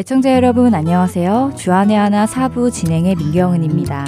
애청자 0.00 0.32
여러분 0.32 0.72
안녕하세요. 0.72 1.52
주안의 1.58 1.94
하나 1.94 2.24
사부 2.24 2.70
진행의 2.70 3.16
민경은입니다. 3.16 4.06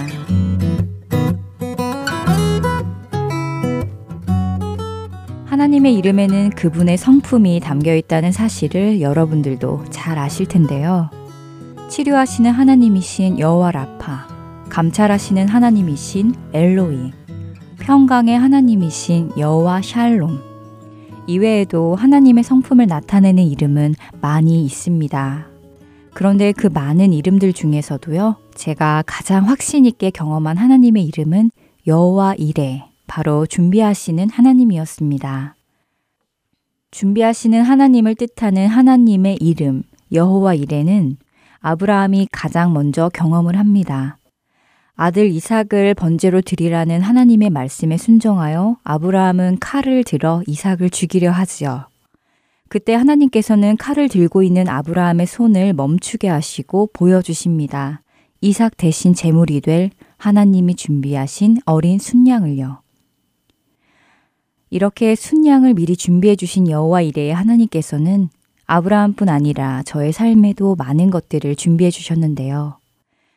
하나님의 5.44 5.94
이름에는 5.96 6.48
그분의 6.56 6.96
성품이 6.96 7.60
담겨 7.60 7.94
있다는 7.94 8.32
사실을 8.32 9.02
여러분들도 9.02 9.84
잘 9.90 10.18
아실 10.18 10.48
텐데요. 10.48 11.10
치료하시는 11.90 12.50
하나님이신 12.50 13.38
여호와 13.38 13.72
라파, 13.72 14.28
감찰하시는 14.70 15.46
하나님이신 15.46 16.34
엘로이, 16.54 17.12
평강의 17.80 18.38
하나님이신 18.38 19.32
여호와 19.36 19.82
샬롬. 19.82 20.40
이외에도 21.26 21.96
하나님의 21.96 22.44
성품을 22.44 22.86
나타내는 22.86 23.42
이름은 23.42 23.94
많이 24.22 24.64
있습니다. 24.64 25.51
그런데 26.14 26.52
그 26.52 26.66
많은 26.66 27.12
이름들 27.12 27.52
중에서도요, 27.52 28.36
제가 28.54 29.02
가장 29.06 29.48
확신 29.48 29.86
있게 29.86 30.10
경험한 30.10 30.56
하나님의 30.56 31.04
이름은 31.04 31.50
여호와 31.86 32.34
이레, 32.34 32.84
바로 33.06 33.46
준비하시는 33.46 34.30
하나님이었습니다. 34.30 35.56
준비하시는 36.90 37.62
하나님을 37.62 38.14
뜻하는 38.14 38.66
하나님의 38.68 39.38
이름 39.40 39.82
여호와 40.12 40.54
이레는 40.54 41.16
아브라함이 41.60 42.28
가장 42.30 42.72
먼저 42.72 43.08
경험을 43.08 43.58
합니다. 43.58 44.18
아들 44.94 45.30
이삭을 45.30 45.94
번제로 45.94 46.42
드리라는 46.42 47.00
하나님의 47.00 47.48
말씀에 47.50 47.96
순종하여 47.96 48.76
아브라함은 48.84 49.58
칼을 49.58 50.04
들어 50.04 50.42
이삭을 50.46 50.90
죽이려 50.90 51.30
하지요. 51.30 51.86
그때 52.72 52.94
하나님께서는 52.94 53.76
칼을 53.76 54.08
들고 54.08 54.42
있는 54.42 54.66
아브라함의 54.66 55.26
손을 55.26 55.74
멈추게 55.74 56.26
하시고 56.26 56.88
보여주십니다. 56.94 58.00
이삭 58.40 58.78
대신 58.78 59.12
제물이 59.12 59.60
될 59.60 59.90
하나님이 60.16 60.76
준비하신 60.76 61.58
어린 61.66 61.98
순양을요. 61.98 62.80
이렇게 64.70 65.14
순양을 65.14 65.74
미리 65.74 65.96
준비해 65.96 66.34
주신 66.34 66.66
여호와 66.66 67.02
이레의 67.02 67.34
하나님께서는 67.34 68.30
아브라함뿐 68.64 69.28
아니라 69.28 69.82
저의 69.82 70.14
삶에도 70.14 70.74
많은 70.74 71.10
것들을 71.10 71.54
준비해 71.56 71.90
주셨는데요. 71.90 72.78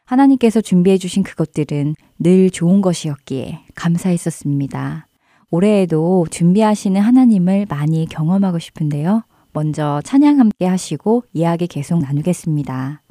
하나님께서 0.05 0.61
준비해 0.61 0.97
주신 0.97 1.23
그것들은 1.23 1.95
늘 2.19 2.49
좋은 2.51 2.79
것이었기에 2.79 3.65
감사했었습니다. 3.75 5.07
올해에도 5.51 6.25
준비하시는 6.29 6.99
하나님을 6.99 7.65
많이 7.69 8.05
경험하고 8.05 8.59
싶은데요. 8.59 9.23
먼저 9.53 10.01
찬양 10.03 10.39
함께 10.39 10.65
하시고 10.65 11.23
이야기 11.33 11.67
계속 11.67 11.99
나누겠습니다. 11.99 13.01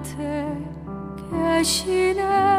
곁에 0.00 0.46
계시네. 1.30 2.51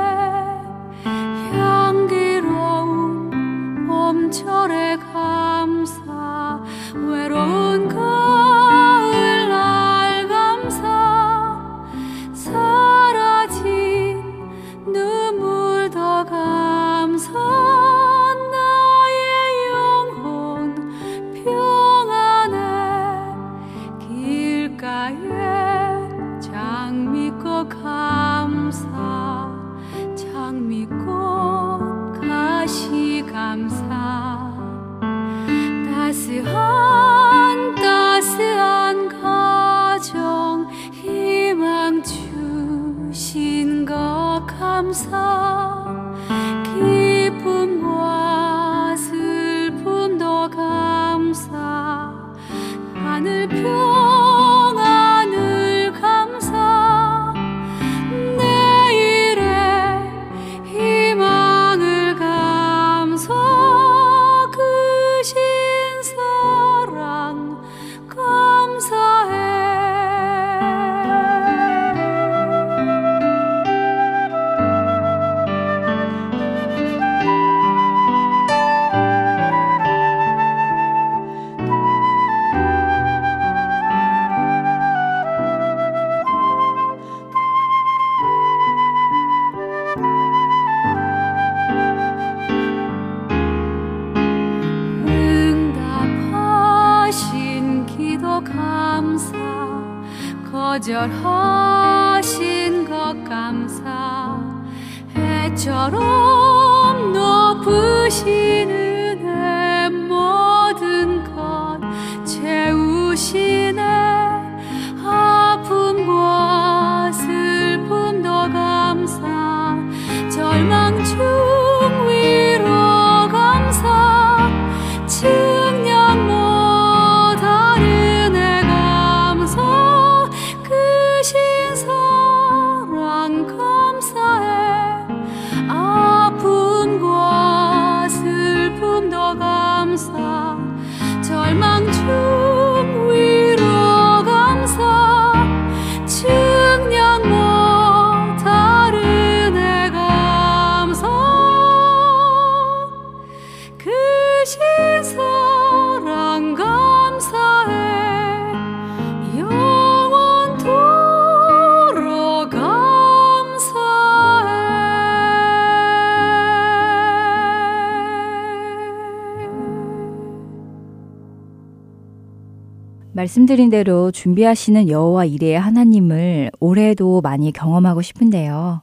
말씀드린 173.24 173.70
대로 173.70 174.12
준비하시는 174.12 174.90
여호와 174.90 175.26
이레의 175.26 175.58
하나님을 175.58 176.52
올해도 176.60 177.22
많이 177.22 177.54
경험하고 177.54 178.02
싶은데요. 178.02 178.82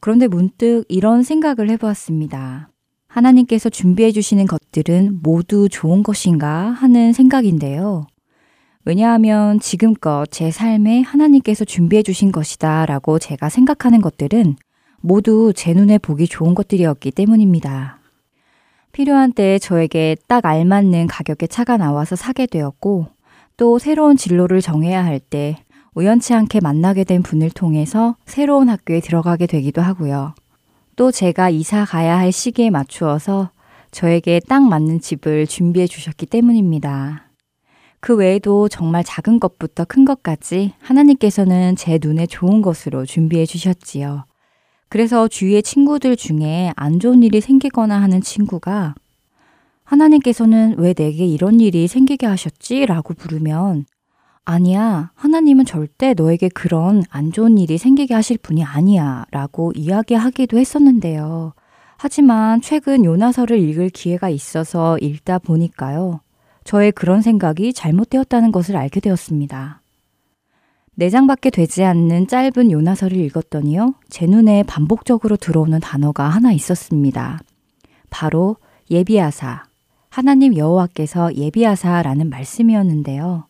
그런데 0.00 0.28
문득 0.28 0.84
이런 0.88 1.22
생각을 1.22 1.70
해보았습니다. 1.70 2.68
하나님께서 3.08 3.70
준비해 3.70 4.12
주시는 4.12 4.46
것들은 4.46 5.20
모두 5.22 5.68
좋은 5.70 6.02
것인가 6.02 6.48
하는 6.48 7.12
생각인데요. 7.12 8.06
왜냐하면 8.84 9.60
지금껏 9.60 10.26
제 10.30 10.50
삶에 10.50 11.00
하나님께서 11.00 11.64
준비해 11.64 12.02
주신 12.02 12.32
것이다 12.32 12.86
라고 12.86 13.18
제가 13.18 13.48
생각하는 13.48 14.00
것들은 14.02 14.56
모두 15.00 15.52
제 15.54 15.72
눈에 15.72 15.96
보기 15.98 16.28
좋은 16.28 16.54
것들이었기 16.54 17.12
때문입니다. 17.12 17.98
필요한 18.92 19.32
때에 19.32 19.58
저에게 19.58 20.16
딱 20.26 20.44
알맞는 20.44 21.06
가격의 21.06 21.48
차가 21.48 21.76
나와서 21.76 22.16
사게 22.16 22.46
되었고 22.46 23.06
또 23.60 23.78
새로운 23.78 24.16
진로를 24.16 24.62
정해야 24.62 25.04
할 25.04 25.20
때 25.20 25.58
우연치 25.94 26.32
않게 26.32 26.60
만나게 26.60 27.04
된 27.04 27.22
분을 27.22 27.50
통해서 27.50 28.16
새로운 28.24 28.70
학교에 28.70 29.00
들어가게 29.00 29.46
되기도 29.46 29.82
하고요. 29.82 30.34
또 30.96 31.12
제가 31.12 31.50
이사 31.50 31.84
가야 31.84 32.16
할 32.18 32.32
시기에 32.32 32.70
맞추어서 32.70 33.50
저에게 33.90 34.40
딱 34.48 34.62
맞는 34.62 35.00
집을 35.00 35.46
준비해 35.46 35.86
주셨기 35.86 36.24
때문입니다. 36.24 37.28
그 38.00 38.16
외에도 38.16 38.70
정말 38.70 39.04
작은 39.04 39.38
것부터 39.40 39.84
큰 39.84 40.06
것까지 40.06 40.72
하나님께서는 40.80 41.76
제 41.76 41.98
눈에 42.02 42.24
좋은 42.26 42.62
것으로 42.62 43.04
준비해 43.04 43.44
주셨지요. 43.44 44.24
그래서 44.88 45.28
주위의 45.28 45.62
친구들 45.62 46.16
중에 46.16 46.72
안 46.76 46.98
좋은 46.98 47.22
일이 47.22 47.42
생기거나 47.42 48.00
하는 48.00 48.22
친구가 48.22 48.94
하나님께서는 49.90 50.76
왜 50.78 50.94
내게 50.94 51.26
이런 51.26 51.58
일이 51.58 51.88
생기게 51.88 52.24
하셨지? 52.24 52.86
라고 52.86 53.12
부르면 53.12 53.86
아니야. 54.44 55.10
하나님은 55.16 55.64
절대 55.64 56.14
너에게 56.14 56.48
그런 56.48 57.02
안 57.10 57.32
좋은 57.32 57.58
일이 57.58 57.76
생기게 57.76 58.14
하실 58.14 58.38
분이 58.38 58.62
아니야. 58.62 59.24
라고 59.32 59.72
이야기하기도 59.74 60.58
했었는데요. 60.58 61.54
하지만 61.96 62.60
최근 62.60 63.04
요나서를 63.04 63.58
읽을 63.58 63.90
기회가 63.90 64.28
있어서 64.28 64.96
읽다 64.98 65.40
보니까요. 65.40 66.20
저의 66.62 66.92
그런 66.92 67.20
생각이 67.20 67.72
잘못되었다는 67.72 68.52
것을 68.52 68.76
알게 68.76 69.00
되었습니다. 69.00 69.82
네 70.94 71.10
장밖에 71.10 71.50
되지 71.50 71.82
않는 71.82 72.28
짧은 72.28 72.70
요나서를 72.70 73.16
읽었더니요. 73.16 73.94
제 74.08 74.26
눈에 74.26 74.62
반복적으로 74.62 75.36
들어오는 75.36 75.80
단어가 75.80 76.28
하나 76.28 76.52
있었습니다. 76.52 77.40
바로 78.08 78.56
예비하사, 78.90 79.64
하나님 80.10 80.56
여호와께서 80.56 81.36
예비하사라는 81.36 82.30
말씀이었는데요. 82.30 83.44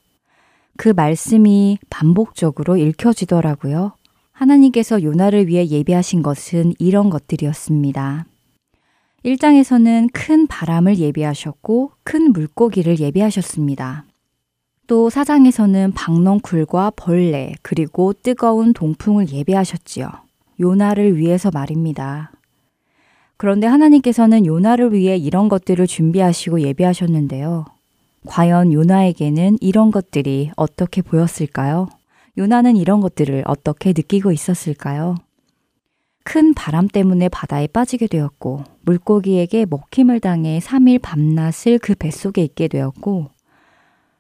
그 0.77 0.91
말씀이 0.91 1.79
반복적으로 1.89 2.77
읽혀지더라고요. 2.77 3.93
하나님께서 4.33 5.03
요나를 5.03 5.49
위해 5.49 5.67
예비하신 5.67 6.23
것은 6.23 6.75
이런 6.79 7.09
것들이었습니다. 7.09 8.27
1장에서는 9.25 10.09
큰 10.13 10.47
바람을 10.47 10.99
예비하셨고 10.99 11.93
큰 12.05 12.33
물고기를 12.33 13.01
예비하셨습니다. 13.01 14.05
또 14.87 15.09
4장에서는 15.09 15.93
박넝쿨과 15.95 16.93
벌레 16.97 17.55
그리고 17.63 18.13
뜨거운 18.13 18.73
동풍을 18.75 19.31
예비하셨지요. 19.31 20.11
요나를 20.59 21.17
위해서 21.17 21.51
말입니다. 21.53 22.33
그런데 23.41 23.67
하나님께서는 23.67 24.45
요나를 24.45 24.93
위해 24.93 25.17
이런 25.17 25.49
것들을 25.49 25.87
준비하시고 25.87 26.61
예비하셨는데요. 26.61 27.65
과연 28.27 28.71
요나에게는 28.71 29.57
이런 29.63 29.91
것들이 29.91 30.51
어떻게 30.57 31.01
보였을까요? 31.01 31.89
요나는 32.37 32.77
이런 32.77 33.01
것들을 33.01 33.45
어떻게 33.47 33.95
느끼고 33.97 34.31
있었을까요? 34.31 35.15
큰 36.23 36.53
바람 36.53 36.87
때문에 36.87 37.31
바다에 37.31 37.67
빠지게 37.67 38.09
되었고 38.09 38.65
물고기에게 38.83 39.65
먹힘을 39.71 40.21
당해 40.21 40.59
3일 40.59 41.01
밤낮을 41.01 41.79
그 41.79 41.95
뱃속에 41.95 42.43
있게 42.45 42.69
되었고 42.69 43.31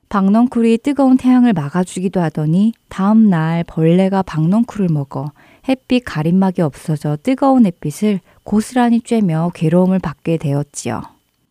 박넝쿨이 0.08 0.78
뜨거운 0.78 1.18
태양을 1.18 1.52
막아주기도 1.52 2.20
하더니 2.20 2.72
다음 2.88 3.28
날 3.28 3.64
벌레가 3.64 4.22
박넝쿨을 4.22 4.88
먹어 4.90 5.30
햇빛 5.68 6.00
가림막이 6.06 6.62
없어져 6.62 7.18
뜨거운 7.22 7.66
햇빛을 7.66 8.20
고스란히 8.50 8.98
쬐며 8.98 9.52
괴로움을 9.54 10.00
받게 10.00 10.36
되었지요. 10.36 11.02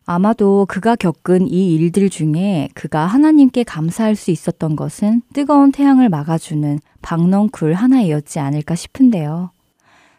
아마도 0.06 0.66
그가 0.68 0.98
겪은 0.98 1.48
이 1.48 1.74
일들 1.76 2.10
중에 2.10 2.68
그가 2.74 3.06
하나님께 3.06 3.64
감사할 3.64 4.18
수 4.18 4.32
있었던 4.32 4.76
것은 4.76 5.22
뜨거운 5.32 5.72
태양을 5.72 6.10
막아주는 6.10 6.78
박넝쿨 7.02 7.74
하나이었지 7.74 8.40
않을까 8.40 8.76
싶은데요. 8.76 9.52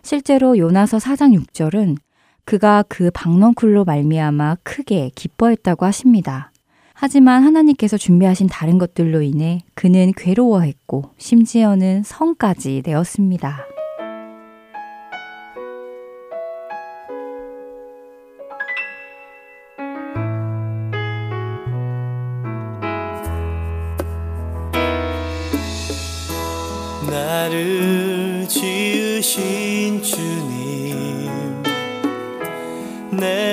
실제로 0.03 0.57
요나서 0.57 0.97
4장 0.97 1.39
6절은 1.39 1.99
그가 2.47 2.83
그 2.89 3.11
박넝쿨로 3.13 3.85
말미암아 3.85 4.57
크게 4.63 5.11
기뻐했다고 5.15 5.85
하십니다. 5.85 6.51
하지만 6.95 7.43
하나님께서 7.43 7.99
준비하신 7.99 8.47
다른 8.47 8.79
것들로 8.79 9.21
인해 9.21 9.61
그는 9.75 10.15
괴로워했고 10.17 11.11
심지어는 11.19 12.05
성까지 12.05 12.81
되었습니다. 12.83 13.67
내 33.21 33.50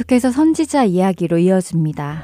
계속해서 0.00 0.30
선지자 0.30 0.84
이야기로 0.84 1.38
이어집니다. 1.38 2.22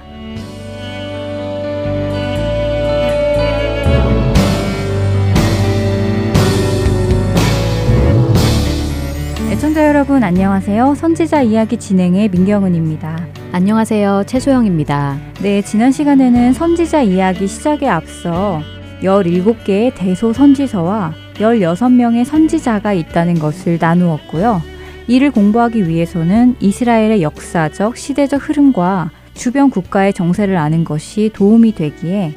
애청자 9.50 9.86
여러분 9.88 10.22
안녕하세요. 10.22 10.94
선지자 10.94 11.42
이야기 11.42 11.76
진행의 11.76 12.30
민경은입니다. 12.30 13.26
안녕하세요. 13.52 14.24
최소영입니다. 14.26 15.18
네, 15.42 15.60
지난 15.62 15.92
시간에는 15.92 16.54
선지자 16.54 17.02
이야기 17.02 17.46
시작에 17.46 17.88
앞서 17.88 18.62
17개의 19.02 19.92
대소 19.94 20.32
선지서와 20.32 21.12
16명의 21.34 22.24
선지자가 22.24 22.94
있다는 22.94 23.34
것을 23.34 23.76
나누었고요. 23.78 24.75
이를 25.08 25.30
공부하기 25.30 25.88
위해서는 25.88 26.56
이스라엘의 26.60 27.22
역사적, 27.22 27.96
시대적 27.96 28.48
흐름과 28.48 29.10
주변 29.34 29.70
국가의 29.70 30.12
정세를 30.12 30.56
아는 30.56 30.82
것이 30.82 31.30
도움이 31.32 31.72
되기에 31.72 32.34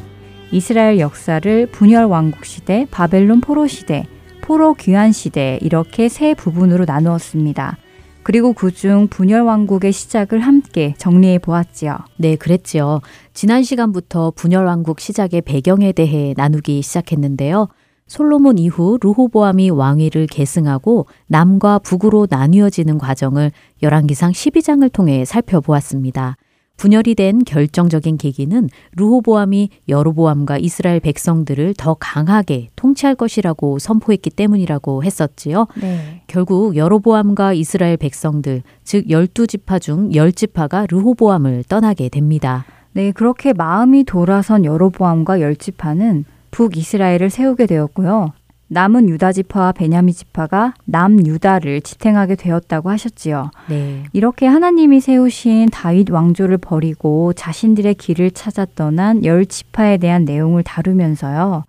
이스라엘 0.51 0.99
역사를 0.99 1.65
분열 1.67 2.05
왕국 2.05 2.45
시대, 2.45 2.85
바벨론 2.91 3.41
포로 3.41 3.67
시대, 3.67 4.05
포로 4.41 4.73
귀환 4.73 5.11
시대 5.11 5.57
이렇게 5.61 6.09
세 6.09 6.33
부분으로 6.33 6.85
나누었습니다. 6.85 7.77
그리고 8.21 8.53
그중 8.53 9.07
분열 9.07 9.41
왕국의 9.41 9.91
시작을 9.91 10.39
함께 10.39 10.93
정리해 10.97 11.39
보았지요. 11.39 11.97
네, 12.17 12.35
그랬지요. 12.35 13.01
지난 13.33 13.63
시간부터 13.63 14.33
분열 14.35 14.65
왕국 14.65 14.99
시작의 14.99 15.41
배경에 15.41 15.91
대해 15.93 16.33
나누기 16.37 16.81
시작했는데요. 16.81 17.69
솔로몬 18.09 18.57
이후 18.57 18.97
르호보암이 18.99 19.69
왕위를 19.69 20.25
계승하고 20.27 21.05
남과 21.27 21.79
북으로 21.79 22.25
나뉘어지는 22.29 22.97
과정을 22.97 23.51
열왕기상 23.83 24.31
12장을 24.31 24.91
통해 24.91 25.23
살펴보았습니다. 25.25 26.35
분열이 26.75 27.13
된 27.13 27.43
결정적인 27.43 28.17
계기는 28.17 28.69
르호보암이 28.95 29.69
여로보암과 29.89 30.57
이스라엘 30.57 30.99
백성들을 31.01 31.75
더 31.77 31.95
강하게 31.99 32.69
통치할 32.75 33.15
것이라고 33.15 33.77
선포했기 33.77 34.31
때문이라고 34.31 35.03
했었지요. 35.03 35.67
네. 35.79 36.23
결국 36.27 36.77
여로보암과 36.77 37.53
이스라엘 37.53 37.97
백성들, 37.97 38.63
즉 38.83 39.05
12지파 39.07 39.79
중 39.81 40.09
10지파가 40.09 40.89
르호보암을 40.89 41.65
떠나게 41.67 42.09
됩니다. 42.09 42.65
네, 42.93 43.11
그렇게 43.11 43.53
마음이 43.53 44.05
돌아선 44.05 44.65
여로보암과 44.65 45.41
열지파는 45.41 46.25
북이스라엘을 46.51 47.29
세우게 47.29 47.65
되었고요. 47.65 48.33
남은 48.71 49.09
유다 49.09 49.31
지파와 49.31 49.71
베냐민 49.71 50.13
지파가 50.13 50.75
남 50.85 51.25
유다를 51.25 51.81
지탱하게 51.81 52.35
되었다고 52.35 52.89
하셨지요. 52.91 53.49
네. 53.67 54.03
이렇게 54.13 54.45
하나님이 54.45 55.01
세우신 55.01 55.69
다윗 55.71 56.11
왕조를 56.11 56.59
버리고 56.59 57.33
자신들의 57.33 57.95
길을 57.95 58.31
찾아 58.31 58.65
떠난 58.75 59.25
열 59.25 59.47
지파에 59.47 59.97
대한 59.97 60.23
내용을 60.23 60.61
다루면서요. 60.61 61.63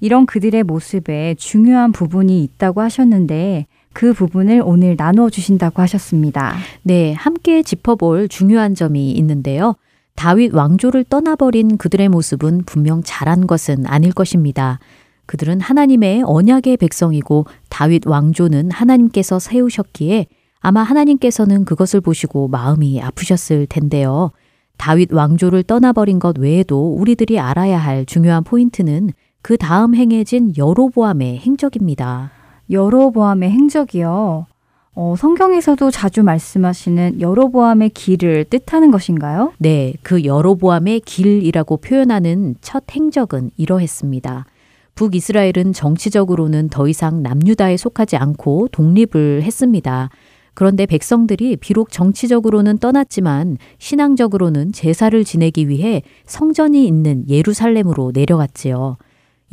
이런 0.00 0.26
그들의 0.26 0.62
모습에 0.62 1.34
중요한 1.36 1.90
부분이 1.90 2.44
있다고 2.44 2.82
하셨는데 2.82 3.66
그 3.92 4.12
부분을 4.12 4.62
오늘 4.64 4.94
나누어 4.96 5.30
주신다고 5.30 5.82
하셨습니다. 5.82 6.54
네, 6.82 7.14
함께 7.14 7.62
짚어볼 7.62 8.28
중요한 8.28 8.74
점이 8.74 9.12
있는데요. 9.12 9.74
다윗 10.16 10.54
왕조를 10.54 11.04
떠나버린 11.04 11.76
그들의 11.76 12.08
모습은 12.08 12.62
분명 12.64 13.02
잘한 13.04 13.46
것은 13.46 13.86
아닐 13.86 14.12
것입니다. 14.12 14.78
그들은 15.26 15.60
하나님의 15.60 16.22
언약의 16.24 16.76
백성이고 16.76 17.46
다윗 17.68 18.06
왕조는 18.06 18.70
하나님께서 18.70 19.38
세우셨기에 19.38 20.26
아마 20.60 20.82
하나님께서는 20.82 21.64
그것을 21.64 22.00
보시고 22.00 22.48
마음이 22.48 23.02
아프셨을 23.02 23.66
텐데요. 23.66 24.32
다윗 24.76 25.12
왕조를 25.12 25.62
떠나버린 25.64 26.18
것 26.18 26.38
외에도 26.38 26.94
우리들이 26.94 27.38
알아야 27.38 27.78
할 27.78 28.06
중요한 28.06 28.44
포인트는 28.44 29.10
그 29.42 29.58
다음 29.58 29.94
행해진 29.94 30.54
여로보암의 30.56 31.38
행적입니다. 31.38 32.30
여로보암의 32.70 33.50
행적이요. 33.50 34.46
어, 34.96 35.16
성경에서도 35.16 35.90
자주 35.90 36.22
말씀하시는 36.22 37.20
여로보암의 37.20 37.90
길을 37.90 38.44
뜻하는 38.44 38.92
것인가요? 38.92 39.52
네, 39.58 39.94
그 40.02 40.24
여로보암의 40.24 41.00
길이라고 41.00 41.78
표현하는 41.78 42.54
첫 42.60 42.84
행적은 42.92 43.50
이러했습니다. 43.56 44.46
북이스라엘은 44.94 45.72
정치적으로는 45.72 46.68
더 46.68 46.86
이상 46.86 47.22
남유다에 47.22 47.76
속하지 47.76 48.16
않고 48.16 48.68
독립을 48.70 49.42
했습니다. 49.42 50.10
그런데 50.54 50.86
백성들이 50.86 51.56
비록 51.56 51.90
정치적으로는 51.90 52.78
떠났지만 52.78 53.58
신앙적으로는 53.78 54.70
제사를 54.70 55.24
지내기 55.24 55.68
위해 55.68 56.02
성전이 56.26 56.86
있는 56.86 57.28
예루살렘으로 57.28 58.12
내려갔지요. 58.14 58.96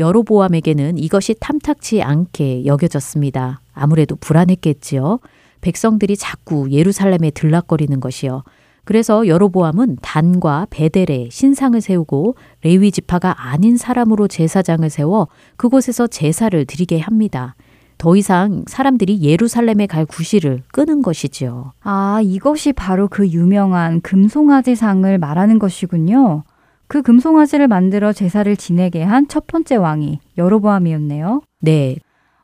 여로보암에게는 0.01 0.97
이것이 0.97 1.35
탐탁치 1.39 2.01
않게 2.01 2.65
여겨졌습니다. 2.65 3.61
아무래도 3.73 4.17
불안했겠지요. 4.17 5.19
백성들이 5.61 6.17
자꾸 6.17 6.69
예루살렘에 6.71 7.31
들락거리는 7.31 7.99
것이요. 7.99 8.43
그래서 8.83 9.27
여로보암은 9.27 9.97
단과 10.01 10.67
베델에 10.71 11.29
신상을 11.31 11.79
세우고 11.79 12.35
레위 12.63 12.91
지파가 12.91 13.35
아닌 13.37 13.77
사람으로 13.77 14.27
제사장을 14.27 14.89
세워 14.89 15.27
그곳에서 15.55 16.07
제사를 16.07 16.65
드리게 16.65 16.99
합니다. 16.99 17.55
더 17.99 18.15
이상 18.15 18.63
사람들이 18.65 19.21
예루살렘에 19.21 19.85
갈 19.85 20.07
구실을 20.07 20.63
끄는 20.71 21.03
것이지요. 21.03 21.73
아, 21.81 22.19
이것이 22.23 22.73
바로 22.73 23.07
그 23.07 23.27
유명한 23.27 24.01
금송아지상을 24.01 25.19
말하는 25.19 25.59
것이군요. 25.59 26.43
그 26.91 27.01
금송아지를 27.01 27.69
만들어 27.69 28.11
제사를 28.11 28.53
지내게 28.57 29.01
한 29.01 29.25
첫 29.29 29.47
번째 29.47 29.77
왕이 29.77 30.19
여로보암이었네요. 30.37 31.41
네, 31.61 31.95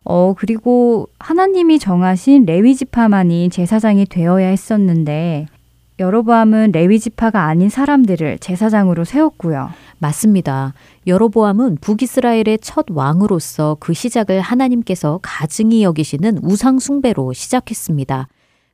어, 0.05 0.33
그리고 0.37 1.09
하나님이 1.19 1.79
정하신 1.79 2.45
레위 2.45 2.73
지파만이 2.73 3.49
제사장이 3.49 4.05
되어야 4.05 4.47
했었는데 4.47 5.47
여로보암은 5.99 6.71
레위 6.71 6.97
지파가 6.97 7.43
아닌 7.43 7.67
사람들을 7.67 8.37
제사장으로 8.39 9.03
세웠고요. 9.03 9.69
맞습니다. 9.97 10.73
여로보암은 11.07 11.79
북이스라엘의 11.81 12.59
첫 12.61 12.85
왕으로서 12.89 13.75
그 13.81 13.93
시작을 13.93 14.39
하나님께서 14.39 15.19
가증히 15.23 15.83
여기시는 15.83 16.39
우상 16.41 16.79
숭배로 16.79 17.33
시작했습니다. 17.33 18.29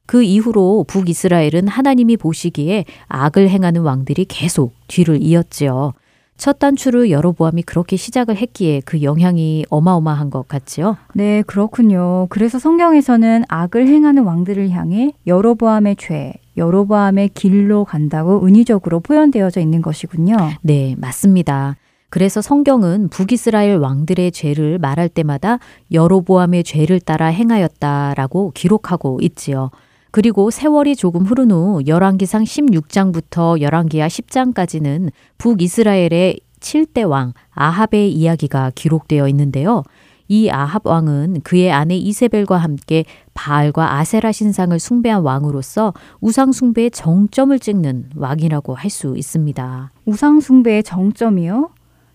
그 0.06 0.24
이후로 0.24 0.86
북이스라엘은 0.88 1.68
하나님이 1.68 2.18
보시기에 2.18 2.86
악을 3.08 3.50
행하는 3.50 3.82
왕들이 3.82 4.26
계속 4.26 4.74
뒤를 4.88 5.22
이었지요. 5.22 5.94
첫 6.36 6.60
단추를 6.60 7.12
여로보암이 7.12 7.64
그렇게 7.64 7.96
시작을 7.96 8.36
했기에 8.36 8.82
그 8.86 9.02
영향이 9.02 9.66
어마어마한 9.70 10.30
것 10.30 10.48
같지요. 10.48 10.98
네, 11.14 11.42
그렇군요. 11.44 12.28
그래서 12.30 12.60
성경에서는 12.60 13.44
악을 13.48 13.88
행하는 13.88 14.24
왕들을 14.24 14.72
향해 14.72 15.14
여로보암의 15.26 15.96
죄, 15.98 16.34
여로보암의 16.58 17.30
길로 17.30 17.86
간다고 17.86 18.46
은유적으로 18.46 19.00
표현되어져 19.00 19.62
있는 19.62 19.82
것이군요. 19.82 20.36
네, 20.62 20.96
맞습니다. 20.98 21.78
그래서 22.10 22.42
성경은 22.42 23.10
북이스라엘 23.10 23.78
왕들의 23.78 24.32
죄를 24.34 24.78
말할 24.78 25.10
때마다 25.10 25.60
여로보암의 25.92 26.64
죄를 26.64 27.00
따라 27.00 27.28
행하였다라고 27.28 28.52
기록하고 28.54 29.20
있지요. 29.22 29.72
그리고 30.14 30.52
세월이 30.52 30.96
조금 30.96 31.24
흐른 31.24 31.50
후 31.50 31.82
열왕기상 31.88 32.44
16장부터 32.44 33.60
열왕기하 33.60 34.08
10장까지는 34.08 35.10
북이스라엘의 35.40 36.40
7대 36.60 37.10
왕 37.10 37.34
아합의 37.50 38.14
이야기가 38.14 38.74
기록되어 38.76 39.28
있는데요. 39.30 39.82
이 40.28 40.52
아합 40.52 40.86
왕은 40.86 41.42
그의 41.44 41.72
아내 41.72 41.96
이세벨과 41.96 42.58
함께 42.58 43.06
바알과 43.34 43.96
아세라 43.96 44.32
신상을 44.32 44.78
숭배한 44.78 45.24
왕으로서 45.24 45.96
우상 46.22 46.52
숭배의 46.52 46.92
정점을 46.92 47.58
찍는 47.58 48.12
왕이라고 48.16 48.76
할 48.76 48.92
수 48.92 49.16
있습니다. 49.18 49.92
우상 50.06 50.42
숭배의 50.42 50.84
정점이요? 50.84 51.72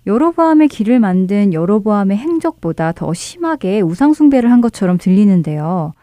여로보암의 0.07 0.69
길을 0.69 1.01
만든 1.01 1.53
여로보암의 1.53 2.17
행적보다 2.17 2.93
더 2.93 3.13
심하게 3.13 3.81
우상 3.81 4.15
숭배를 4.15 4.53
한 4.53 4.61
것처럼 4.61 4.99
들리는데요. 4.99 5.95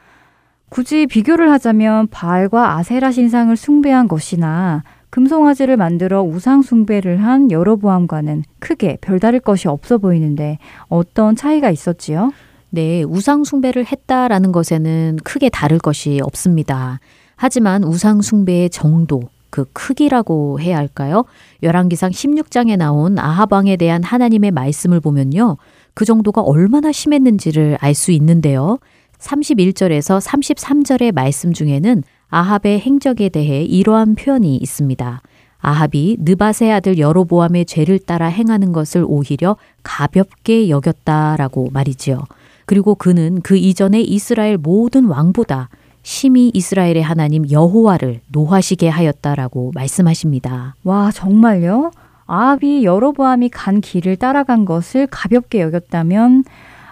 굳이 0.76 1.08
비교를 1.08 1.52
하자면 1.52 2.08
바알과 2.08 2.76
아세라 2.76 3.10
신상을 3.10 3.56
숭배한 3.56 4.10
것이나 4.10 4.84
금송아지를 5.10 5.78
만들어 5.78 6.22
우상 6.22 6.64
숭배를 6.64 7.24
한 7.24 7.50
여로보암과는 7.50 8.44
크게 8.60 8.98
별다를 9.00 9.40
것이 9.40 9.70
없어 9.70 10.00
보이는데 10.00 10.58
어떤 10.90 11.38
차이가 11.38 11.72
있었지요? 11.72 12.34
네, 12.72 13.04
우상 13.04 13.46
숭배를 13.46 13.86
했다라는 13.90 14.52
것에는 14.52 15.20
크게 15.24 15.48
다를 15.48 15.78
것이 15.78 16.20
없습니다. 16.22 17.00
하지만 17.38 17.86
우상 17.86 18.22
숭배의 18.22 18.70
정도, 18.70 19.22
그 19.50 19.64
크기라고 19.72 20.60
해야 20.60 20.76
할까요? 20.76 21.24
열왕기상 21.64 22.12
16장에 22.12 22.76
나온 22.76 23.18
아하방에 23.18 23.78
대한 23.78 24.04
하나님의 24.04 24.52
말씀을 24.52 25.00
보면요. 25.00 25.56
그 25.94 26.04
정도가 26.04 26.42
얼마나 26.42 26.92
심했는지를 26.92 27.78
알 27.80 27.94
수 27.94 28.12
있는데요. 28.12 28.80
31절에서 29.20 30.22
33절의 30.22 31.14
말씀 31.14 31.54
중에는 31.54 32.04
아합의 32.30 32.80
행적에 32.80 33.30
대해 33.30 33.64
이러한 33.64 34.16
표현이 34.16 34.58
있습니다. 34.58 35.22
아합이 35.60 36.18
느바세 36.20 36.72
아들 36.72 37.00
여로보암의 37.00 37.66
죄를 37.66 38.00
따라 38.00 38.28
행하는 38.28 38.72
것을 38.72 39.04
오히려 39.08 39.58
가볍게 39.84 40.70
여겼다라고 40.70 41.70
말이지요. 41.72 42.20
그리고 42.66 42.96
그는 42.96 43.42
그 43.42 43.58
이전에 43.58 44.02
이스라엘 44.02 44.58
모든 44.58 45.06
왕보다 45.06 45.70
심히 46.04 46.52
이스라엘의 46.54 47.02
하나님 47.02 47.50
여호와를 47.50 48.22
노하시게 48.28 48.90
하였다라고 48.90 49.72
말씀하십니다. 49.74 50.76
와, 50.84 51.10
정말요? 51.12 51.92
아합이 52.28 52.84
여로보암이 52.84 53.50
간 53.50 53.82
길을 53.82 54.18
따라간 54.18 54.66
것을 54.66 55.08
가볍게 55.08 55.62
여겼다면 55.62 56.44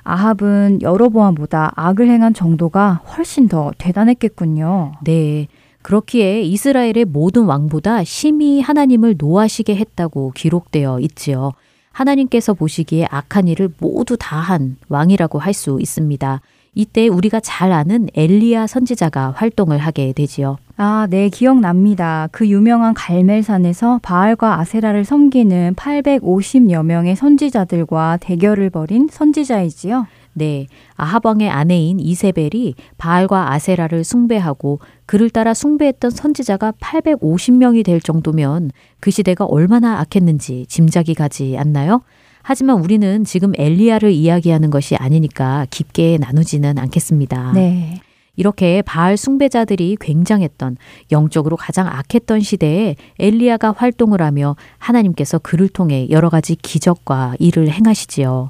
아합은 0.04 0.82
여로보암보다 0.82 1.74
악을 1.76 2.10
행한 2.10 2.34
정도가 2.34 3.02
훨씬 3.16 3.48
더 3.48 3.72
대단했겠군요. 3.78 4.94
네. 5.04 5.48
그렇기에 5.82 6.42
이스라엘의 6.44 7.06
모든 7.06 7.44
왕보다 7.46 8.04
심히 8.04 8.62
하나님을 8.62 9.16
노하시게 9.18 9.76
했다고 9.76 10.32
기록되어 10.36 11.00
있지요. 11.02 11.52
하나님께서 11.92 12.54
보시기에 12.54 13.08
악한 13.12 13.48
일을 13.48 13.70
모두 13.80 14.16
다 14.18 14.40
한 14.40 14.78
왕이라고 14.90 15.40
할 15.40 15.54
수 15.54 15.78
있습니다. 15.82 16.42
이때 16.76 17.08
우리가 17.08 17.40
잘 17.40 17.72
아는 17.72 18.08
엘리야 18.16 18.68
선지자가 18.68 19.34
활동을 19.36 19.78
하게 19.78 20.14
되지요. 20.14 20.58
아, 20.76 21.08
네, 21.10 21.30
기억납니다. 21.30 22.28
그 22.32 22.48
유명한 22.48 22.94
갈멜산에서 22.96 24.00
바알과 24.02 24.60
아세라를 24.60 25.06
섬기는 25.06 25.76
850여 25.76 26.84
명의 26.84 27.16
선지자들과 27.16 28.18
대결을 28.22 28.72
벌인 28.72 29.08
선지자이지요. 29.12 30.08
네, 30.36 30.66
아하방의 30.96 31.50
아내인 31.50 32.00
이세벨이 32.00 32.74
바알과 32.98 33.54
아세라를 33.54 34.04
숭배하고 34.04 34.80
그를 35.06 35.30
따라 35.30 35.54
숭배했던 35.54 36.10
선지자가 36.10 36.74
850명이 36.82 37.86
될 37.86 38.02
정도면 38.02 38.72
그 39.00 39.12
시대가 39.12 39.46
얼마나 39.46 40.00
악했는지 40.00 40.66
짐작이 40.68 41.14
가지 41.14 41.56
않나요? 41.56 42.02
하지만 42.44 42.80
우리는 42.80 43.24
지금 43.24 43.54
엘리야를 43.58 44.12
이야기하는 44.12 44.70
것이 44.70 44.96
아니니까 44.96 45.66
깊게 45.72 46.18
나누지는 46.20 46.78
않겠습니다. 46.78 47.54
네. 47.54 48.02
이렇게 48.36 48.82
바알 48.82 49.16
숭배자들이 49.16 49.98
굉장했던 50.00 50.78
영적으로 51.12 51.56
가장 51.56 51.88
악했던 51.88 52.42
시대에 52.42 52.96
엘리야가 53.20 53.74
활동을 53.78 54.22
하며 54.22 54.56
하나님께서 54.78 55.40
그를 55.40 55.70
통해 55.70 56.08
여러 56.10 56.30
가지 56.30 56.56
기적과 56.56 57.36
일을 57.40 57.70
행하시지요. 57.70 58.50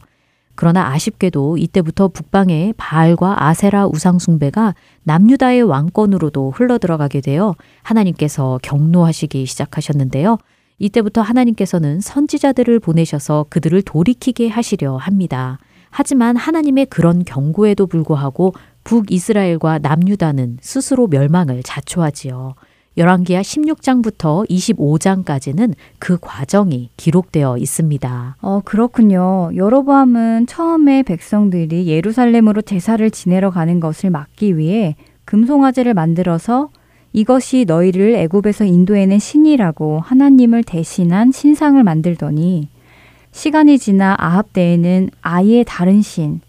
그러나 0.56 0.92
아쉽게도 0.92 1.58
이때부터 1.58 2.08
북방의 2.10 2.74
바알과 2.78 3.46
아세라 3.46 3.88
우상 3.88 4.20
숭배가 4.20 4.76
남유다의 5.04 5.64
왕권으로도 5.64 6.52
흘러들어가게 6.52 7.22
되어 7.22 7.56
하나님께서 7.82 8.60
경노하시기 8.62 9.46
시작하셨는데요. 9.46 10.38
이때부터 10.80 11.22
하나님께서는 11.22 12.02
선지자들을 12.02 12.80
보내셔서 12.80 13.46
그들을 13.50 13.82
돌이키게 13.82 14.48
하시려 14.48 14.98
합니다. 14.98 15.60
하지만 15.90 16.36
하나님의 16.36 16.88
그런 16.88 17.24
경고에도 17.24 17.86
불구하고 17.88 18.54
북이스라엘과 18.84 19.80
남유다는 19.80 20.58
스스로 20.62 21.08
멸망을 21.08 21.62
자초하지요. 21.64 22.56
열왕기하 22.96 23.42
16장부터 23.42 24.48
25장까지는 24.50 25.74
그 25.98 26.18
과정이 26.22 26.90
기록되어 26.96 27.58
있습니다. 27.58 28.38
어, 28.42 28.62
그렇군요. 28.64 29.50
여로보암은 29.56 30.46
처음에 30.46 31.02
백성들이 31.04 31.88
예루살렘으로 31.88 32.62
제사를 32.62 33.10
지내러 33.10 33.50
가는 33.50 33.80
것을 33.80 34.12
막기 34.12 34.58
위해 34.58 34.96
금송아지를 35.26 35.96
만들어서 35.96 36.70
이것이 37.14 37.66
너희를 37.68 38.16
애굽에서 38.16 38.66
인도해낸 38.66 39.20
신이라고 39.20 40.00
하나님을 40.00 40.64
대신한 40.64 41.32
신상을 41.32 41.82
만들더니 41.84 42.68
시간이 43.32 43.78
지나 43.80 44.16
아합 44.20 44.52
때에는 44.54 45.10
아예 45.22 45.64
다른 45.64 46.02
신, 46.02 46.42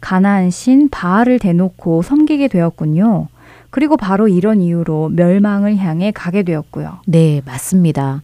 가나안 0.00 0.50
신 0.50 0.88
바알을 0.88 1.38
대놓고 1.38 2.02
섬기게 2.02 2.48
되었군요. 2.48 3.28
그리고 3.70 3.96
바로 3.96 4.26
이런 4.26 4.60
이유로 4.60 5.10
멸망을 5.10 5.76
향해 5.76 6.10
가게 6.10 6.42
되었고요. 6.42 7.00
네, 7.06 7.42
맞습니다. 7.44 8.22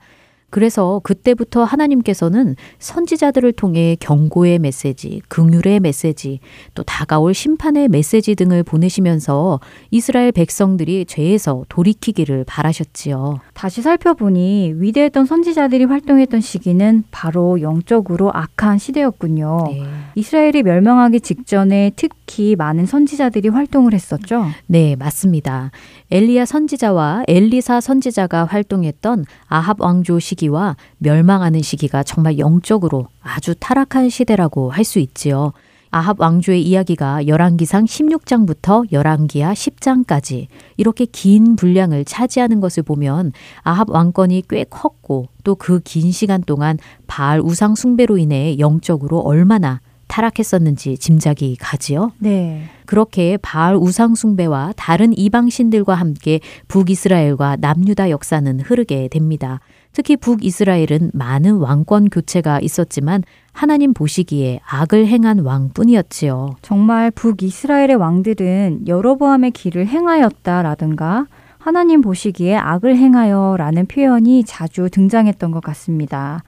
그래서 0.57 1.03
그때부터 1.05 1.65
하나님께서는 1.65 2.57
선지자들을 2.79 3.53
통해 3.53 3.95
경고의 4.01 4.59
메시지, 4.59 5.21
긍휼의 5.29 5.81
메시지, 5.81 6.41
또 6.75 6.83
다가올 6.83 7.35
심판의 7.35 7.89
메시지 7.89 8.35
등을 8.35 8.63
보내시면서 8.63 9.61
이스라엘 9.91 10.33
백성들이 10.33 11.05
죄에서 11.05 11.67
돌이키기를 11.69 12.45
바라셨지요. 12.45 13.41
다시 13.57 13.81
살펴보니 13.81 14.75
위대했던 14.77 15.25
선지자들이 15.25 15.85
활동했던 15.85 16.43
시기는 16.43 17.05
바로 17.11 17.63
영적으로 17.63 18.31
악한 18.35 18.77
시대였군요. 18.77 19.69
네. 19.71 19.83
이스라엘이 20.15 20.63
멸망하기 20.63 21.21
직전에 21.21 21.93
특히 21.97 22.55
많은 22.55 22.85
선지자들이 22.85 23.49
활동을 23.49 23.95
했었죠. 23.95 24.45
네, 24.67 24.95
맞습니다. 24.97 25.71
엘리야 26.11 26.45
선지자와 26.45 27.25
엘리사 27.29 27.81
선지자가 27.81 28.45
활동했던 28.45 29.25
아합 29.47 29.81
왕조 29.81 30.19
시기와 30.19 30.77
멸망하는 30.99 31.63
시기가 31.63 32.03
정말 32.03 32.39
영적으로 32.39 33.09
아주 33.23 33.55
타락한 33.59 34.11
시대라고 34.11 34.71
할 34.71 34.85
수 34.85 34.99
있지요. 34.99 35.53
아합 35.91 36.21
왕조의 36.21 36.63
이야기가 36.63 37.27
열왕기상 37.27 37.85
16장부터 37.85 38.91
열왕기하 38.93 39.53
10장까지 39.53 40.47
이렇게 40.77 41.07
긴 41.07 41.57
분량을 41.57 42.05
차지하는 42.05 42.61
것을 42.61 42.83
보면 42.83 43.33
아합 43.63 43.91
왕권이 43.91 44.45
꽤 44.49 44.65
컸고 44.65 45.29
또 45.45 45.55
그 45.55 45.81
긴 45.85 46.11
시간 46.13 46.43
동안 46.43 46.79
바알 47.07 47.41
우상 47.41 47.75
숭배로 47.77 48.19
인해 48.19 48.59
영적으로 48.59 49.21
얼마나 49.21 49.81
타락했었는지 50.09 50.99
짐작이 50.99 51.57
가지요. 51.57 52.13
네. 52.19 52.65
그렇게 52.87 53.37
바알 53.39 53.77
우상 53.77 54.15
숭배와 54.15 54.73
다른 54.77 55.17
이방 55.17 55.51
신들과 55.51 55.95
함께 55.95 56.41
북이스라엘과 56.69 57.57
남유다 57.61 58.11
역사는 58.11 58.61
흐르게 58.61 59.09
됩니다. 59.09 59.61
특히 59.93 60.17
북이스라엘은 60.17 61.11
많은 61.15 61.57
왕권 61.57 62.11
교체가 62.11 62.61
있었지만 62.61 63.23
하나님 63.57 63.95
보시기에 63.95 64.61
악을 64.69 65.07
행한 65.07 65.39
왕뿐이었지요. 65.39 66.57
정말 66.61 67.11
북이스라엘의 67.11 67.95
왕들은 67.95 68.87
여로보암의 68.87 69.53
길을 69.53 69.87
행하였다라든가 69.87 71.25
하나님 71.57 72.03
보시기에 72.03 72.55
악을 72.55 72.99
행하여라는 72.99 73.87
표현이 73.87 74.45
자주 74.45 74.91
등장했던 74.91 75.53
것 75.53 75.63
같습니다. 75.63 76.43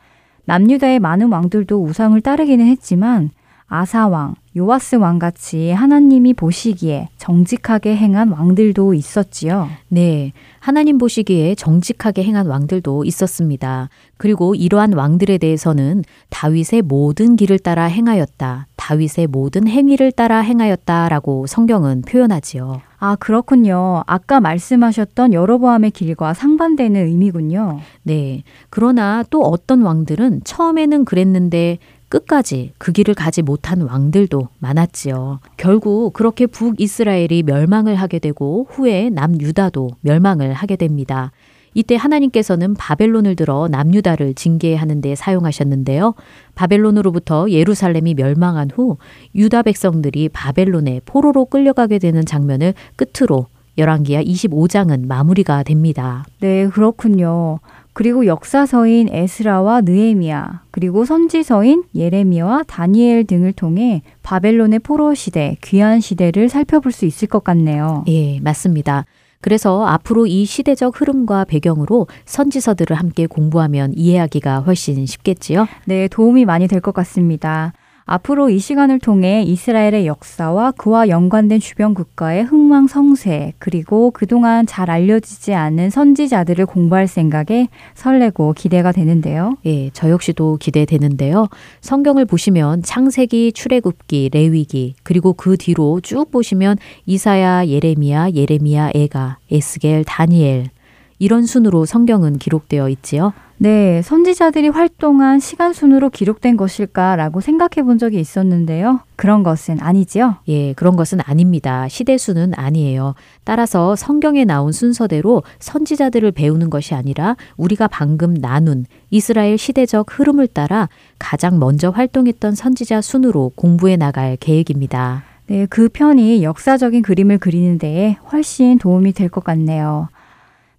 남유다의 0.45 1.01
많은 1.01 1.33
왕들도 1.33 1.83
우상을 1.83 2.21
따르기는 2.21 2.67
했지만 2.67 3.31
아사 3.67 4.07
왕, 4.07 4.35
요아스 4.59 4.97
왕같이 4.97 5.71
하나님이 5.71 6.35
보시기에 6.35 7.09
정직하게 7.17 7.97
행한 7.97 8.31
왕들도 8.31 8.93
있었지요. 8.93 9.69
네. 9.89 10.33
하나님 10.59 10.99
보시기에 10.99 11.55
정직하게 11.55 12.25
행한 12.25 12.47
왕들도 12.49 13.05
있었습니다. 13.05 13.89
그리고 14.17 14.57
이러한 14.57 14.95
왕들에 14.95 15.39
대해서는 15.39 16.03
다윗의 16.31 16.83
모든 16.83 17.37
길을 17.37 17.61
따라 17.61 17.85
행하였다. 17.85 18.67
다윗의 18.77 19.29
모든 19.29 19.69
행위를 19.69 20.11
따라 20.11 20.41
행하였다라고 20.41 21.47
성경은 21.47 22.03
표현하지요. 22.03 22.81
아, 22.99 23.15
그렇군요. 23.15 24.03
아까 24.07 24.41
말씀하셨던 24.41 25.33
여로보암의 25.33 25.93
길과 25.93 26.35
상반되는 26.35 27.07
의미군요. 27.07 27.79
네. 28.03 28.43
그러나 28.71 29.23
또 29.31 29.43
어떤 29.43 29.83
왕들은 29.83 30.41
처음에는 30.43 31.05
그랬는데 31.05 31.79
끝까지 32.09 32.73
그 32.79 32.93
길을 32.93 33.15
가지 33.15 33.43
못한 33.43 33.83
왕들도 33.83 34.49
많았지요. 34.59 35.41
결국 35.57 36.13
그렇게 36.13 36.47
북이스라엘이 36.47 37.43
멸망을 37.45 37.95
하게 37.95 38.19
되고 38.19 38.67
후에 38.71 39.11
남유다도 39.11 39.91
멸망을 40.01 40.53
하게 40.53 40.77
됩니다. 40.77 41.33
이때 41.75 41.97
하나님께서는 41.97 42.75
바벨론을 42.75 43.37
들어 43.37 43.69
남유다를 43.69 44.35
징계하는 44.35 45.01
데 45.01 45.15
사용하셨는데요. 45.15 46.15
바벨론으로부터 46.55 47.51
예루살렘이 47.51 48.15
멸망한 48.15 48.71
후 48.73 48.97
유다 49.35 49.63
백성들이 49.63 50.31
바벨론에 50.31 51.01
포로로 51.05 51.45
끌려가게 51.45 51.99
되는 51.99 52.25
장면을 52.25 52.75
끝으로 52.97 53.47
열왕기야 53.77 54.25
25장은 54.25 55.07
마무리가 55.07 55.63
됩니다. 55.63 56.25
네, 56.41 56.67
그렇군요. 56.67 57.61
그리고 57.99 58.27
역사서인 58.27 59.09
에스라와 59.11 59.81
느헤미야, 59.81 60.63
그리고 60.71 61.05
선지서인 61.05 61.83
예레미야와 61.97 62.63
다니엘 62.69 63.25
등을 63.25 63.53
통해 63.53 64.03
바벨론의 64.23 64.79
포로 64.79 65.15
시대, 65.15 65.57
귀한 65.65 65.99
시대를 65.99 66.49
살펴볼 66.49 66.93
수 66.93 67.07
있을 67.07 67.27
것 67.27 67.43
같네요. 67.43 68.05
예, 68.07 68.39
맞습니다. 68.39 69.05
그래서 69.41 69.85
앞으로 69.85 70.29
이 70.29 70.45
시대적 70.45 71.01
흐름과 71.01 71.47
배경으로 71.47 72.07
선지서들을 72.25 72.97
함께 72.97 73.27
공부하면 73.27 73.95
이해하기가 73.97 74.61
훨씬 74.61 75.05
쉽겠지요? 75.05 75.67
네, 75.87 76.07
도움이 76.07 76.45
많이 76.45 76.69
될 76.69 76.81
것 76.81 76.95
같습니다. 76.95 77.73
앞으로 78.11 78.49
이 78.49 78.59
시간을 78.59 79.01
통해 79.01 79.43
이스라엘의 79.43 80.07
역사와 80.07 80.73
그와 80.73 81.09
연관된 81.09 81.61
주변 81.61 81.93
국가의 81.93 82.43
흥망 82.43 82.87
성쇠, 82.87 83.53
그리고 83.59 84.11
그동안 84.13 84.65
잘 84.65 84.91
알려지지 84.91 85.53
않은 85.53 85.91
선지자들을 85.91 86.65
공부할 86.65 87.07
생각에 87.07 87.69
설레고 87.95 88.55
기대가 88.55 88.93
되는데요. 88.93 89.59
예, 89.67 89.91
저 89.91 90.09
역시도 90.09 90.57
기대되는데요. 90.59 91.49
성경을 91.83 92.25
보시면 92.25 92.83
창세기, 92.83 93.53
출애굽기, 93.53 94.31
레위기, 94.33 94.95
그리고 95.03 95.35
그 95.35 95.59
뒤로 95.59 96.01
쭉 96.01 96.31
보시면 96.31 96.79
이사야, 97.05 97.67
예레미야, 97.67 98.31
예레미야, 98.31 98.93
에가, 98.95 99.37
에스겔, 99.53 100.05
다니엘 100.05 100.71
이런 101.19 101.45
순으로 101.45 101.85
성경은 101.85 102.39
기록되어 102.39 102.89
있지요. 102.89 103.35
네, 103.61 104.03
선지자들이 104.03 104.69
활동한 104.69 105.41
시간 105.41 105.73
순으로 105.73 106.11
기록된 106.11 106.57
것일까라고 106.57 107.41
생각해 107.41 107.85
본 107.85 107.99
적이 107.99 108.21
있었는데요. 108.21 109.01
그런 109.17 109.43
것은 109.43 109.79
아니지요? 109.81 110.37
예, 110.47 110.73
그런 110.75 110.95
것은 110.95 111.19
아닙니다. 111.25 111.89
시대수는 111.89 112.53
아니에요. 112.55 113.17
따라서 113.43 113.97
성경에 113.97 114.45
나온 114.45 114.71
순서대로 114.71 115.43
선지자들을 115.59 116.31
배우는 116.31 116.71
것이 116.71 116.95
아니라 116.95 117.35
우리가 117.57 117.89
방금 117.89 118.35
나눈 118.35 118.87
이스라엘 119.11 119.59
시대적 119.59 120.07
흐름을 120.09 120.47
따라 120.47 120.89
가장 121.19 121.59
먼저 121.59 121.91
활동했던 121.91 122.55
선지자 122.55 123.01
순으로 123.01 123.51
공부해 123.57 123.97
나갈 123.97 124.37
계획입니다. 124.37 125.25
네, 125.49 125.67
그 125.67 125.89
편이 125.89 126.45
역사적인 126.45 127.03
그림을 127.03 127.39
그리는 127.39 127.77
데에 127.79 128.19
훨씬 128.31 128.79
도움이 128.79 129.15
될 129.15 129.29
것 129.31 129.43
같네요. 129.43 130.09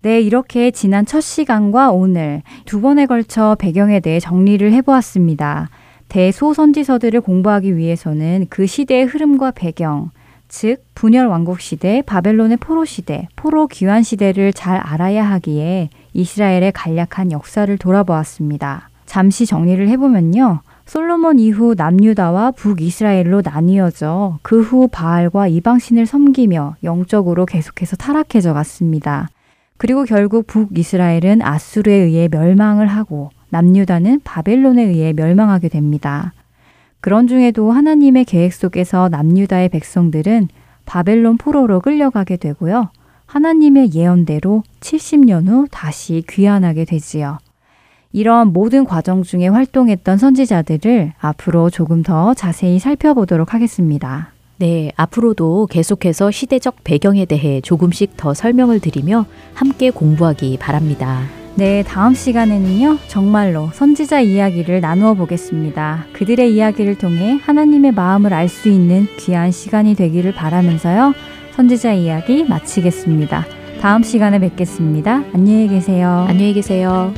네, 0.02 0.22
이렇게 0.22 0.72
지난 0.72 1.06
첫 1.06 1.20
시간과 1.20 1.92
오늘 1.92 2.42
두 2.64 2.80
번에 2.80 3.06
걸쳐 3.06 3.58
배경에 3.60 4.00
대해 4.00 4.22
정리를 4.22 4.72
해보았습니다. 4.72 5.70
대소선지서들을 6.08 7.20
공부하기 7.20 7.76
위해서는 7.76 8.48
그 8.50 8.66
시대의 8.66 9.06
흐름과 9.06 9.52
배경, 9.52 10.12
즉 10.48 10.86
분열 10.96 11.28
왕국 11.28 11.60
시대, 11.60 12.02
바벨론의 12.06 12.58
포로 12.58 12.86
시대, 12.86 13.28
포로 13.36 13.68
귀환 13.68 14.02
시대를 14.02 14.54
잘 14.54 14.78
알아야 14.78 15.30
하기에 15.30 15.90
이스라엘의 16.14 16.72
간략한 16.72 17.34
역사를 17.34 17.78
돌아보았습니다. 17.78 18.90
잠시 19.06 19.46
정리를 19.46 19.86
해보면요. 19.90 20.62
솔로몬 20.86 21.40
이후 21.40 21.76
남유다와 21.78 22.52
북이스라엘로 22.52 23.42
나뉘어져 23.44 24.40
그 24.44 24.62
후 24.62 24.88
바알과 24.88 25.50
이방신을 25.50 26.06
섬기며 26.06 26.78
영적으로 26.84 27.46
계속해서 27.46 27.98
타락해져 27.98 28.54
갔습니다. 28.54 29.28
그리고 29.80 30.04
결국 30.04 30.46
북이스라엘은 30.46 31.42
아수르에 31.42 31.96
의해 31.96 32.28
멸망을 32.30 32.86
하고 32.88 33.30
남유다는 33.50 34.20
바벨론에 34.26 34.84
의해 34.84 35.14
멸망하게 35.14 35.70
됩니다. 35.70 36.34
그런 37.00 37.28
중에도 37.28 37.72
하나님의 37.72 38.26
계획 38.26 38.54
속에서 38.54 39.08
남유다의 39.08 39.70
백성들은 39.70 40.50
바벨론 40.86 41.38
포로로 41.38 41.80
끌려가게 41.80 42.36
되고요. 42.36 42.90
하나님의 43.26 43.94
예언대로 43.94 44.64
70년 44.82 45.48
후 45.48 45.66
다시 45.72 46.24
귀환하게 46.30 46.84
되지요. 46.84 47.38
이런 48.12 48.52
모든 48.52 48.84
과정 48.84 49.24
중에 49.24 49.48
활동했던 49.48 50.18
선지자들을 50.18 51.14
앞으로 51.18 51.70
조금 51.70 52.04
더 52.04 52.34
자세히 52.34 52.80
살펴보도록 52.80 53.54
하겠습니다. 53.54 54.34
네, 54.60 54.92
앞으로도 54.98 55.68
계속해서 55.68 56.32
시대적 56.32 56.84
배경에 56.84 57.24
대해 57.24 57.62
조금씩 57.62 58.18
더 58.18 58.34
설명을 58.34 58.82
드리며 58.82 59.26
함께 59.54 59.90
공부하기 59.90 60.58
바랍니다. 60.60 61.22
네, 61.56 61.82
다음 61.84 62.14
시간에는요, 62.14 62.98
정말로 63.08 63.70
선지자 63.74 64.20
이야기를 64.20 64.82
나누어 64.82 65.14
보겠습니다. 65.14 66.08
그들의 66.12 66.54
이야기를 66.54 66.98
통해 66.98 67.40
하나님의 67.42 67.94
마음을 67.94 68.34
알 68.34 68.50
수 68.50 68.68
있는 68.68 69.08
귀한 69.18 69.52
시간이 69.52 69.96
되기를 69.96 70.34
바라면서요, 70.34 71.14
선지자 71.56 71.94
이야기 71.94 72.44
마치겠습니다. 72.44 73.46
다음 73.80 74.04
시간에 74.04 74.40
뵙겠습니다. 74.40 75.24
안녕히 75.34 75.70
계세요. 75.70 76.26
안녕히 76.28 76.54
계세요. 76.54 77.14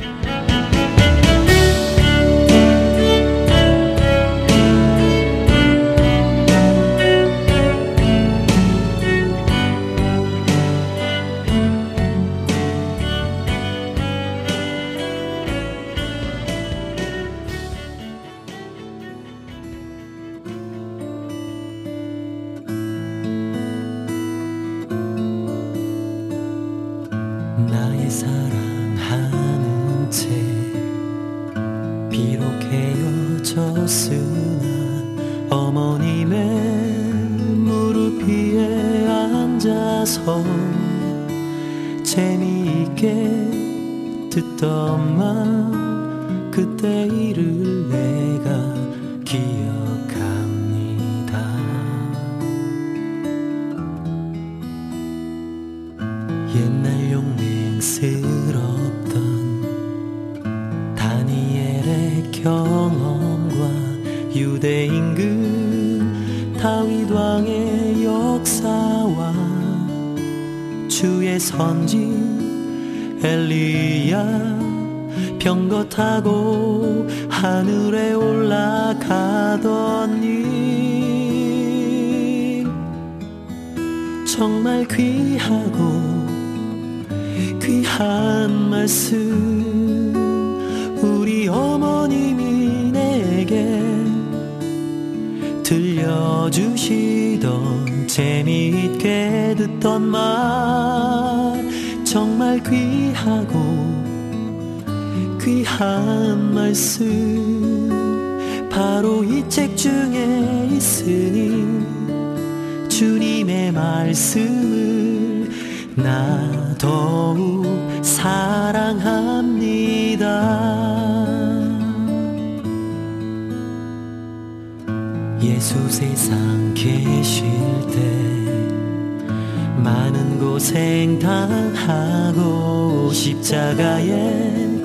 하고 131.92 133.12
십자가에 133.12 134.80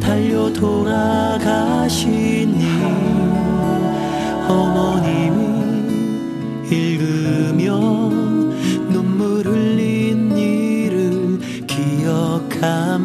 달려 0.00 0.52
돌아가신 0.52 2.00
일 2.60 2.66
어머님이 4.48 5.36
읽으며 6.70 7.78
눈물 8.88 9.46
흘린 9.46 10.36
일을 10.36 11.38
기억합니다. 11.66 12.96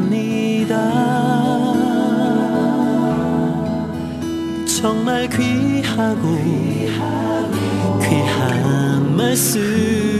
정말 4.65 5.27
귀하고 5.29 6.37
귀한 8.01 9.15
말씀 9.15 10.10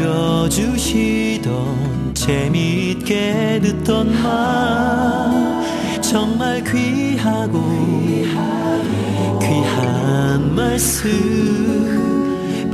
들려주시던 0.00 2.14
재미있게 2.14 3.60
듣던 3.62 4.22
말 4.22 5.60
정말 6.00 6.64
귀하고 6.64 7.60
귀한 9.40 10.54
말씀 10.54 11.10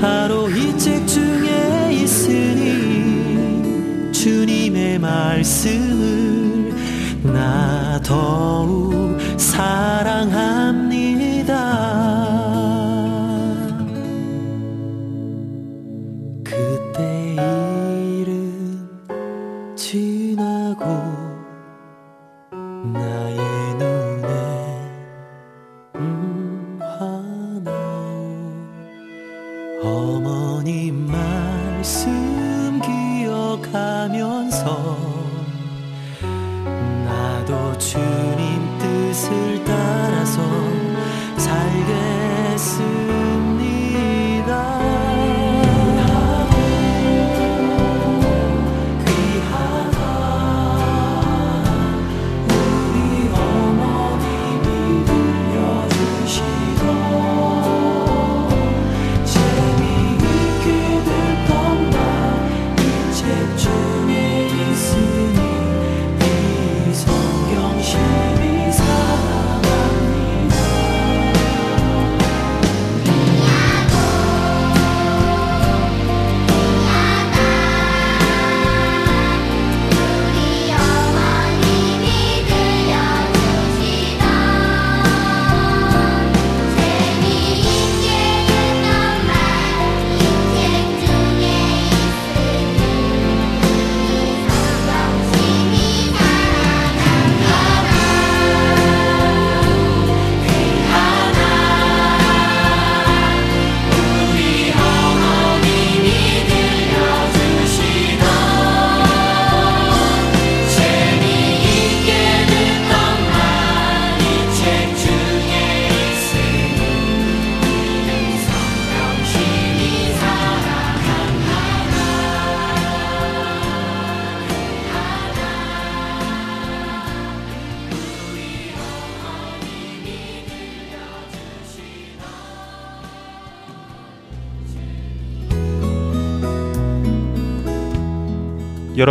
바로 0.00 0.48
이 0.48 0.76
책 0.78 1.04
중에 1.08 1.90
있으니 1.92 4.12
주님의 4.12 5.00
말씀을 5.00 6.72
나 7.24 7.98
더욱 8.04 9.18
사랑합 9.36 10.45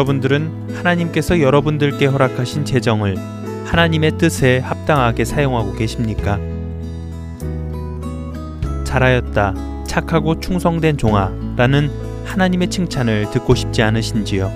여러분들은 0.05 0.75
하나님께서 0.75 1.39
여러분들께 1.39 2.05
허락하신 2.05 2.65
재정을 2.65 3.17
하나님의 3.65 4.17
뜻에 4.17 4.59
합당하게 4.59 5.25
사용하고 5.25 5.73
계십니까? 5.73 6.39
잘하였다, 8.83 9.55
착하고 9.87 10.39
충성된 10.39 10.97
종아 10.97 11.31
라는 11.57 11.89
하나님의 12.25 12.69
칭찬을 12.69 13.31
듣고 13.31 13.55
싶지 13.55 13.81
않으신지요? 13.81 14.51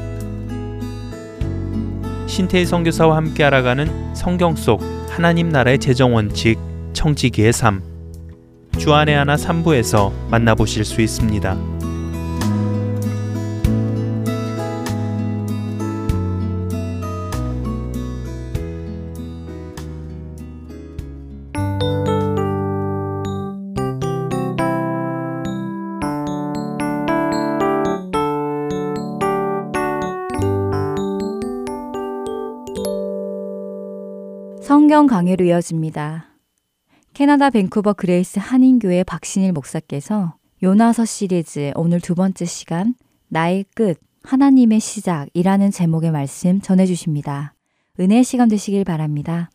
신태희 2.27 2.65
선교사와 2.65 3.15
함께 3.15 3.43
알아가는 3.43 4.15
성경 4.15 4.55
속 4.55 4.81
하나님 5.09 5.49
나라의 5.49 5.79
재정 5.79 6.13
원칙 6.13 6.59
청지기의 6.93 7.53
삶 7.53 7.81
주안의 8.77 9.15
하나 9.15 9.35
3부에서 9.35 10.11
만나보실 10.29 10.85
수 10.85 11.01
있습니다. 11.01 11.78
강해로 35.29 35.45
이어집니다. 35.45 36.25
캐나다 37.13 37.49
밴쿠버 37.49 37.93
그레이스 37.93 38.39
한인교회 38.39 39.03
박신일 39.03 39.53
목사께서 39.53 40.35
요나서 40.63 41.05
시리즈 41.05 41.71
오늘 41.75 42.01
두 42.01 42.15
번째 42.15 42.45
시간 42.45 42.95
나의 43.27 43.65
끝 43.75 43.99
하나님의 44.23 44.79
시작이라는 44.79 45.71
제목의 45.71 46.11
말씀 46.11 46.61
전해 46.61 46.85
주십니다. 46.85 47.53
은혜의 47.99 48.23
시간 48.23 48.49
되시길 48.49 48.83
바랍니다. 48.85 49.51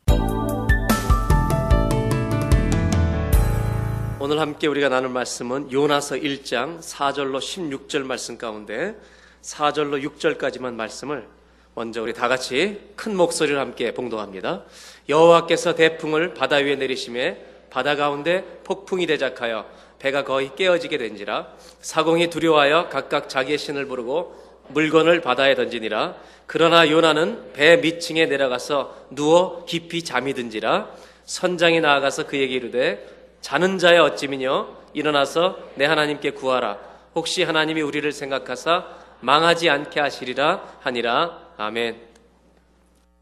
오늘 4.20 4.38
함께 4.38 4.66
우리가 4.68 4.88
나눌 4.88 5.10
말씀은 5.10 5.72
요나서 5.72 6.16
1장 6.16 6.80
4절로 6.80 7.38
16절 7.38 8.04
말씀 8.04 8.38
가운데 8.38 8.96
4절로 9.42 10.02
6절까지만 10.08 10.74
말씀을 10.74 11.33
먼저 11.74 12.02
우리 12.02 12.12
다 12.12 12.28
같이 12.28 12.80
큰 12.94 13.16
목소리를 13.16 13.58
함께 13.58 13.92
봉독합니다. 13.92 14.62
여호와께서 15.08 15.74
대풍을 15.74 16.34
바다 16.34 16.56
위에 16.56 16.76
내리심에 16.76 17.44
바다 17.68 17.96
가운데 17.96 18.44
폭풍이 18.62 19.06
대작하여 19.06 19.66
배가 19.98 20.22
거의 20.22 20.54
깨어지게 20.54 20.98
된지라 20.98 21.48
사공이 21.80 22.30
두려워하여 22.30 22.88
각각 22.90 23.28
자기의 23.28 23.58
신을 23.58 23.86
부르고 23.86 24.44
물건을 24.68 25.20
바다에 25.20 25.54
던지니라. 25.54 26.14
그러나 26.46 26.88
요나는 26.88 27.52
배 27.52 27.76
밑층에 27.76 28.26
내려가서 28.26 29.06
누워 29.10 29.64
깊이 29.66 30.02
잠이 30.04 30.34
든지라. 30.34 30.90
선장이 31.24 31.80
나아가서 31.80 32.26
그에게 32.26 32.54
이르되 32.54 33.06
자는 33.40 33.78
자의 33.78 33.98
어찌미뇨 33.98 34.68
일어나서 34.92 35.58
내 35.74 35.84
하나님께 35.84 36.30
구하라. 36.30 36.78
혹시 37.14 37.42
하나님이 37.42 37.82
우리를 37.82 38.10
생각하사 38.12 38.86
망하지 39.20 39.70
않게 39.70 40.00
하시리라 40.00 40.78
하니라 40.80 41.43
아멘 41.56 42.00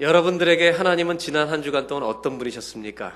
여러분들에게 0.01 0.71
하나님은 0.71 1.19
지난 1.19 1.49
한 1.49 1.63
주간 1.63 1.87
동안 1.87 2.05
어떤 2.05 2.39
분이셨습니까? 2.39 3.13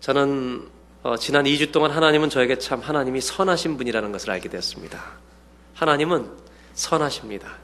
저는 0.00 0.68
어, 1.02 1.16
지난 1.16 1.44
2주 1.44 1.72
동안 1.72 1.90
하나님은 1.90 2.30
저에게 2.30 2.58
참 2.58 2.80
하나님이 2.80 3.20
선하신 3.20 3.76
분이라는 3.76 4.12
것을 4.12 4.30
알게 4.30 4.48
되었습니다. 4.48 5.02
하나님은 5.74 6.30
선하십니다. 6.74 7.56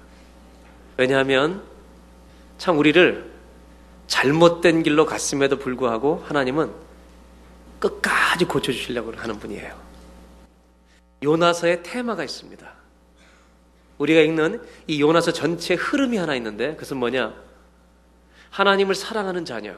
왜냐하면 0.97 1.63
참 2.59 2.79
우리를 2.79 3.31
잘못된 4.07 4.83
길로 4.83 5.07
갔음에도 5.07 5.59
불구하고 5.59 6.25
하나님은 6.27 6.71
끝까지 7.79 8.47
고쳐주시려고 8.47 9.13
하는 9.17 9.39
분이에요. 9.39 9.75
요나서의 11.23 11.83
테마가 11.83 12.25
있습니다. 12.25 12.76
우리가 13.99 14.21
읽는 14.21 14.63
이 14.87 15.01
요나서 15.01 15.33
전체 15.33 15.75
흐름이 15.75 16.17
하나 16.17 16.35
있는데 16.37 16.73
그것은 16.73 16.99
뭐냐? 16.99 17.35
하나님을 18.51 18.95
사랑하는 18.95 19.45
자녀. 19.45 19.77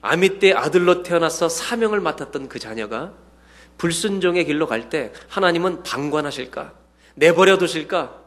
아미 0.00 0.38
때 0.38 0.52
아들로 0.52 1.02
태어나서 1.02 1.48
사명을 1.48 2.00
맡았던 2.00 2.48
그 2.48 2.58
자녀가 2.58 3.12
불순종의 3.78 4.44
길로 4.44 4.66
갈 4.66 4.90
때 4.90 5.12
하나님은 5.28 5.82
방관하실까? 5.82 6.74
내버려 7.14 7.58
두실까? 7.58 8.22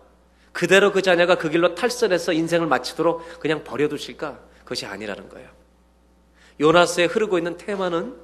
그대로 0.52 0.92
그 0.92 1.02
자녀가 1.02 1.36
그 1.36 1.50
길로 1.50 1.76
탈선해서 1.76 2.34
인생을 2.34 2.68
마치도록 2.68 3.40
그냥 3.40 3.64
버려 3.64 3.88
두실까? 3.88 4.40
그것이 4.64 4.86
아니라는 4.86 5.30
거예요. 5.30 5.50
요나스에 6.60 7.06
흐르고 7.06 7.38
있는 7.38 7.58
테마는 7.58 8.16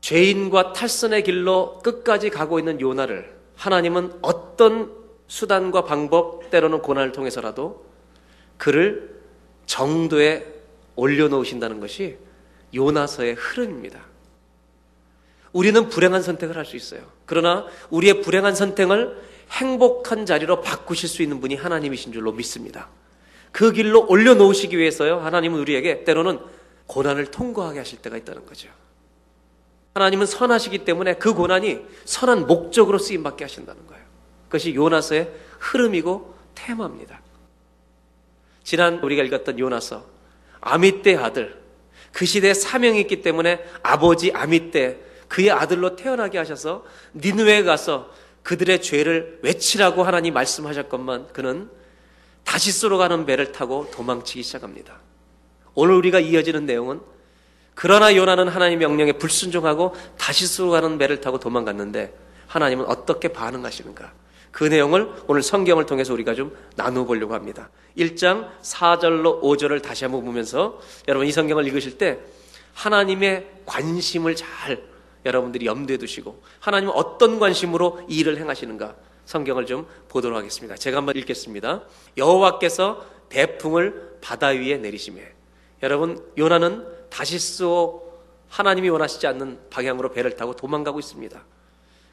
죄인과 0.00 0.72
탈선의 0.72 1.24
길로 1.24 1.80
끝까지 1.80 2.30
가고 2.30 2.60
있는 2.60 2.80
요나를 2.80 3.34
하나님은 3.56 4.18
어떤 4.22 4.92
수단과 5.28 5.84
방법, 5.84 6.50
때로는 6.50 6.82
고난을 6.82 7.12
통해서라도 7.12 7.84
그를 8.56 9.20
정도에 9.66 10.46
올려놓으신다는 10.94 11.80
것이 11.80 12.16
요나서의 12.74 13.34
흐름입니다. 13.34 14.00
우리는 15.52 15.88
불행한 15.88 16.22
선택을 16.22 16.56
할 16.56 16.64
수 16.64 16.76
있어요. 16.76 17.02
그러나 17.24 17.66
우리의 17.90 18.20
불행한 18.20 18.54
선택을 18.54 19.20
행복한 19.50 20.26
자리로 20.26 20.60
바꾸실 20.60 21.08
수 21.08 21.22
있는 21.22 21.40
분이 21.40 21.54
하나님이신 21.54 22.12
줄로 22.12 22.32
믿습니다. 22.32 22.88
그 23.52 23.72
길로 23.72 24.06
올려놓으시기 24.06 24.76
위해서요, 24.76 25.18
하나님은 25.20 25.58
우리에게 25.60 26.04
때로는 26.04 26.40
고난을 26.86 27.26
통과하게 27.26 27.78
하실 27.78 28.00
때가 28.02 28.16
있다는 28.16 28.44
거죠. 28.46 28.68
하나님은 29.94 30.26
선하시기 30.26 30.84
때문에 30.84 31.14
그 31.14 31.32
고난이 31.32 31.80
선한 32.04 32.46
목적으로 32.46 32.98
쓰임받게 32.98 33.44
하신다는 33.44 33.86
거예요. 33.86 34.05
그것이 34.46 34.74
요나서의 34.74 35.30
흐름이고 35.58 36.34
테마입니다. 36.54 37.20
지난 38.64 38.98
우리가 38.98 39.22
읽었던 39.22 39.58
요나서, 39.58 40.04
아미떼 40.60 41.16
아들, 41.16 41.62
그 42.12 42.24
시대에 42.24 42.54
사명이 42.54 43.00
있기 43.02 43.22
때문에 43.22 43.64
아버지 43.82 44.32
아미떼, 44.32 44.98
그의 45.28 45.50
아들로 45.50 45.96
태어나게 45.96 46.38
하셔서 46.38 46.84
니누에 47.14 47.62
가서 47.62 48.10
그들의 48.42 48.80
죄를 48.80 49.40
외치라고 49.42 50.04
하나님 50.04 50.34
말씀하셨건만 50.34 51.32
그는 51.32 51.68
다시스로 52.44 52.96
가는 52.96 53.26
배를 53.26 53.50
타고 53.50 53.90
도망치기 53.90 54.44
시작합니다. 54.44 55.00
오늘 55.74 55.94
우리가 55.96 56.20
이어지는 56.20 56.64
내용은 56.64 57.00
그러나 57.74 58.14
요나는 58.14 58.48
하나님 58.48 58.78
명령에 58.78 59.12
불순종하고 59.12 59.94
다시스로 60.16 60.70
가는 60.70 60.96
배를 60.96 61.20
타고 61.20 61.38
도망갔는데 61.38 62.14
하나님은 62.46 62.86
어떻게 62.86 63.28
반응하시는가? 63.28 64.12
그 64.56 64.64
내용을 64.64 65.12
오늘 65.26 65.42
성경을 65.42 65.84
통해서 65.84 66.14
우리가 66.14 66.34
좀 66.34 66.56
나누어 66.76 67.04
보려고 67.04 67.34
합니다. 67.34 67.68
1장 67.98 68.48
4절로 68.62 69.42
5절을 69.42 69.82
다시 69.82 70.04
한번 70.04 70.24
보면서 70.24 70.80
여러분 71.08 71.26
이 71.26 71.30
성경을 71.30 71.66
읽으실 71.66 71.98
때 71.98 72.20
하나님의 72.72 73.50
관심을 73.66 74.34
잘 74.34 74.82
여러분들이 75.26 75.66
염두에 75.66 75.98
두시고 75.98 76.42
하나님은 76.60 76.94
어떤 76.94 77.38
관심으로 77.38 78.06
이 78.08 78.20
일을 78.20 78.38
행하시는가 78.38 78.96
성경을 79.26 79.66
좀 79.66 79.86
보도록 80.08 80.38
하겠습니다. 80.38 80.74
제가 80.74 80.96
한번 80.96 81.16
읽겠습니다. 81.16 81.82
여호와께서 82.16 83.04
대풍을 83.28 84.20
바다 84.22 84.46
위에 84.46 84.78
내리심에 84.78 85.34
여러분 85.82 86.24
요나는 86.38 86.82
다시스오 87.10 88.10
하나님이 88.48 88.88
원하시지 88.88 89.26
않는 89.26 89.58
방향으로 89.68 90.12
배를 90.12 90.34
타고 90.34 90.56
도망가고 90.56 90.98
있습니다. 90.98 91.44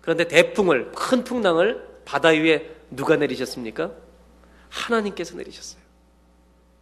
그런데 0.01 0.27
대풍을 0.27 0.91
큰 0.91 1.23
풍랑을 1.23 1.92
바다 2.05 2.29
위에 2.29 2.69
누가 2.89 3.15
내리셨습니까? 3.15 3.91
하나님께서 4.69 5.35
내리셨어요. 5.35 5.81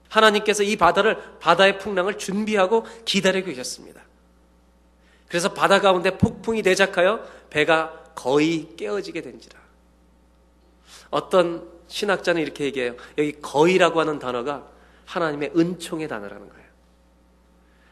하나님께서 0.10 0.64
이 0.64 0.76
바다를 0.76 1.18
바다의 1.40 1.80
풍랑을 1.80 2.18
준비하고 2.18 2.86
기다리고 3.06 3.48
계셨습니다. 3.48 4.02
그래서 5.28 5.54
바다 5.54 5.80
가운데 5.80 6.18
폭풍이 6.18 6.62
대작하여 6.62 7.26
배가 7.50 8.04
거의 8.16 8.76
깨어지게 8.76 9.22
된지라. 9.22 9.60
어떤 11.10 11.70
신학자는 11.88 12.42
이렇게 12.42 12.66
얘기해요. 12.66 12.96
여기 13.18 13.40
거의라고 13.42 14.00
하는 14.00 14.20
단어가 14.20 14.68
하나님의 15.06 15.52
은총의 15.56 16.08
단어라는 16.08 16.50
거예요. 16.50 16.66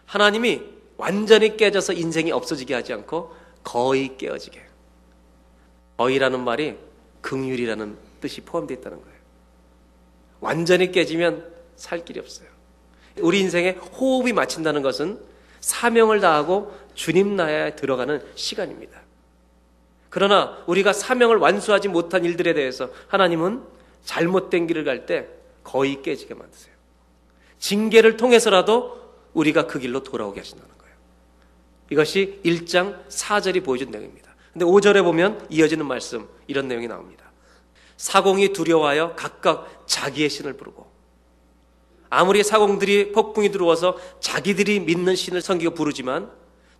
하나님이 0.06 0.62
완전히 0.98 1.56
깨져서 1.56 1.94
인생이 1.94 2.32
없어지게 2.32 2.74
하지 2.74 2.92
않고 2.94 3.34
거의 3.63 4.18
깨어지게. 4.18 4.62
거의라는 5.98 6.44
말이 6.44 6.78
긍휼이라는 7.21 7.97
뜻이 8.21 8.41
포함되어 8.41 8.77
있다는 8.77 9.01
거예요. 9.01 9.19
완전히 10.39 10.91
깨지면 10.91 11.51
살 11.75 12.05
길이 12.05 12.19
없어요. 12.19 12.47
우리 13.19 13.39
인생에 13.41 13.71
호흡이 13.71 14.34
맞춘다는 14.34 14.82
것은 14.82 15.19
사명을 15.62 16.21
다하고 16.21 16.73
주님 16.93 17.36
나라에 17.36 17.75
들어가는 17.75 18.21
시간입니다. 18.36 19.01
그러나 20.10 20.63
우리가 20.67 20.93
사명을 20.93 21.38
완수하지 21.38 21.88
못한 21.89 22.25
일들에 22.25 22.53
대해서 22.53 22.89
하나님은 23.08 23.63
잘못된 24.03 24.67
길을 24.67 24.84
갈 24.84 25.05
때 25.05 25.27
거의 25.63 26.01
깨지게 26.01 26.34
만드세요. 26.34 26.73
징계를 27.60 28.17
통해서라도 28.17 28.99
우리가 29.34 29.67
그 29.67 29.79
길로 29.79 30.01
돌아오게 30.01 30.39
하신다는 30.39 30.77
거예요. 30.77 30.95
이것이 31.91 32.39
1장 32.43 33.08
4절이 33.08 33.63
보여준 33.63 33.91
내용입니다. 33.91 34.29
근데 34.54 34.66
5절에 34.66 35.04
보면 35.04 35.46
이어지는 35.50 35.86
말씀 35.86 36.28
이런 36.48 36.68
내용이 36.68 36.88
나옵니다. 36.88 37.32
사공이 37.98 38.54
두려워하여 38.54 39.16
각각 39.16 39.84
자기의 39.86 40.30
신을 40.30 40.54
부르고 40.54 40.90
아무리 42.10 42.44
사공들이 42.44 43.12
폭풍이 43.12 43.52
들어와서 43.52 43.98
자기들이 44.20 44.80
믿는 44.80 45.16
신을 45.16 45.41
섬기고 45.41 45.76
부르지만 45.76 46.32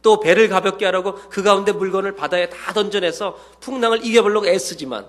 또 0.02 0.20
배를 0.20 0.48
가볍게 0.48 0.86
하라고 0.86 1.16
그 1.30 1.44
가운데 1.44 1.72
물건을 1.72 2.16
바다에 2.16 2.50
다 2.50 2.74
던져내서 2.74 3.38
풍랑을 3.60 4.06
이겨보려고 4.06 4.48
애쓰지만 4.48 5.06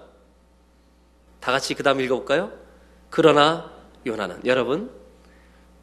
다 1.39 1.53
같이 1.53 1.75
그 1.75 1.83
다음 1.83 2.01
읽어볼까요? 2.01 2.53
그러나 3.09 3.71
요나는 4.05 4.41
여러분 4.45 4.91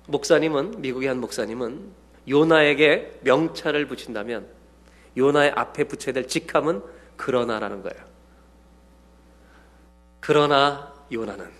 목사님은 0.08 0.82
미국의 0.82 1.08
한 1.08 1.20
목사님은 1.20 1.92
요나에게 2.30 3.20
명찰을 3.22 3.88
붙인다면 3.88 4.57
요나의 5.18 5.52
앞에 5.56 5.86
붙여야 5.86 6.14
될 6.14 6.28
직함은 6.28 6.82
그러나라는 7.18 7.82
거예요. 7.82 8.06
그러나 10.20 10.94
요나는 11.12 11.52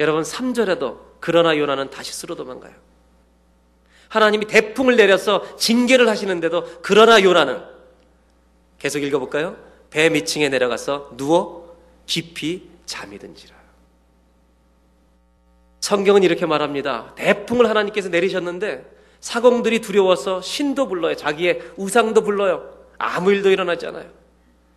여러분 0.00 0.22
3절에도 0.22 0.98
그러나 1.20 1.56
요나는 1.56 1.90
다시 1.90 2.12
쓰러 2.12 2.34
도망가요. 2.34 2.74
하나님이 4.08 4.46
대풍을 4.46 4.96
내려서 4.96 5.56
징계를 5.56 6.08
하시는데도 6.08 6.80
그러나 6.82 7.22
요나는 7.22 7.62
계속 8.78 9.02
읽어볼까요? 9.02 9.56
배 9.90 10.10
밑층에 10.10 10.48
내려가서 10.48 11.12
누워 11.16 11.76
깊이 12.06 12.68
잠이 12.84 13.18
든지라. 13.18 13.56
성경은 15.80 16.22
이렇게 16.22 16.46
말합니다. 16.46 17.14
대풍을 17.14 17.68
하나님께서 17.68 18.08
내리셨는데 18.08 18.95
사공들이 19.26 19.80
두려워서 19.80 20.40
신도 20.40 20.86
불러요. 20.86 21.16
자기의 21.16 21.60
우상도 21.76 22.22
불러요. 22.22 22.72
아무 22.96 23.32
일도 23.32 23.50
일어나지 23.50 23.84
않아요. 23.88 24.08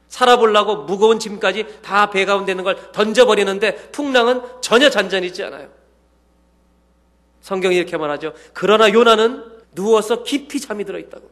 살아보려고 0.07 0.85
무거운 0.85 1.19
짐까지 1.19 1.81
다 1.83 2.09
배 2.09 2.25
가운데 2.25 2.53
있는 2.53 2.63
걸 2.63 2.91
던져버리는데 2.91 3.91
풍랑은 3.91 4.41
전혀 4.61 4.89
잔잔하지 4.89 5.43
않아요. 5.43 5.69
성경이 7.41 7.75
이렇게 7.75 7.95
말하죠. 7.95 8.33
그러나 8.53 8.91
요나는 8.91 9.43
누워서 9.75 10.23
깊이 10.23 10.59
잠이 10.59 10.83
들어 10.83 10.97
있다고. 10.97 11.29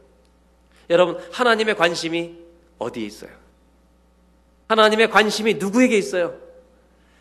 여러분, 0.88 1.18
하나님의 1.32 1.74
관심이 1.74 2.38
어디에 2.78 3.04
있어요? 3.04 3.30
하나님의 4.68 5.10
관심이 5.10 5.54
누구에게 5.54 5.98
있어요? 5.98 6.36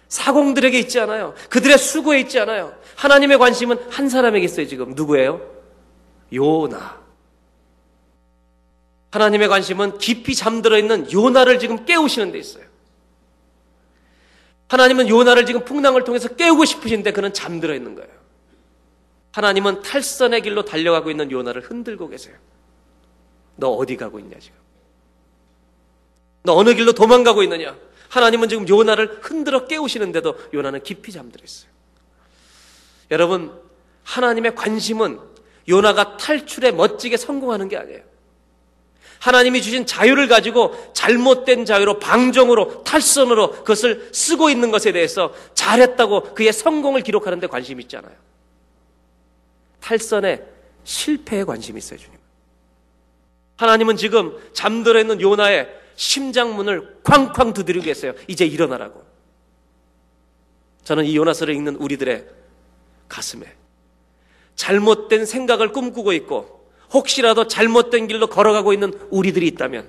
사공들에게 0.10 0.78
있지 0.78 1.00
않아요. 1.00 1.34
그들의 1.50 1.76
수고에 1.80 2.20
있지 2.20 2.40
않아요. 2.40 2.76
하나님의 2.98 3.40
관심은 3.40 3.80
한 3.90 4.10
사람에게 4.10 4.46
있어요, 4.46 4.68
지금. 4.68 4.92
누구예요? 4.94 5.57
요나. 6.34 7.02
하나님의 9.12 9.48
관심은 9.48 9.98
깊이 9.98 10.36
잠들어 10.36 10.78
있는 10.78 11.12
요나를 11.12 11.60
지금 11.60 11.86
깨우시는 11.86 12.32
데 12.32 12.40
있어요. 12.40 12.66
하나님은 14.68 15.08
요나를 15.08 15.46
지금 15.46 15.64
풍랑을 15.64 16.04
통해서 16.04 16.28
깨우고 16.30 16.66
싶으신데 16.66 17.14
그는 17.14 17.34
잠들어 17.34 17.74
있는 17.74 17.96
거예요. 17.96 18.12
하나님은 19.32 19.82
탈선의 19.82 20.42
길로 20.42 20.66
달려가고 20.66 21.10
있는 21.10 21.32
요나를 21.32 21.62
흔들고 21.62 22.10
계세요. 22.10 22.36
너 23.56 23.70
어디 23.70 23.96
가고 23.96 24.20
있냐, 24.20 24.38
지금? 24.40 24.58
너 26.44 26.54
어느 26.56 26.74
길로 26.74 26.94
도망가고 26.94 27.44
있느냐? 27.44 27.78
하나님은 28.10 28.50
지금 28.50 28.68
요나를 28.68 29.20
흔들어 29.22 29.66
깨우시는데도 29.66 30.38
요나는 30.54 30.84
깊이 30.84 31.12
잠들어 31.12 31.44
있어요. 31.44 31.70
여러분, 33.12 33.54
하나님의 34.04 34.56
관심은 34.56 35.20
요나가 35.68 36.18
탈출에 36.18 36.72
멋지게 36.72 37.18
성공하는 37.18 37.68
게 37.68 37.78
아니에요. 37.78 38.02
하나님이 39.20 39.62
주신 39.62 39.86
자유를 39.86 40.28
가지고 40.28 40.76
잘못된 40.94 41.66
자유로 41.66 42.00
방종으로 42.00 42.84
탈선으로 42.84 43.52
그것을 43.52 44.10
쓰고 44.14 44.50
있는 44.50 44.72
것에 44.72 44.92
대해서 44.92 45.34
잘했다고 45.56 46.36
그의 46.36 46.54
성공을 46.54 47.02
기록하는 47.02 47.40
데 47.40 47.48
관심이 47.48 47.82
있잖아요. 47.84 48.16
탈선에 49.82 50.44
실패에 50.84 51.44
관심이 51.44 51.78
있어요, 51.80 52.00
주님. 52.00 52.18
하나님은 53.58 53.98
지금 53.98 54.38
잠들어 54.54 55.00
있는 55.00 55.20
요나의 55.20 55.68
심장문을 55.96 57.00
쾅쾅 57.04 57.54
두드리고 57.54 57.86
계세요. 57.86 58.14
이제 58.28 58.46
일어나라고. 58.46 59.04
저는 60.84 61.06
이 61.06 61.18
요나서를 61.18 61.54
읽는 61.56 61.76
우리들의 61.78 62.26
가슴에 63.10 63.46
잘못된 64.58 65.26
생각을 65.26 65.72
꿈꾸고 65.72 66.12
있고 66.14 66.70
혹시라도 66.92 67.48
잘못된 67.48 68.08
길로 68.08 68.28
걸어가고 68.28 68.74
있는 68.74 68.92
우리들이 69.10 69.48
있다면 69.48 69.88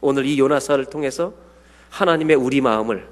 오늘 0.00 0.26
이 0.26 0.38
요나서를 0.38 0.86
통해서 0.86 1.32
하나님의 1.88 2.36
우리 2.36 2.60
마음을 2.60 3.08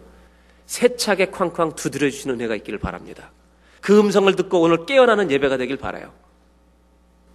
세차게 0.67 1.27
쾅쾅 1.31 1.75
두드려 1.77 2.11
주시는 2.11 2.37
은혜가 2.37 2.57
있기를 2.57 2.79
바랍니다. 2.79 3.31
그 3.81 3.99
음성을 3.99 4.35
듣고 4.37 4.61
오늘 4.61 4.85
깨어나는 4.85 5.31
예배가 5.31 5.57
되길 5.57 5.77
바라요. 5.77 6.13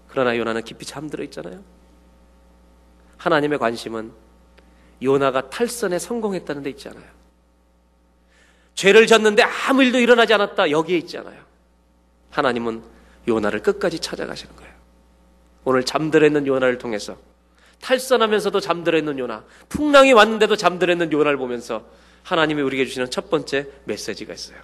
그러나 0.07 0.37
요나는 0.37 0.63
깊이 0.63 0.85
잠들어 0.85 1.23
있잖아요. 1.23 1.63
하나님의 3.17 3.57
관심은 3.57 4.11
요나가 5.01 5.49
탈선에 5.49 5.97
성공했다는 5.99 6.63
데 6.63 6.69
있잖아요. 6.71 7.05
죄를 8.75 9.07
졌는데 9.07 9.43
아무 9.43 9.83
일도 9.83 9.99
일어나지 9.99 10.33
않았다. 10.33 10.69
여기에 10.71 10.97
있잖아요. 10.99 11.41
하나님은 12.31 12.94
요나를 13.27 13.61
끝까지 13.61 13.99
찾아가시는 13.99 14.55
거예요. 14.55 14.73
오늘 15.63 15.83
잠들어 15.83 16.25
있는 16.27 16.45
요나를 16.45 16.77
통해서 16.77 17.17
탈선하면서도 17.81 18.59
잠들어 18.59 18.97
있는 18.97 19.19
요나, 19.19 19.43
풍랑이 19.69 20.13
왔는데도 20.13 20.55
잠들어 20.55 20.93
있는 20.93 21.11
요나를 21.11 21.37
보면서 21.37 21.85
하나님이 22.23 22.61
우리에게 22.61 22.85
주시는 22.85 23.11
첫 23.11 23.29
번째 23.29 23.67
메시지가 23.85 24.33
있어요. 24.33 24.57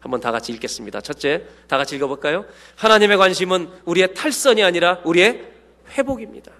한번 0.00 0.20
다 0.20 0.32
같이 0.32 0.52
읽겠습니다. 0.52 1.00
첫째, 1.00 1.46
다 1.66 1.78
같이 1.78 1.96
읽어볼까요? 1.96 2.44
하나님의 2.76 3.16
관심은 3.16 3.70
우리의 3.86 4.12
탈선이 4.14 4.62
아니라 4.62 5.00
우리의 5.04 5.50
회복입니다. 5.96 6.52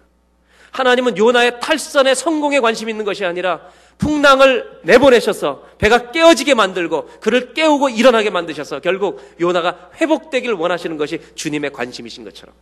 하나님은 0.75 1.17
요나의 1.17 1.61
탈선의 1.61 2.17
성공에 2.17 2.59
관심 2.59 2.89
있는 2.89 3.05
것이 3.05 3.25
아니라 3.25 3.61
풍랑을 3.99 4.81
내보내셔서 4.83 5.63
배가 5.79 6.11
깨어지게 6.11 6.55
만들고 6.55 7.07
그를 7.21 7.55
깨우고 7.55 7.91
일어나게 7.91 8.31
만드셔서 8.31 8.81
결국 8.81 9.23
요나가 9.41 9.91
회복되기를 10.01 10.57
원하시는 10.57 10.97
것이 10.97 11.21
주님의 11.37 11.73
관심이신 11.73 12.25
것처럼 12.25 12.55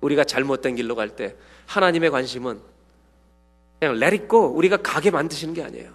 우리가 0.00 0.24
잘못된 0.24 0.76
길로 0.76 0.96
갈 0.96 1.10
때 1.10 1.36
하나님의 1.66 2.10
관심은 2.10 2.58
그냥 3.78 4.28
go 4.28 4.46
우리가 4.46 4.78
가게 4.78 5.10
만드시는 5.10 5.52
게 5.52 5.62
아니에요. 5.62 5.90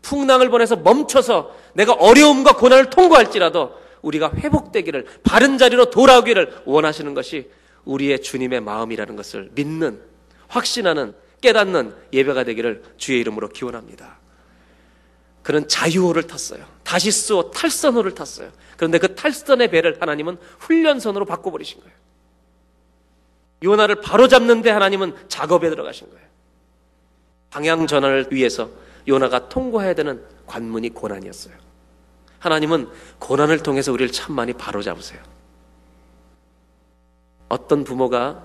풍랑을 0.00 0.48
보내서 0.48 0.76
멈춰서 0.76 1.54
내가 1.74 1.92
어려움과 1.92 2.56
고난을 2.56 2.88
통과할지라도 2.88 3.72
우리가 4.00 4.32
회복되기를 4.36 5.06
바른 5.22 5.58
자리로 5.58 5.90
돌아오기를 5.90 6.62
원하시는 6.64 7.12
것이 7.12 7.50
우리의 7.84 8.22
주님의 8.22 8.60
마음이라는 8.60 9.16
것을 9.16 9.50
믿는 9.54 10.00
확신하는 10.48 11.14
깨닫는 11.40 11.94
예배가 12.12 12.44
되기를 12.44 12.82
주의 12.96 13.20
이름으로 13.20 13.48
기원합니다. 13.48 14.18
그는 15.42 15.68
자유호를 15.68 16.22
탔어요. 16.26 16.64
다시 16.82 17.10
쓰어 17.10 17.50
탈선호를 17.50 18.14
탔어요. 18.14 18.50
그런데 18.76 18.98
그 18.98 19.14
탈선의 19.14 19.70
배를 19.70 20.00
하나님은 20.00 20.38
훈련선으로 20.58 21.26
바꿔버리신 21.26 21.80
거예요. 21.80 21.94
요나를 23.62 24.00
바로 24.00 24.26
잡는데 24.26 24.70
하나님은 24.70 25.14
작업에 25.28 25.68
들어가신 25.68 26.08
거예요. 26.10 26.24
방향 27.50 27.86
전환을 27.86 28.28
위해서 28.30 28.70
요나가 29.06 29.48
통과해야 29.48 29.94
되는 29.94 30.24
관문이 30.46 30.90
고난이었어요. 30.90 31.54
하나님은 32.38 32.88
고난을 33.18 33.62
통해서 33.62 33.92
우리를 33.92 34.12
참 34.12 34.34
많이 34.34 34.52
바로 34.52 34.82
잡으세요. 34.82 35.20
어떤 37.54 37.84
부모가 37.84 38.42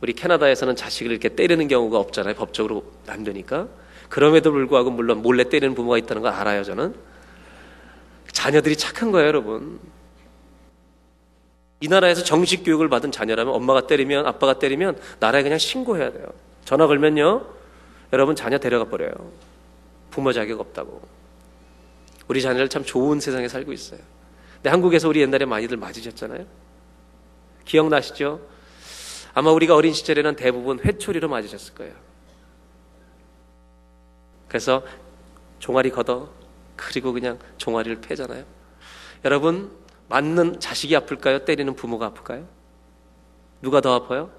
우리 0.00 0.12
캐나다에서는 0.12 0.76
자식을 0.76 1.10
이렇게 1.10 1.30
때리는 1.30 1.66
경우가 1.66 1.98
없잖아요. 1.98 2.34
법적으로 2.34 2.84
안 3.08 3.24
되니까. 3.24 3.66
그럼에도 4.08 4.52
불구하고 4.52 4.90
물론 4.90 5.20
몰래 5.20 5.42
때리는 5.48 5.74
부모가 5.74 5.98
있다는 5.98 6.22
걸 6.22 6.30
알아요, 6.32 6.62
저는. 6.62 6.94
자녀들이 8.30 8.76
착한 8.76 9.10
거예요, 9.10 9.26
여러분. 9.26 9.80
이 11.80 11.88
나라에서 11.88 12.22
정식 12.22 12.62
교육을 12.62 12.88
받은 12.88 13.10
자녀라면 13.10 13.52
엄마가 13.52 13.88
때리면 13.88 14.26
아빠가 14.26 14.60
때리면 14.60 14.96
나라에 15.18 15.42
그냥 15.42 15.58
신고해야 15.58 16.12
돼요. 16.12 16.28
전화 16.64 16.86
걸면요. 16.86 17.44
여러분 18.12 18.36
자녀 18.36 18.58
데려가 18.58 18.84
버려요. 18.84 19.12
부모 20.10 20.32
자격 20.32 20.60
없다고. 20.60 21.02
우리 22.28 22.40
자녀들 22.40 22.68
참 22.68 22.84
좋은 22.84 23.18
세상에 23.18 23.48
살고 23.48 23.72
있어요. 23.72 24.00
근데 24.54 24.70
한국에서 24.70 25.08
우리 25.08 25.20
옛날에 25.20 25.44
많이들 25.46 25.76
맞으셨잖아요. 25.76 26.63
기억나시죠? 27.64 28.40
아마 29.34 29.50
우리가 29.50 29.74
어린 29.74 29.92
시절에는 29.92 30.36
대부분 30.36 30.78
회초리로 30.78 31.28
맞으셨을 31.28 31.74
거예요. 31.74 31.94
그래서 34.48 34.84
종아리 35.58 35.90
걷어 35.90 36.30
그리고 36.76 37.12
그냥 37.12 37.38
종아리를 37.58 38.00
패잖아요. 38.00 38.44
여러분 39.24 39.70
맞는 40.08 40.60
자식이 40.60 40.94
아플까요? 40.94 41.44
때리는 41.44 41.74
부모가 41.74 42.06
아플까요? 42.06 42.46
누가 43.62 43.80
더 43.80 43.94
아파요? 43.94 44.30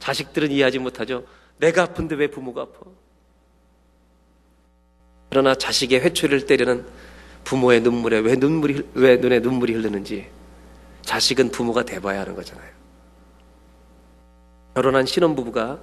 자식들은 0.00 0.50
이해하지 0.50 0.80
못하죠. 0.80 1.24
내가 1.58 1.84
아픈데 1.84 2.16
왜 2.16 2.26
부모가 2.26 2.62
아파? 2.62 2.80
그러나 5.30 5.54
자식의 5.54 6.00
회초리를 6.00 6.46
때리는 6.46 6.84
부모의 7.44 7.80
눈물에 7.80 8.18
왜 8.18 8.34
눈물이 8.34 8.90
왜 8.94 9.16
눈에 9.16 9.38
눈물이 9.40 9.72
흐르는지 9.72 10.28
자식은 11.02 11.50
부모가 11.50 11.84
돼봐야 11.84 12.20
하는 12.20 12.34
거잖아요. 12.34 12.70
결혼한 14.74 15.06
신혼부부가 15.06 15.80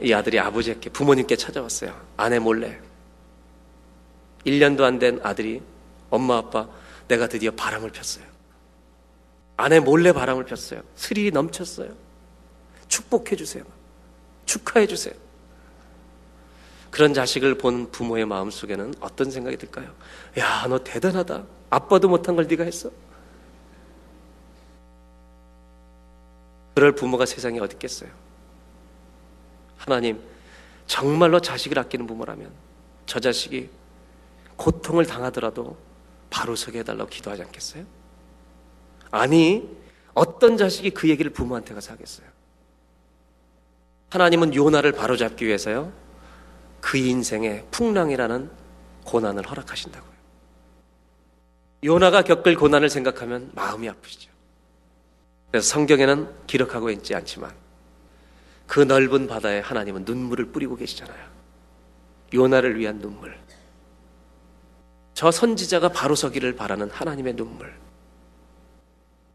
이 0.00 0.12
아들이 0.12 0.38
아버지께 0.38 0.90
부모님께 0.90 1.36
찾아왔어요. 1.36 1.98
아내 2.16 2.38
몰래. 2.38 2.78
1년도 4.46 4.82
안 4.82 4.98
된 4.98 5.20
아들이 5.22 5.62
엄마 6.10 6.36
아빠 6.38 6.68
내가 7.08 7.26
드디어 7.28 7.50
바람을 7.52 7.90
폈어요. 7.90 8.24
아내 9.56 9.80
몰래 9.80 10.12
바람을 10.12 10.44
폈어요. 10.44 10.82
스릴이 10.96 11.30
넘쳤어요. 11.30 11.92
축복해 12.88 13.36
주세요. 13.36 13.64
축하해 14.46 14.86
주세요. 14.86 15.14
그런 16.90 17.14
자식을 17.14 17.58
본 17.58 17.90
부모의 17.90 18.26
마음속에는 18.26 18.94
어떤 19.00 19.30
생각이 19.30 19.56
들까요? 19.56 19.92
야, 20.38 20.66
너 20.68 20.78
대단하다. 20.84 21.44
아빠도 21.70 22.08
못한 22.08 22.36
걸 22.36 22.46
네가 22.46 22.62
했어. 22.64 22.90
그럴 26.74 26.92
부모가 26.92 27.24
세상에 27.24 27.60
어디 27.60 27.74
있겠어요? 27.74 28.10
하나님, 29.76 30.20
정말로 30.86 31.40
자식을 31.40 31.78
아끼는 31.78 32.06
부모라면 32.06 32.50
저 33.06 33.20
자식이 33.20 33.70
고통을 34.56 35.06
당하더라도 35.06 35.76
바로 36.30 36.56
서게 36.56 36.80
해달라고 36.80 37.08
기도하지 37.10 37.42
않겠어요? 37.42 37.84
아니, 39.10 39.68
어떤 40.14 40.56
자식이 40.56 40.90
그 40.90 41.08
얘기를 41.08 41.32
부모한테 41.32 41.74
가서 41.74 41.92
하겠어요? 41.92 42.26
하나님은 44.10 44.54
요나를 44.54 44.92
바로잡기 44.92 45.46
위해서요. 45.46 45.92
그 46.80 46.98
인생에 46.98 47.64
풍랑이라는 47.70 48.50
고난을 49.04 49.48
허락하신다고요. 49.48 50.14
요나가 51.84 52.22
겪을 52.22 52.56
고난을 52.56 52.88
생각하면 52.88 53.50
마음이 53.54 53.88
아프시죠. 53.88 54.33
그래서 55.54 55.68
성경에는 55.68 56.28
기록하고 56.48 56.90
있지 56.90 57.14
않지만 57.14 57.54
그 58.66 58.80
넓은 58.80 59.28
바다에 59.28 59.60
하나님은 59.60 60.04
눈물을 60.04 60.46
뿌리고 60.46 60.74
계시잖아요. 60.74 61.28
요나를 62.34 62.76
위한 62.76 62.98
눈물. 62.98 63.38
저 65.14 65.30
선지자가 65.30 65.90
바로 65.90 66.16
서기를 66.16 66.56
바라는 66.56 66.90
하나님의 66.90 67.36
눈물. 67.36 67.72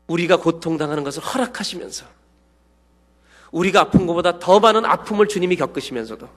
우리가 0.07 0.41
고통당하는 0.41 1.05
것을 1.05 1.23
허락하시면서 1.23 2.05
우리가 3.53 3.79
아픈 3.79 4.05
것보다 4.05 4.39
더 4.39 4.59
많은 4.59 4.83
아픔을 4.83 5.29
주님이 5.29 5.55
겪으시면서도 5.55 6.27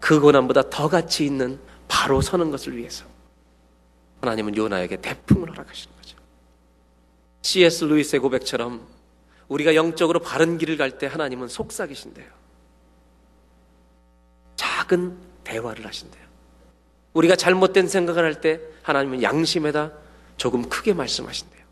그 0.00 0.20
고난보다 0.20 0.70
더 0.70 0.88
가치 0.88 1.26
있는 1.26 1.60
바로 1.86 2.22
서는 2.22 2.50
것을 2.50 2.78
위해서 2.78 3.04
하나님은 4.22 4.56
요나에게 4.56 5.02
대풍을 5.02 5.50
허락하시는. 5.50 5.93
C.S. 7.44 7.84
루이스의 7.84 8.20
고백처럼 8.20 8.86
우리가 9.48 9.74
영적으로 9.74 10.18
바른 10.18 10.56
길을 10.56 10.78
갈 10.78 10.96
때 10.98 11.06
하나님은 11.06 11.48
속삭이신대요. 11.48 12.26
작은 14.56 15.18
대화를 15.44 15.86
하신대요. 15.86 16.24
우리가 17.12 17.36
잘못된 17.36 17.86
생각을 17.86 18.24
할 18.24 18.40
때 18.40 18.60
하나님은 18.82 19.22
양심에다 19.22 19.92
조금 20.38 20.70
크게 20.70 20.94
말씀하신대요. 20.94 21.62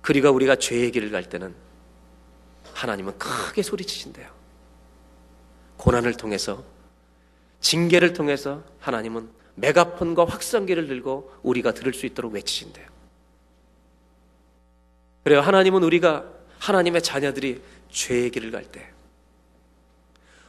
그리고 0.00 0.30
우리가 0.30 0.56
죄의 0.56 0.90
길을 0.90 1.10
갈 1.10 1.28
때는 1.28 1.54
하나님은 2.72 3.18
크게 3.18 3.62
소리치신대요. 3.62 4.30
고난을 5.76 6.14
통해서 6.14 6.64
징계를 7.60 8.14
통해서 8.14 8.64
하나님은 8.80 9.28
메가폰과 9.56 10.24
확성기를 10.24 10.88
들고 10.88 11.34
우리가 11.42 11.74
들을 11.74 11.92
수 11.92 12.06
있도록 12.06 12.32
외치신대요. 12.32 12.93
그래요. 15.24 15.40
하나님은 15.40 15.82
우리가 15.82 16.24
하나님의 16.58 17.02
자녀들이 17.02 17.62
죄의 17.90 18.30
길을 18.30 18.50
갈 18.50 18.64
때 18.70 18.90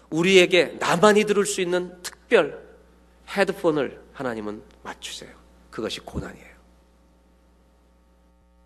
우리에게 0.09 0.78
나만이 0.80 1.26
들을 1.26 1.45
수 1.45 1.61
있는 1.61 2.01
특별 2.03 2.63
헤드폰을 3.30 4.01
하나님은 4.13 4.61
맞추세요. 4.84 5.32
그것이 5.71 5.99
고난이에요. 6.01 6.55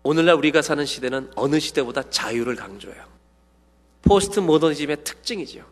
오늘날 0.02 0.34
우리가 0.36 0.62
사는 0.62 0.84
시대는 0.84 1.30
어느 1.34 1.58
시대보다 1.58 2.08
자유를 2.10 2.56
강조해요. 2.56 3.04
포스트 4.02 4.40
모더니즘의 4.40 5.04
특징이지요. 5.04 5.64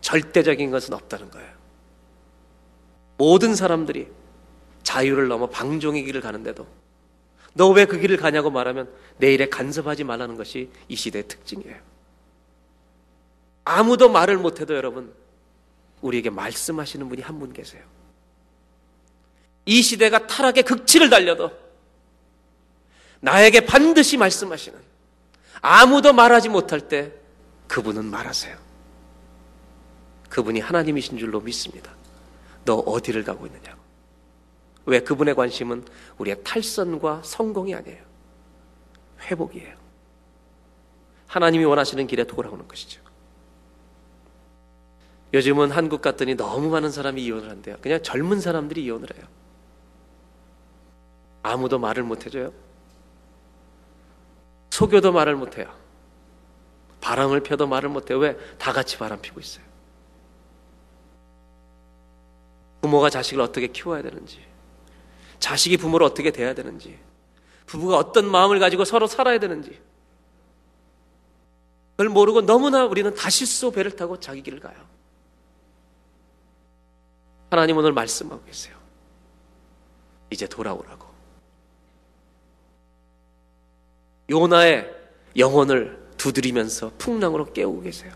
절대적인 0.00 0.70
것은 0.70 0.94
없다는 0.94 1.30
거예요. 1.30 1.52
모든 3.18 3.54
사람들이 3.54 4.08
자유를 4.82 5.28
넘어 5.28 5.48
방종의 5.48 6.04
길을 6.04 6.20
가는데도 6.20 6.66
너 7.54 7.72
왜 7.72 7.84
그 7.86 7.98
길을 7.98 8.16
가냐고 8.16 8.50
말하면 8.50 8.90
내 9.18 9.32
일에 9.32 9.48
간섭하지 9.48 10.04
말라는 10.04 10.36
것이 10.36 10.70
이 10.88 10.96
시대의 10.96 11.28
특징이에요. 11.28 11.76
아무도 13.64 14.08
말을 14.08 14.38
못해도 14.38 14.74
여러분 14.74 15.14
우리에게 16.00 16.30
말씀하시는 16.30 17.08
분이 17.08 17.22
한 17.22 17.38
분 17.38 17.52
계세요. 17.52 17.82
이 19.66 19.82
시대가 19.82 20.26
타락의 20.26 20.64
극치를 20.64 21.08
달려도 21.10 21.50
나에게 23.20 23.64
반드시 23.66 24.16
말씀하시는 24.16 24.78
아무도 25.60 26.12
말하지 26.12 26.48
못할 26.48 26.80
때 26.88 27.12
그분은 27.68 28.04
말하세요. 28.06 28.56
그분이 30.28 30.58
하나님이신 30.60 31.18
줄로 31.18 31.40
믿습니다. 31.40 31.92
너 32.64 32.76
어디를 32.76 33.22
가고 33.22 33.46
있느냐고. 33.46 33.81
왜 34.86 35.00
그분의 35.00 35.34
관심은 35.34 35.84
우리의 36.18 36.42
탈선과 36.42 37.22
성공이 37.24 37.74
아니에요. 37.74 38.02
회복이에요. 39.20 39.76
하나님이 41.26 41.64
원하시는 41.64 42.06
길에 42.06 42.24
돌아오는 42.24 42.66
것이죠. 42.66 43.00
요즘은 45.32 45.70
한국 45.70 46.02
갔더니 46.02 46.34
너무 46.34 46.68
많은 46.68 46.90
사람이 46.90 47.24
이혼을 47.24 47.48
한대요. 47.48 47.76
그냥 47.80 48.02
젊은 48.02 48.40
사람들이 48.40 48.84
이혼을 48.84 49.08
해요. 49.16 49.24
아무도 51.42 51.78
말을 51.78 52.02
못 52.02 52.26
해줘요. 52.26 52.52
속여도 54.70 55.12
말을 55.12 55.36
못 55.36 55.58
해요. 55.58 55.72
바람을 57.00 57.42
펴도 57.42 57.66
말을 57.66 57.88
못 57.88 58.10
해요. 58.10 58.18
왜? 58.18 58.36
다 58.58 58.72
같이 58.72 58.98
바람 58.98 59.20
피고 59.20 59.40
있어요. 59.40 59.64
부모가 62.82 63.10
자식을 63.10 63.42
어떻게 63.42 63.68
키워야 63.68 64.02
되는지, 64.02 64.44
자식이 65.42 65.76
부모를 65.76 66.06
어떻게 66.06 66.30
대해야 66.30 66.54
되는지, 66.54 66.96
부부가 67.66 67.96
어떤 67.96 68.30
마음을 68.30 68.60
가지고 68.60 68.84
서로 68.84 69.08
살아야 69.08 69.40
되는지, 69.40 69.80
그걸 71.90 72.08
모르고 72.10 72.42
너무나 72.42 72.84
우리는 72.86 73.12
다시소 73.12 73.72
배를 73.72 73.96
타고 73.96 74.20
자기 74.20 74.40
길을 74.40 74.60
가요. 74.60 74.76
하나님 77.50 77.76
오늘 77.76 77.92
말씀하고 77.92 78.42
계세요. 78.44 78.76
이제 80.30 80.46
돌아오라고. 80.46 81.06
요나의 84.30 84.94
영혼을 85.36 86.08
두드리면서 86.16 86.92
풍랑으로 86.98 87.52
깨우고 87.52 87.82
계세요. 87.82 88.14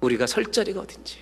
우리가 0.00 0.26
설 0.26 0.46
자리가 0.46 0.80
어딘지. 0.80 1.18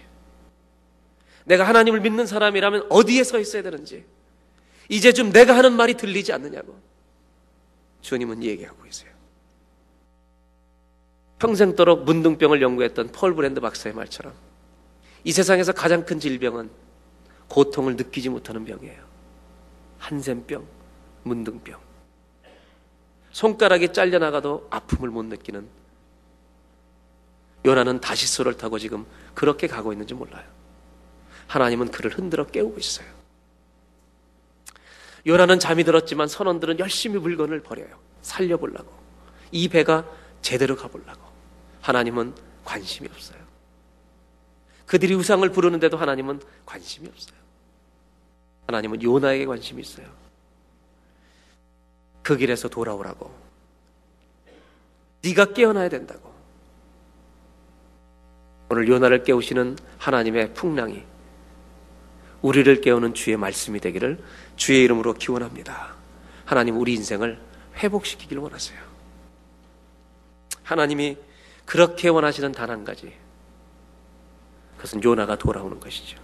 내가 1.45 1.67
하나님을 1.67 2.01
믿는 2.01 2.27
사람이라면 2.27 2.89
어디에 2.91 3.25
서 3.25 3.41
있어야 3.41 3.63
되는지. 3.63 4.05
이제 4.93 5.11
좀 5.14 5.32
내가 5.32 5.57
하는 5.57 5.72
말이 5.72 5.95
들리지 5.95 6.34
않느냐고. 6.34 6.78
주님은 8.03 8.45
얘기하고 8.45 8.82
계세요. 8.82 9.11
평생도록 11.38 12.05
문둥병을 12.05 12.61
연구했던 12.61 13.11
펄 13.11 13.34
브랜드 13.34 13.59
박사의 13.59 13.95
말처럼 13.95 14.34
이 15.24 15.32
세상에서 15.32 15.72
가장 15.72 16.05
큰 16.05 16.20
질병은 16.20 16.70
고통을 17.49 17.97
느끼지 17.97 18.28
못하는 18.28 18.66
병이에요. 18.66 19.03
한센병, 19.99 20.66
문둥병. 21.22 21.80
손가락이 23.30 23.95
잘려나가도 23.95 24.66
아픔을 24.68 25.09
못 25.09 25.22
느끼는 25.24 25.66
요나는 27.64 28.03
다시소를 28.03 28.59
타고 28.59 28.78
지금 28.78 29.07
그렇게 29.32 29.66
가고 29.66 29.93
있는지 29.93 30.12
몰라요. 30.12 30.45
하나님은 31.47 31.93
그를 31.93 32.11
흔들어 32.11 32.47
깨우고 32.47 32.78
있어요. 32.78 33.22
요나는 35.27 35.59
잠이 35.59 35.85
들었지만 35.85 36.29
선원들은 36.29 36.79
열심히 36.79 37.18
물건을 37.18 37.62
버려요. 37.62 37.99
살려보려고. 38.23 38.93
이 39.51 39.68
배가 39.68 40.05
제대로 40.41 40.77
가보려고. 40.77 41.20
하나님은 41.81 42.35
관심이 42.64 43.09
없어요. 43.09 43.39
그들이 44.87 45.14
우상을 45.14 45.49
부르는데도 45.51 45.97
하나님은 45.97 46.41
관심이 46.66 47.09
없어요. 47.09 47.37
하나님은 48.66 49.03
요나에게 49.03 49.47
관심이 49.47 49.81
있어요. 49.81 50.07
그 52.23 52.37
길에서 52.37 52.68
돌아오라고. 52.68 53.33
네가 55.23 55.53
깨어나야 55.53 55.89
된다고. 55.89 56.33
오늘 58.70 58.89
요나를 58.89 59.23
깨우시는 59.23 59.77
하나님의 59.99 60.55
풍랑이 60.55 61.05
우리를 62.41 62.81
깨우는 62.81 63.14
주의 63.14 63.37
말씀이 63.37 63.81
되기를 63.81 64.23
주의 64.57 64.85
이름으로 64.85 65.15
기원합니다. 65.15 65.95
하나님 66.45 66.79
우리 66.79 66.95
인생을 66.95 67.39
회복시키길 67.77 68.39
원하세요. 68.39 68.79
하나님이 70.63 71.17
그렇게 71.65 72.09
원하시는 72.09 72.53
단 72.53 72.71
한 72.71 72.85
가지. 72.85 73.13
그것은 74.77 75.03
요나가 75.05 75.37
돌아오는 75.37 75.79
것이죠. 75.79 76.19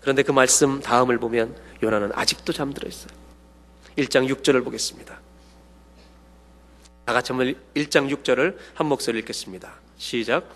그런데 0.00 0.22
그 0.22 0.30
말씀 0.30 0.80
다음을 0.80 1.18
보면 1.18 1.56
요나는 1.82 2.12
아직도 2.14 2.52
잠들어 2.52 2.88
있어요. 2.88 3.10
1장 3.98 4.28
6절을 4.32 4.62
보겠습니다. 4.64 5.18
다 7.06 7.12
같이 7.12 7.32
한번 7.32 7.54
1장 7.74 8.14
6절을 8.14 8.56
한 8.74 8.86
목소리 8.86 9.18
읽겠습니다. 9.20 9.72
시작. 9.96 10.48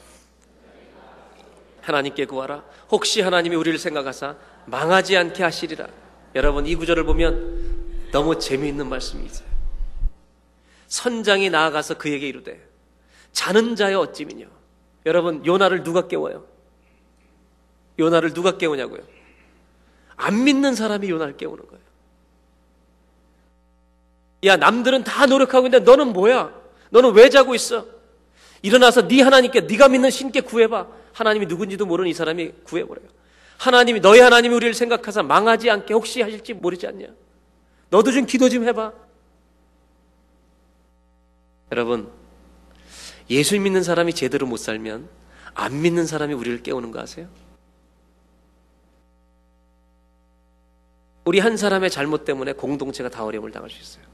하나님께 1.83 2.27
구하라. 2.27 2.63
혹시 2.91 3.23
하나님이 3.23 3.57
우리를 3.57 3.79
생각하사 3.79 4.37
망하지 4.67 5.17
않게 5.17 5.43
하시리라. 5.43 5.89
여러분 6.35 6.67
이 6.67 6.75
구절을 6.77 7.05
보면 7.05 8.11
너무 8.13 8.39
재미있는 8.39 8.89
말씀이 8.89 9.25
있어요. 9.25 9.49
선장이 10.87 11.51
나아가서 11.51 11.99
그에게 11.99 12.29
이르되 12.29 12.61
자는 13.33 13.77
자여 13.77 14.01
어찌미냐. 14.01 14.47
여러분 15.07 15.45
요나를 15.47 15.83
누가 15.83 16.09
깨워요? 16.09 16.45
요나를 17.99 18.33
누가 18.33 18.59
깨우냐고요? 18.59 19.03
안 20.17 20.45
믿는 20.45 20.75
사람이 20.75 21.09
요나를 21.09 21.37
깨우는 21.37 21.67
거예요. 21.67 21.81
야, 24.45 24.57
남들은 24.57 25.05
다 25.05 25.27
노력하고 25.27 25.67
있는데 25.67 25.85
너는 25.85 26.13
뭐야? 26.13 26.53
너는 26.91 27.13
왜 27.13 27.29
자고 27.29 27.55
있어? 27.55 27.87
일어나서 28.63 29.07
네 29.07 29.23
하나님께 29.23 29.63
네가 29.63 29.89
믿는 29.89 30.11
신께 30.11 30.41
구해봐. 30.41 30.87
하나님이 31.13 31.47
누군지도 31.47 31.87
모르는 31.87 32.11
이 32.11 32.15
사람이 32.15 32.53
구해버려요. 32.65 33.07
하나님이 33.61 34.01
너희 34.01 34.21
하나님이 34.21 34.55
우리를 34.55 34.73
생각하사 34.73 35.23
망하지 35.23 35.69
않게 35.69 35.93
혹시 35.93 36.23
하실지 36.23 36.55
모르지 36.55 36.87
않냐? 36.87 37.09
너도 37.91 38.11
좀 38.11 38.25
기도 38.25 38.49
좀 38.49 38.67
해봐. 38.67 38.91
여러분 41.71 42.11
예수 43.29 43.61
믿는 43.61 43.83
사람이 43.83 44.15
제대로 44.15 44.47
못 44.47 44.57
살면 44.57 45.11
안 45.53 45.83
믿는 45.83 46.07
사람이 46.07 46.33
우리를 46.33 46.63
깨우는 46.63 46.91
거 46.91 47.01
아세요? 47.01 47.29
우리 51.27 51.39
한 51.39 51.59
사람의 51.59 51.91
잘못 51.91 52.25
때문에 52.25 52.55
공동체가 52.55 53.11
다 53.11 53.25
어려움을 53.27 53.51
당할 53.51 53.69
수 53.69 53.79
있어요. 53.79 54.05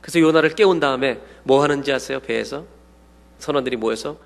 그래서 0.00 0.20
요나를 0.20 0.54
깨운 0.54 0.78
다음에 0.78 1.20
뭐 1.42 1.60
하는지 1.60 1.92
아세요? 1.92 2.20
배에서 2.20 2.66
선원들이 3.40 3.76
모여서 3.76 4.20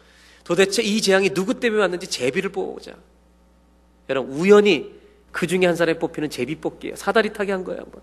도대체 0.44 0.82
이 0.82 1.00
재앙이 1.00 1.30
누구 1.30 1.58
때문에 1.58 1.80
왔는지 1.80 2.08
제비를 2.08 2.52
뽑아보자. 2.52 2.94
여러분 4.08 4.32
우연히 4.32 4.94
그 5.32 5.46
중에 5.46 5.66
한 5.66 5.76
사람이 5.76 5.98
뽑히는 5.98 6.30
제비 6.30 6.56
뽑기예요. 6.56 6.96
사다리 6.96 7.32
타기 7.32 7.50
한 7.50 7.64
거예요 7.64 7.82
한번. 7.82 8.00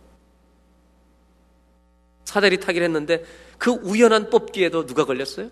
사다리 2.25 2.59
타기를 2.59 2.85
했는데 2.85 3.23
그 3.57 3.71
우연한 3.71 4.29
뽑기에도 4.29 4.85
누가 4.85 5.05
걸렸어요? 5.05 5.49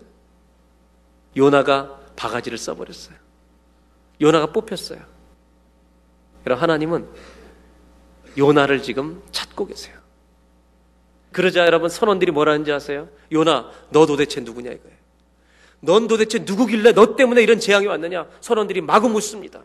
요나가 1.36 2.00
바가지를 2.16 2.58
써버렸어요. 2.58 3.16
요나가 4.20 4.52
뽑혔어요. 4.52 5.00
여러분 6.46 6.62
하나님은 6.62 7.08
요나를 8.36 8.82
지금 8.82 9.22
찾고 9.30 9.66
계세요. 9.66 9.96
그러자 11.32 11.64
여러분 11.66 11.88
선원들이 11.88 12.30
뭐라는지 12.30 12.72
아세요? 12.72 13.08
요나 13.32 13.70
너 13.90 14.06
도대체 14.06 14.40
누구냐 14.40 14.70
이거예요. 14.70 14.96
넌 15.80 16.06
도대체 16.06 16.40
누구길래 16.40 16.92
너 16.92 17.16
때문에 17.16 17.42
이런 17.42 17.58
재앙이 17.58 17.86
왔느냐? 17.86 18.28
선원들이 18.40 18.82
마구 18.82 19.08
묻습니다. 19.08 19.62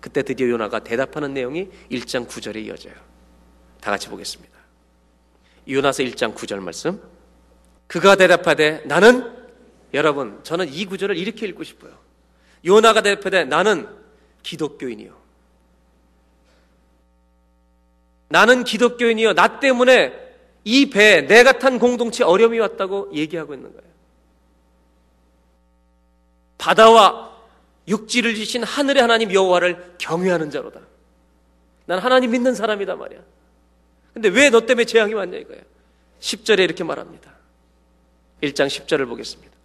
그때 0.00 0.22
드디어 0.22 0.48
요나가 0.48 0.78
대답하는 0.80 1.34
내용이 1.34 1.68
1장 1.90 2.26
9절에 2.28 2.64
이어져요. 2.66 2.94
다 3.80 3.90
같이 3.90 4.08
보겠습니다. 4.08 4.56
요나서 5.68 6.02
1장 6.04 6.34
9절 6.34 6.60
말씀. 6.60 7.02
그가 7.86 8.16
대답하되 8.16 8.82
나는 8.84 9.36
여러분 9.94 10.40
저는 10.42 10.72
이 10.72 10.84
구절을 10.84 11.16
이렇게 11.16 11.46
읽고 11.46 11.64
싶어요. 11.64 11.92
요나가 12.64 13.00
대답하되 13.00 13.44
나는 13.44 13.88
기독교인이요. 14.42 15.16
나는 18.28 18.64
기독교인이요. 18.64 19.32
나 19.34 19.58
때문에 19.58 20.12
이 20.64 20.90
배에 20.90 21.22
내가 21.22 21.58
탄 21.58 21.78
공동체 21.78 22.24
어려움이 22.24 22.58
왔다고 22.58 23.10
얘기하고 23.14 23.54
있는 23.54 23.72
거예요. 23.72 23.88
바다와 26.58 27.37
육지를 27.88 28.34
지신 28.34 28.62
하늘의 28.62 29.02
하나님 29.02 29.32
여호와를 29.32 29.94
경외하는 29.98 30.50
자로다. 30.50 30.80
난 31.86 31.98
하나님 31.98 32.30
믿는 32.32 32.54
사람이다 32.54 32.96
말이야. 32.96 33.20
근데 34.12 34.28
왜 34.28 34.50
너 34.50 34.60
때문에 34.60 34.84
재앙이 34.84 35.14
왔냐 35.14 35.38
이거예요. 35.38 35.62
10절에 36.20 36.60
이렇게 36.60 36.84
말합니다. 36.84 37.32
1장 38.42 38.66
10절을 38.66 39.08
보겠습니다. 39.08 39.56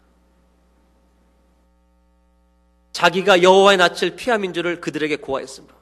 자기가 2.92 3.42
여호와의 3.42 3.78
낯을 3.78 4.16
피함인 4.16 4.54
줄을 4.54 4.80
그들에게 4.80 5.16
고하였습니다. 5.18 5.76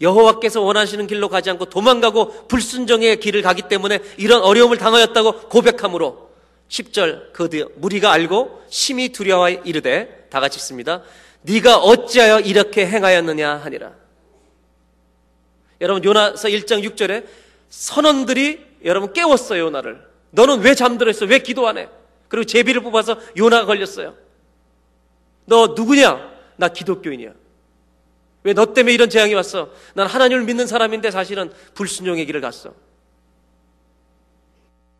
여호와께서 0.00 0.60
원하시는 0.60 1.06
길로 1.06 1.28
가지 1.28 1.48
않고 1.48 1.66
도망가고 1.66 2.48
불순종의 2.48 3.20
길을 3.20 3.40
가기 3.42 3.62
때문에 3.62 4.00
이런 4.18 4.42
어려움을 4.42 4.76
당하였다고 4.76 5.48
고백함으로 5.48 6.30
10절 6.68 7.32
그뒤 7.32 7.64
무리가 7.76 8.12
알고 8.12 8.62
심히 8.68 9.10
두려워 9.10 9.48
이르되 9.48 10.26
다 10.28 10.40
같이 10.40 10.58
있습니다. 10.58 11.02
네가 11.46 11.78
어찌하여 11.78 12.40
이렇게 12.40 12.86
행하였느냐 12.86 13.56
하니라. 13.56 13.94
여러분 15.80 16.02
요나서 16.04 16.48
1장 16.48 16.82
6절에 16.84 17.26
선원들이 17.68 18.64
여러분 18.84 19.12
깨웠어요 19.12 19.64
요나를. 19.64 20.04
너는 20.30 20.60
왜 20.60 20.74
잠들어 20.74 21.10
있어? 21.10 21.24
왜 21.26 21.38
기도 21.38 21.68
안 21.68 21.78
해? 21.78 21.88
그리고 22.28 22.44
제비를 22.44 22.82
뽑아서 22.82 23.18
요나가 23.36 23.66
걸렸어요. 23.66 24.14
너 25.44 25.68
누구냐? 25.76 26.34
나 26.56 26.68
기독교인이야. 26.68 27.32
왜 28.42 28.52
너 28.54 28.72
때문에 28.72 28.94
이런 28.94 29.10
재앙이 29.10 29.34
왔어? 29.34 29.70
난 29.94 30.06
하나님을 30.06 30.44
믿는 30.44 30.66
사람인데 30.66 31.10
사실은 31.10 31.52
불순종의 31.74 32.26
길을 32.26 32.40
갔어. 32.40 32.74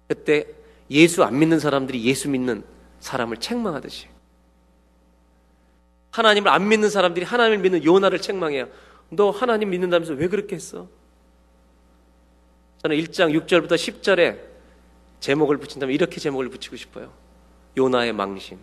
그때 0.08 0.46
예수 0.90 1.24
안 1.24 1.38
믿는 1.38 1.58
사람들이 1.58 2.04
예수 2.04 2.28
믿는 2.28 2.62
사람을 3.00 3.38
책망하듯이 3.38 4.06
하나님을 6.16 6.50
안 6.50 6.68
믿는 6.68 6.88
사람들이 6.88 7.26
하나님을 7.26 7.58
믿는 7.58 7.84
요나를 7.84 8.20
책망해요. 8.20 8.68
너 9.10 9.30
하나님 9.30 9.70
믿는다면서 9.70 10.14
왜 10.14 10.28
그렇게 10.28 10.56
했어? 10.56 10.88
저는 12.82 12.96
1장 12.96 13.38
6절부터 13.38 13.72
10절에 13.72 14.38
제목을 15.20 15.58
붙인다면 15.58 15.94
이렇게 15.94 16.18
제목을 16.18 16.48
붙이고 16.48 16.76
싶어요. 16.76 17.12
요나의 17.76 18.14
망신. 18.14 18.58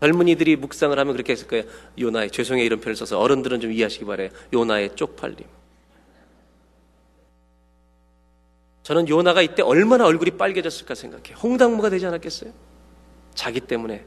젊은이들이 0.00 0.56
묵상을 0.56 0.96
하면 0.98 1.12
그렇게 1.12 1.32
했을 1.32 1.46
거예요. 1.46 1.64
요나의 1.98 2.30
죄송해 2.30 2.64
이런 2.64 2.80
표현을 2.80 2.96
써서 2.96 3.18
어른들은 3.20 3.60
좀 3.60 3.72
이해하시기 3.72 4.04
바래요. 4.04 4.30
요나의 4.52 4.96
쪽팔림. 4.96 5.44
저는 8.82 9.08
요나가 9.08 9.42
이때 9.42 9.62
얼마나 9.62 10.06
얼굴이 10.06 10.32
빨개졌을까 10.32 10.94
생각해요. 10.94 11.36
홍당무가 11.36 11.90
되지 11.90 12.06
않았겠어요? 12.06 12.52
자기 13.34 13.60
때문에. 13.60 14.04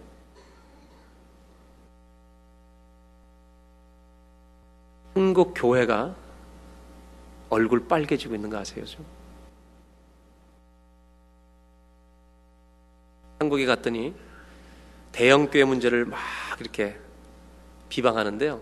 한국 5.22 5.54
교회가 5.56 6.16
얼굴 7.52 7.88
빨개지고 7.88 8.34
있는 8.34 8.50
거 8.50 8.58
아세요, 8.58 8.84
좀? 8.86 9.06
한국에 13.38 13.68
갔더니 13.68 14.16
대형 15.12 15.46
교회 15.52 15.64
문제를 15.64 16.06
막 16.06 16.20
이렇게 16.60 16.98
비방하는데요. 17.90 18.62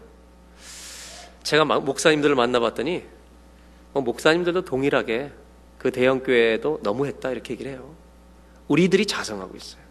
제가 1.43 1.64
막 1.64 1.86
목사님들을 1.86 2.36
만나봤더니 2.36 3.05
뭐 3.93 4.03
목사님들도 4.03 4.66
동일하게 4.66 5.32
그 5.78 5.91
대형 5.91 6.20
교회도 6.20 6.82
너무했다 6.84 7.32
이렇게 7.32 7.53
얘기를 7.53 7.72
해요. 7.72 7.95
우리들이 8.68 9.05
자성하고 9.05 9.55
있어요. 9.55 9.89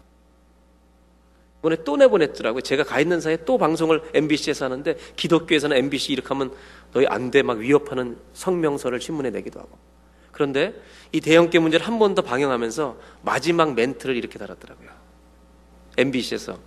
이번에 1.59 1.77
또 1.83 1.97
내보냈더라고요. 1.97 2.61
제가 2.61 2.83
가 2.83 2.99
있는 3.01 3.19
사이에 3.19 3.37
또 3.45 3.57
방송을 3.57 4.01
MBC에서 4.13 4.65
하는데 4.65 4.95
기독교에서는 5.15 5.75
MBC 5.75 6.13
이렇게 6.13 6.27
하면 6.29 6.53
너희 6.93 7.05
안 7.07 7.31
돼 7.31 7.43
막 7.43 7.57
위협하는 7.59 8.17
성명서를 8.33 9.01
신문에 9.01 9.29
내기도 9.29 9.59
하고. 9.59 9.77
그런데 10.31 10.73
이 11.11 11.19
대형교 11.19 11.59
문제를 11.59 11.85
한 11.85 11.99
번 11.99 12.15
더 12.15 12.21
방영하면서 12.21 12.97
마지막 13.23 13.73
멘트를 13.75 14.15
이렇게 14.15 14.39
달았더라고요. 14.39 14.89
MBC에서 15.97 16.57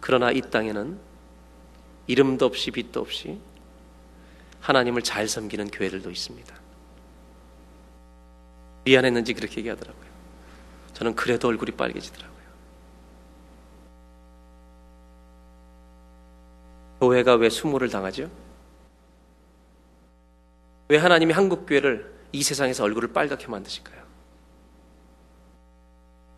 그러나 0.00 0.30
이 0.30 0.42
땅에는 0.42 0.98
이름도 2.08 2.44
없이 2.44 2.70
빛도 2.70 3.00
없이 3.00 3.38
하나님을 4.60 5.00
잘 5.02 5.28
섬기는 5.28 5.68
교회들도 5.68 6.10
있습니다. 6.10 6.54
미안했는지 8.84 9.32
그렇게 9.32 9.58
얘기하더라고요. 9.58 10.10
저는 10.92 11.14
그래도 11.14 11.48
얼굴이 11.48 11.70
빨개지더라고요. 11.72 12.31
교회가 17.02 17.34
왜 17.34 17.50
수모를 17.50 17.88
당하죠? 17.88 18.30
왜 20.88 20.98
하나님이 20.98 21.32
한국 21.32 21.66
교회를 21.66 22.14
이 22.30 22.44
세상에서 22.44 22.84
얼굴을 22.84 23.12
빨갛게 23.12 23.48
만드실까요? 23.48 24.00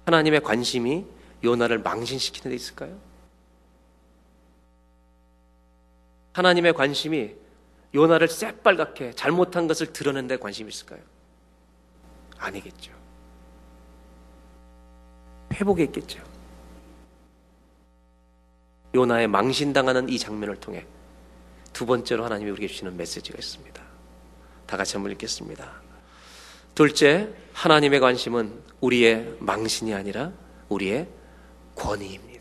하나님의 0.07 0.41
관심이 0.41 1.05
요나를 1.43 1.81
망신시키는 1.81 2.51
데 2.51 2.57
있을까요? 2.57 2.99
하나님의 6.33 6.73
관심이 6.73 7.35
요나를 7.95 8.29
새빨갛게 8.29 9.13
잘못한 9.13 9.69
것을 9.69 9.93
드러낸 9.93 10.27
데 10.27 10.39
관심이 10.39 10.71
있을까요? 10.71 11.01
아니겠죠. 12.39 12.91
회복에 15.53 15.85
있겠죠. 15.85 16.34
요나의 18.95 19.29
망신당하는 19.29 20.09
이 20.09 20.19
장면을 20.19 20.57
통해 20.57 20.87
두 21.73 21.87
번째로 21.87 22.25
하나님이 22.25 22.51
우리에게 22.53 22.73
주시는 22.73 22.97
메시지가 22.97 23.37
있습니다. 23.39 23.83
다 24.67 24.77
같이 24.77 24.95
한번 24.95 25.13
읽겠습니다. 25.13 25.83
둘째, 26.75 27.29
하나님의 27.53 28.01
관심은 28.01 28.53
우리의 28.81 29.37
망신이 29.41 29.95
아니라 29.95 30.33
우리의 30.69 31.09
권위입니다. 31.75 32.35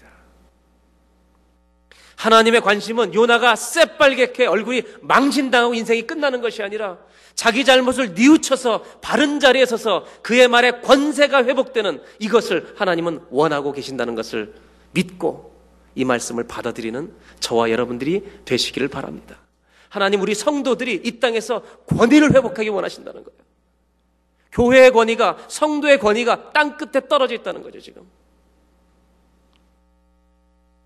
하나님의 2.16 2.62
관심은 2.62 3.14
요나가 3.14 3.56
새빨갛게 3.56 4.45
얼굴이 4.45 4.84
망신당하고 5.01 5.74
인생이 5.74 6.04
끝나는 6.04 6.41
것이 6.41 6.64
아니라 6.64 6.97
자기 7.36 7.66
잘못을 7.66 8.14
뉘우쳐서 8.14 8.84
바른 9.01 9.39
자리에 9.39 9.66
서서 9.66 10.06
그의 10.22 10.47
말에 10.47 10.82
권세가 10.82 11.43
회복되는 11.45 12.01
이것을 12.20 12.74
하나님은 12.78 13.26
원하고 13.30 13.72
계신다는 13.72 14.16
것을 14.16 14.54
믿고 14.91 15.53
이 15.95 16.05
말씀을 16.05 16.45
받아들이는 16.45 17.13
저와 17.39 17.69
여러분들이 17.69 18.41
되시기를 18.45 18.87
바랍니다. 18.87 19.37
하나님 19.89 20.21
우리 20.21 20.33
성도들이 20.33 21.01
이 21.03 21.19
땅에서 21.19 21.61
권위를 21.85 22.33
회복하기 22.35 22.69
원하신다는 22.69 23.23
거예요. 23.23 23.39
교회의 24.51 24.91
권위가 24.91 25.45
성도의 25.47 25.99
권위가 25.99 26.51
땅 26.51 26.77
끝에 26.77 27.07
떨어져 27.07 27.35
있다는 27.35 27.61
거죠, 27.61 27.79
지금. 27.79 28.03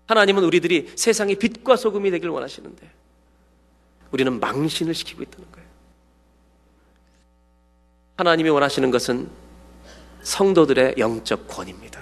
하나님은 0.06 0.42
우리들이 0.44 0.92
세상의 0.96 1.36
빛과 1.36 1.76
소금이 1.76 2.10
되길 2.10 2.30
원하시는데 2.30 2.90
우리는 4.10 4.40
망신을 4.40 4.94
시키고 4.94 5.22
있다는 5.22 5.52
거예요. 5.52 5.68
하나님이 8.16 8.48
원하시는 8.48 8.90
것은 8.90 9.28
성도들의 10.22 10.94
영적 10.98 11.46
권위입니다. 11.46 12.00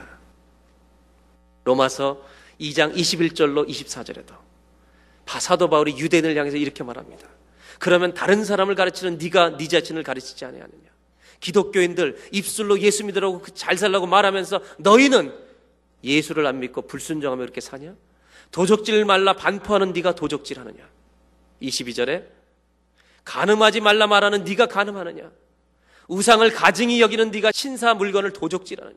로마서 1.64 2.22
2장 2.60 2.94
21절로 2.94 3.68
24절에도 3.68 4.34
사도 5.40 5.68
바울이 5.68 5.98
유대인을 5.98 6.36
향해서 6.36 6.56
이렇게 6.56 6.82
말합니다. 6.84 7.28
그러면 7.78 8.14
다른 8.14 8.44
사람을 8.44 8.74
가르치는 8.74 9.18
네가 9.18 9.56
네 9.58 9.68
자신을 9.68 10.02
가르치지 10.02 10.44
아니하느냐? 10.44 10.84
기독교인들 11.40 12.18
입술로 12.32 12.80
예수 12.80 13.04
믿으라고 13.04 13.44
잘 13.54 13.76
살라고 13.76 14.06
말하면서 14.06 14.60
너희는 14.78 15.34
예수를 16.02 16.46
안 16.46 16.60
믿고 16.60 16.82
불순종하며 16.82 17.42
이렇게 17.44 17.60
사냐? 17.60 17.94
도적질 18.50 19.04
말라 19.04 19.34
반포하는 19.34 19.92
네가 19.92 20.14
도적질하느냐? 20.14 20.88
22절에 21.60 22.26
가늠하지 23.24 23.80
말라 23.80 24.06
말하는 24.06 24.44
네가 24.44 24.66
가늠하느냐? 24.66 25.30
우상을 26.08 26.48
가증히 26.52 27.00
여기는 27.00 27.30
네가 27.30 27.50
신사 27.52 27.92
물건을 27.94 28.32
도적질하느냐? 28.32 28.96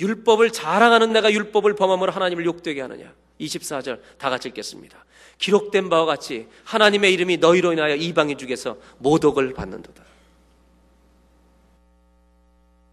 율법을 0.00 0.50
자랑하는 0.50 1.12
내가 1.12 1.30
율법을 1.30 1.74
범함으로 1.74 2.10
하나님을 2.12 2.44
욕되게 2.46 2.80
하느냐? 2.80 3.12
24절 3.38 4.00
다 4.18 4.30
같이 4.30 4.48
읽겠습니다. 4.48 5.04
기록된 5.38 5.88
바와 5.88 6.06
같이 6.06 6.48
하나님의 6.64 7.12
이름이 7.14 7.38
너희로 7.38 7.72
인하여 7.72 7.94
이방인 7.94 8.36
중에서 8.36 8.76
모독을 8.98 9.54
받는도다. 9.54 10.04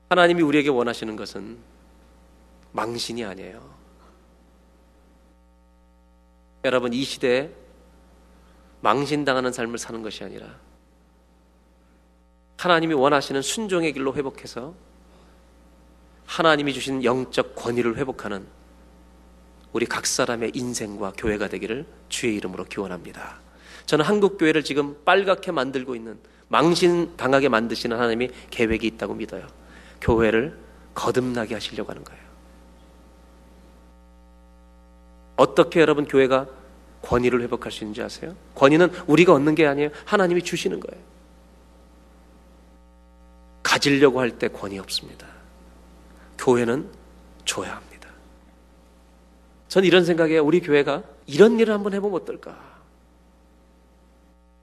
하나님이 0.09 0.41
우리에게 0.41 0.69
원하시는 0.69 1.15
것은 1.15 1.57
망신이 2.71 3.25
아니에요. 3.25 3.77
여러분 6.63 6.93
이 6.93 7.03
시대에 7.03 7.49
망신당하는 8.81 9.51
삶을 9.51 9.77
사는 9.77 10.01
것이 10.01 10.23
아니라 10.23 10.59
하나님이 12.57 12.93
원하시는 12.93 13.41
순종의 13.41 13.93
길로 13.93 14.13
회복해서 14.13 14.73
하나님이 16.37 16.71
주신 16.71 17.03
영적 17.03 17.55
권위를 17.55 17.97
회복하는 17.97 18.45
우리 19.73 19.87
각 19.87 20.05
사람의 20.05 20.51
인생과 20.53 21.13
교회가 21.17 21.47
되기를 21.49 21.87
주의 22.09 22.35
이름으로 22.35 22.65
기원합니다. 22.65 23.39
저는 23.87 24.05
한국 24.05 24.37
교회를 24.37 24.63
지금 24.63 24.95
빨갛게 25.03 25.51
만들고 25.51 25.95
있는 25.95 26.19
망신 26.47 27.17
당하게 27.17 27.49
만드시는 27.49 27.97
하나님이 27.97 28.29
계획이 28.51 28.85
있다고 28.85 29.15
믿어요. 29.15 29.47
교회를 29.99 30.55
거듭나게 30.93 31.55
하시려고 31.55 31.89
하는 31.89 32.03
거예요. 32.03 32.21
어떻게 35.37 35.79
여러분 35.79 36.05
교회가 36.05 36.45
권위를 37.01 37.41
회복할 37.41 37.71
수 37.71 37.83
있는지 37.83 38.03
아세요? 38.03 38.35
권위는 38.53 38.91
우리가 39.07 39.33
얻는 39.33 39.55
게 39.55 39.65
아니에요. 39.65 39.89
하나님이 40.05 40.43
주시는 40.43 40.81
거예요. 40.81 41.03
가지려고 43.63 44.19
할 44.19 44.37
때 44.37 44.47
권위 44.47 44.77
없습니다. 44.77 45.36
교회는 46.37 46.89
줘야 47.45 47.75
합니다. 47.75 48.09
전 49.67 49.83
이런 49.83 50.05
생각이에요. 50.05 50.43
우리 50.43 50.61
교회가 50.61 51.03
이런 51.25 51.59
일을 51.59 51.73
한번 51.73 51.93
해보면 51.93 52.21
어떨까? 52.21 52.77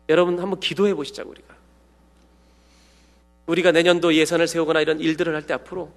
여러분 0.08 0.38
한번 0.38 0.60
기도해 0.60 0.94
보시자고 0.94 1.30
우리가. 1.30 1.54
우리가 3.46 3.72
내년도 3.72 4.14
예산을 4.14 4.48
세우거나 4.48 4.80
이런 4.80 5.00
일들을 5.00 5.34
할 5.34 5.42
때 5.46 5.54
앞으로 5.54 5.92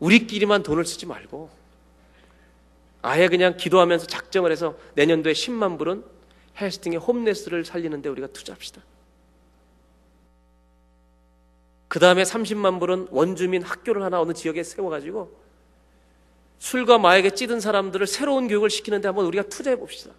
우리끼리만 0.00 0.62
돈을 0.62 0.84
쓰지 0.84 1.06
말고 1.06 1.48
아예 3.02 3.28
그냥 3.28 3.56
기도하면서 3.56 4.06
작정을 4.06 4.50
해서 4.50 4.76
내년도에 4.94 5.32
10만 5.32 5.78
불은 5.78 6.04
헬스팅의 6.60 6.98
홈레스를 6.98 7.64
살리는데 7.64 8.08
우리가 8.08 8.26
투자합시다. 8.28 8.82
그 11.88 12.00
다음에 12.00 12.22
30만 12.22 12.80
불은 12.80 13.08
원주민 13.10 13.62
학교를 13.62 14.02
하나 14.02 14.20
어느 14.20 14.32
지역에 14.32 14.62
세워가지고 14.62 15.46
술과 16.58 16.98
마약에 16.98 17.30
찌든 17.30 17.60
사람들을 17.60 18.06
새로운 18.06 18.48
교육을 18.48 18.70
시키는데 18.70 19.08
한번 19.08 19.26
우리가 19.26 19.44
투자해 19.44 19.76
봅시다. 19.76 20.12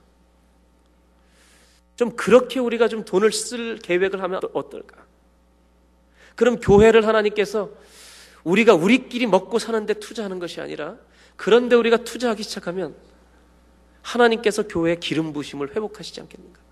좀 1.96 2.16
그렇게 2.16 2.60
우리가 2.60 2.88
좀 2.88 3.04
돈을 3.04 3.32
쓸 3.32 3.78
계획을 3.80 4.22
하면 4.22 4.40
어떨까? 4.54 5.06
그럼 6.36 6.60
교회를 6.60 7.08
하나님께서 7.08 7.72
우리가 8.44 8.76
우리끼리 8.76 9.26
먹고 9.26 9.58
사는데 9.60 9.96
투자하는 9.96 10.40
것이 10.40 10.62
아니라 10.62 10.96
그런데 11.36 11.76
우리가 11.76 11.98
투자하기 11.98 12.44
시작하면 12.44 12.96
하나님께서 14.04 14.68
교회의 14.68 15.00
기름 15.00 15.34
부심을 15.34 15.76
회복하시지 15.76 16.22
않겠는가? 16.22 16.67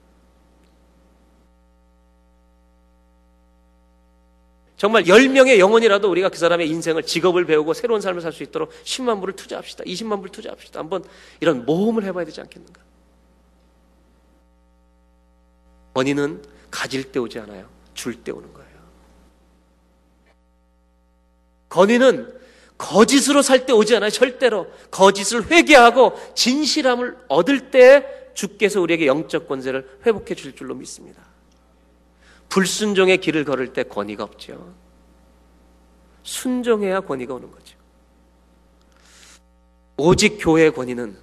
정말 4.86 5.06
10명의 5.06 5.58
영혼이라도 5.58 6.12
우리가 6.12 6.30
그 6.30 6.38
사람의 6.38 6.70
인생을 6.70 7.02
직업을 7.02 7.46
배우고 7.46 7.74
새로운 7.74 8.02
삶을 8.02 8.22
살 8.22 8.32
수 8.32 8.44
있도록 8.44 8.70
10만 8.84 9.20
불을 9.20 9.36
투자합시다. 9.36 9.84
20만 9.84 10.22
불 10.22 10.30
투자합시다. 10.30 10.80
한번 10.80 11.04
이런 11.40 11.66
모험을 11.66 12.04
해봐야 12.04 12.24
되지 12.24 12.40
않겠는가? 12.42 12.80
원인은 15.96 16.44
가질 16.70 17.12
때 17.12 17.18
오지 17.20 17.40
않아요. 17.40 17.68
줄 17.96 18.24
때 18.24 18.32
오는 18.32 18.54
거예요. 18.54 18.70
건의는 21.70 22.32
거짓으로 22.78 23.42
살 23.42 23.66
때 23.66 23.74
오지 23.74 23.96
않아요. 23.96 24.12
절대로. 24.12 24.68
거짓을 24.92 25.50
회개하고 25.50 26.14
진실함을 26.36 27.18
얻을 27.30 27.72
때 27.72 28.06
주께서 28.36 28.82
우리에게 28.82 29.08
영적 29.08 29.48
권세를 29.48 30.02
회복해 30.06 30.36
줄 30.36 30.56
줄로 30.56 30.76
믿습니다. 30.76 31.35
불순종의 32.50 33.18
길을 33.18 33.46
걸을 33.46 33.74
때 33.74 33.84
권위가 33.84 34.24
없죠. 34.24 34.74
순종해야 36.24 37.02
권위가 37.02 37.34
오는 37.34 37.52
거죠. 37.52 37.78
오직 39.98 40.38
교회의 40.40 40.74
권위는 40.74 41.18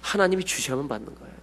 하나님이 0.00 0.44
주셔야만 0.44 0.88
받는 0.88 1.14
거예요. 1.14 1.38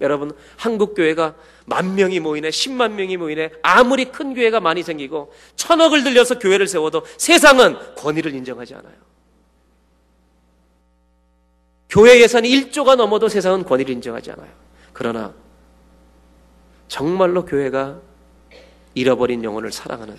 여러분, 0.00 0.32
한국 0.56 0.94
교회가 0.94 1.34
만 1.66 1.94
명이 1.94 2.20
모이네, 2.20 2.50
십만 2.50 2.96
명이 2.96 3.16
모이네, 3.18 3.52
아무리 3.62 4.06
큰 4.06 4.34
교회가 4.34 4.60
많이 4.60 4.82
생기고 4.82 5.32
천억을 5.56 6.04
들여서 6.04 6.38
교회를 6.38 6.66
세워도 6.66 7.04
세상은 7.18 7.76
권위를 7.96 8.34
인정하지 8.34 8.74
않아요. 8.76 8.94
교회 11.88 12.20
예산이 12.20 12.48
1조가 12.48 12.96
넘어도 12.96 13.28
세상은 13.28 13.64
권위를 13.64 13.92
인정하지 13.94 14.30
않아요. 14.30 14.50
그러나 14.92 15.34
정말로 16.90 17.44
교회가 17.44 18.00
잃어버린 18.94 19.44
영혼을 19.44 19.70
사랑하는 19.70 20.18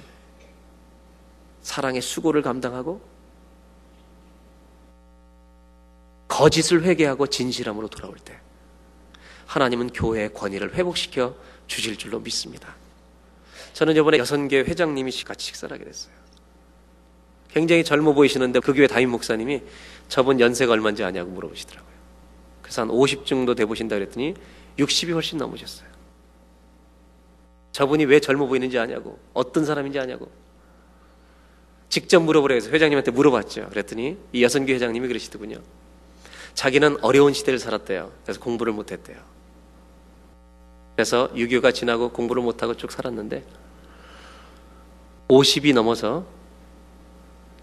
사랑의 1.62 2.02
수고를 2.02 2.42
감당하고 2.42 3.02
거짓을 6.30 6.84
회개하고 6.84 7.28
진실함으로 7.28 7.90
돌아올 7.90 8.16
때 8.16 8.40
하나님은 9.48 9.90
교회의 9.90 10.34
권위를 10.34 10.74
회복시켜 10.74 11.36
주실 11.68 11.98
줄로 11.98 12.22
믿습니다. 12.22 12.74
저는 13.74 13.98
이번에 13.98 14.18
여선교 14.18 14.56
회장님이 14.56 15.12
같이 15.26 15.48
식사를 15.48 15.76
하게 15.76 15.84
됐어요. 15.84 16.14
굉장히 17.50 17.84
젊어 17.84 18.14
보이시는데 18.14 18.62
그 18.62 18.74
교회 18.74 18.88
담임 18.88 19.10
목사님이 19.10 19.62
저분 20.08 20.40
연세가 20.40 20.72
얼마인지 20.72 21.04
아냐고 21.04 21.32
물어보시더라고요. 21.32 21.92
그래서 22.62 22.84
한 22.84 22.90
50 22.90 23.26
정도 23.26 23.56
돼 23.56 23.66
보신다 23.66 23.98
그랬더니 23.98 24.36
60이 24.78 25.12
훨씬 25.12 25.38
넘으셨어요. 25.38 25.91
저분이 27.72 28.06
왜 28.06 28.20
젊어 28.20 28.48
보이는지 28.48 28.78
아냐고 28.78 29.20
어떤 29.34 29.66
사람인지 29.66 30.00
아냐고 30.00 30.30
직접 31.90 32.22
물어보라 32.22 32.56
해서 32.56 32.70
회장님한테 32.70 33.12
물어봤죠. 33.12 33.68
그랬더니 33.70 34.18
이 34.32 34.44
여선교 34.44 34.72
회장님이 34.74 35.08
그러시더군요. 35.08 35.60
자기는 36.54 37.04
어려운 37.04 37.34
시대를 37.34 37.60
살았대요. 37.60 38.12
그래서 38.24 38.40
공부를 38.40 38.72
못했대요. 38.74 39.18
그래서 40.96 41.30
6.25가 41.34 41.74
지나고 41.74 42.12
공부를 42.12 42.44
못하고 42.44 42.76
쭉 42.78 42.92
살았는데 42.92 43.44
50이 45.28 45.74
넘어서 45.74 46.26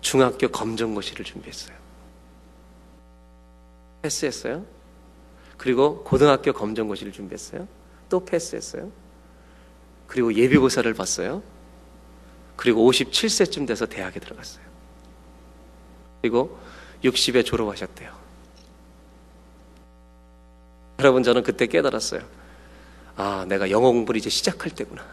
중학교 0.00 0.48
검정고시를 0.48 1.24
준비했어요. 1.24 1.76
패스했어요. 4.02 4.64
그리고 5.56 6.02
고등학교 6.04 6.52
검정고시를 6.52 7.12
준비했어요. 7.12 7.66
또 8.08 8.24
패스했어요. 8.24 8.90
그리고 10.08 10.34
예비고사를 10.34 10.92
봤어요. 10.94 11.42
그리고 12.56 12.90
57세쯤 12.90 13.68
돼서 13.68 13.86
대학에 13.86 14.18
들어갔어요. 14.18 14.64
그리고 16.20 16.58
60에 17.04 17.44
졸업하셨대요. 17.44 18.12
여러분, 20.98 21.22
저는 21.22 21.44
그때 21.44 21.68
깨달았어요. 21.68 22.22
아, 23.14 23.44
내가 23.48 23.70
영어 23.70 23.92
공부를 23.92 24.18
이제 24.18 24.28
시작할 24.28 24.72
때구나. 24.72 25.04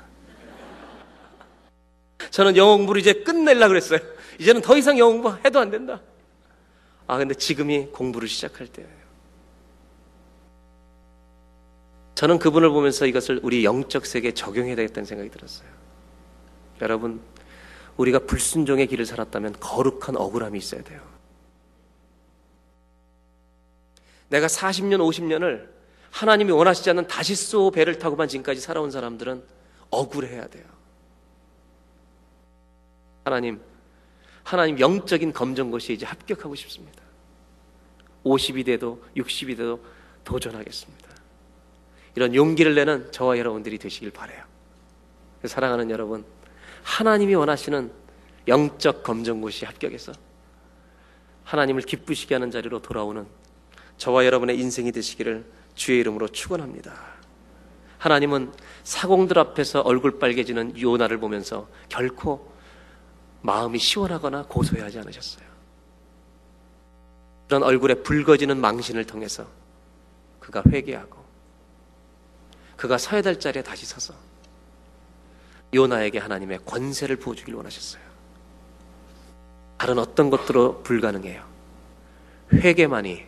저는 2.32 2.58
영어 2.58 2.78
공부를 2.78 3.02
이제 3.02 3.14
끝내려고 3.14 3.70
그랬어요. 3.70 4.00
이제는 4.40 4.62
더 4.62 4.76
이상 4.76 4.98
영어 4.98 5.12
공부 5.12 5.36
해도 5.46 5.60
안 5.60 5.70
된다. 5.70 6.02
아, 7.06 7.18
근데 7.18 7.36
지금이 7.36 7.88
공부를 7.92 8.28
시작할 8.28 8.68
때예요. 8.68 9.05
저는 12.16 12.40
그분을 12.40 12.70
보면서 12.70 13.06
이것을 13.06 13.42
우리 13.44 13.66
영적 13.66 14.06
세계에 14.06 14.32
적용해야 14.32 14.76
되겠다는 14.78 15.06
생각이 15.06 15.30
들었어요. 15.30 15.68
여러분, 16.82 17.22
우리가 17.98 18.20
불순종의 18.20 18.88
길을 18.88 19.06
살았다면 19.06 19.58
거룩한 19.60 20.16
억울함이 20.16 20.58
있어야 20.58 20.82
돼요. 20.82 21.02
내가 24.30 24.48
40년, 24.48 25.00
50년을 25.00 25.70
하나님이 26.12 26.52
원하시지 26.52 26.90
않는 26.90 27.08
다시소 27.08 27.72
배를 27.72 28.00
타고만 28.00 28.30
지금까지 28.30 28.62
살아온 28.62 28.92
사람들은 28.92 29.44
억울해야 29.90 30.48
돼요. 30.48 30.66
하나님, 33.26 33.60
하나님 34.44 34.80
영적인 34.80 35.34
검정고시에 35.34 35.96
이제 35.96 36.06
합격하고 36.06 36.56
싶습니다. 36.56 37.02
50이 38.24 38.66
돼도 38.66 39.04
60이 39.18 39.58
돼도 39.58 39.84
도전하겠습니다. 40.24 41.05
이런 42.16 42.34
용기를 42.34 42.76
내는 42.76 43.12
저와 43.12 43.38
여러분들이 43.38 43.78
되시길 43.78 44.12
바래요. 44.12 44.44
사랑하는 45.44 45.90
여러분, 45.92 46.26
하나님이 46.84 47.36
원하시는 47.36 47.92
영적 48.48 49.04
검정고시 49.04 49.66
합격해서 49.66 50.14
하나님을 51.44 51.82
기쁘시게 51.82 52.36
하는 52.36 52.52
자리로 52.52 52.82
돌아오는 52.82 53.26
저와 53.98 54.26
여러분의 54.26 54.60
인생이 54.60 54.92
되시기를 54.92 55.46
주의 55.76 56.00
이름으로 56.00 56.28
축원합니다. 56.30 56.94
하나님은 57.98 58.52
사공들 58.84 59.38
앞에서 59.40 59.82
얼굴 59.82 60.20
빨개지는 60.20 60.80
요나를 60.80 61.18
보면서 61.18 61.68
결코 61.90 62.54
마음이 63.42 63.78
시원하거나 63.78 64.46
고소해하지 64.48 65.00
않으셨어요. 65.00 65.46
그런 67.48 67.64
얼굴에 67.64 67.96
붉어지는 67.96 68.60
망신을 68.60 69.06
통해서 69.06 69.48
그가 70.40 70.64
회개하고 70.68 71.25
그가 72.76 72.98
서야 72.98 73.22
될 73.22 73.40
자리에 73.40 73.64
다시 73.64 73.86
서서 73.86 74.14
요나에게 75.74 76.20
하나님의 76.20 76.60
권세를 76.66 77.18
부어주길 77.18 77.54
원하셨어요. 77.56 78.04
다른 79.78 80.00
어떤 80.00 80.30
것들로 80.30 80.82
불가능해요. 80.84 81.46
회개만이 82.54 83.26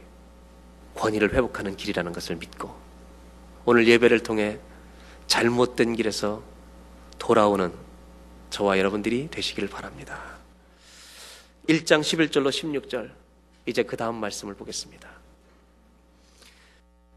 권위를 0.95 1.33
회복하는 1.33 1.75
길이라는 1.75 2.13
것을 2.13 2.37
믿고 2.37 2.75
오늘 3.65 3.87
예배를 3.87 4.23
통해 4.23 4.59
잘못된 5.27 5.95
길에서 5.95 6.41
돌아오는 7.19 7.73
저와 8.49 8.79
여러분들이 8.79 9.29
되시기를 9.29 9.69
바랍니다. 9.69 10.37
1장 11.67 11.99
11절로 11.99 12.49
16절 12.49 13.11
이제 13.65 13.83
그 13.83 13.97
다음 13.97 14.15
말씀을 14.15 14.55
보겠습니다. 14.55 15.09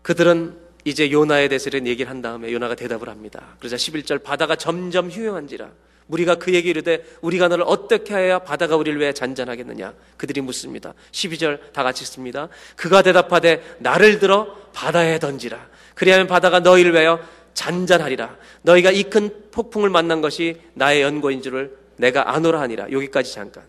그들은 0.03 0.70
이제 0.85 1.11
요나에 1.11 1.49
대해서 1.49 1.69
이런 1.69 1.87
얘기를 1.87 2.11
한 2.11 2.23
다음에 2.23 2.53
요나가 2.53 2.75
대답을 2.75 3.09
합니다. 3.09 3.55
그러자 3.59 3.77
11절 3.77 4.23
바다가 4.23 4.57
점점 4.57 5.11
휴영한지라 5.11 5.71
우리가 6.09 6.37
그에게 6.37 6.71
이르되 6.71 7.05
우리가 7.21 7.49
너를 7.49 7.65
어떻게 7.67 8.15
하여야 8.15 8.41
바다가 8.41 8.77
우리를 8.77 8.99
왜 9.01 9.13
잔잔하겠느냐 9.13 9.95
그들이 10.17 10.41
묻습니다. 10.41 10.95
12절 11.13 11.73
다 11.73 11.83
같이 11.83 12.05
씁니다. 12.05 12.49
그가 12.77 13.03
대답하되 13.03 13.63
나를 13.79 14.19
들어 14.19 14.57
바다에 14.73 15.19
던지라 15.19 15.69
그리하면 15.95 16.27
바다가 16.27 16.61
너희를 16.61 16.93
위하여 16.93 17.21
잔잔하리라 17.55 18.37
너희가 18.63 18.91
이 18.91 19.05
큰 19.05 19.31
폭풍을 19.51 19.91
만난 19.91 20.21
것이 20.21 20.61
나의 20.75 21.03
연고인 21.03 21.43
줄을 21.43 21.77
내가 21.97 22.35
아노라 22.35 22.61
하니라 22.63 22.91
여기까지 22.91 23.33
잠깐요. 23.35 23.69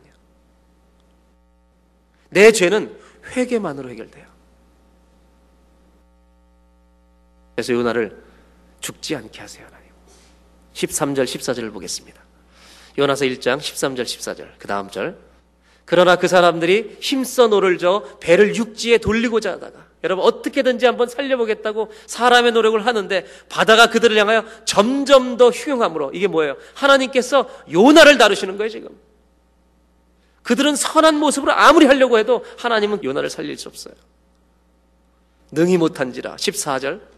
내 2.30 2.51
죄는 2.51 2.95
회개만으로 3.36 3.89
해결돼요. 3.89 4.30
그래서 7.62 7.74
요나를 7.74 8.18
죽지 8.80 9.16
않게 9.16 9.39
하세요, 9.39 9.64
하나님. 9.64 9.91
13절, 10.74 11.26
14절을 11.26 11.72
보겠습니다. 11.72 12.20
요나서 12.97 13.26
1장 13.26 13.59
13절, 13.59 14.01
14절. 14.01 14.47
그 14.57 14.68
다음 14.68 14.89
절. 14.89 15.16
그러나 15.86 16.16
그 16.16 16.28
사람들이 16.28 16.97
힘써 16.99 17.47
노를 17.47 17.78
저 17.78 18.03
배를 18.20 18.55
육지에 18.55 18.97
돌리고자 18.97 19.51
하다가 19.53 19.86
여러분 20.03 20.26
어떻게든지 20.26 20.88
한번 20.88 21.07
살려보겠다고 21.07 21.91
사람의 22.07 22.53
노력을 22.53 22.84
하는데 22.84 23.26
바다가 23.49 23.88
그들을 23.88 24.18
향하여 24.18 24.43
점점 24.66 25.38
더 25.38 25.49
흉용함으로 25.49 26.11
이게 26.16 26.26
뭐예요? 26.26 26.55
하나님께서 26.74 27.47
요나를 27.72 28.18
다루시는 28.18 28.57
거예요, 28.57 28.70
지금. 28.70 28.89
그들은 30.41 30.76
선한 30.76 31.20
모습으로 31.20 31.51
아무리 31.51 31.86
하려고 31.86 32.18
해도 32.18 32.43
하나님은 32.57 33.03
요나를 33.03 33.30
살릴 33.30 33.55
수 33.57 33.70
없어요. 33.70 33.93
능히 35.51 35.78
못한지라 35.78 36.38
14절 36.38 37.11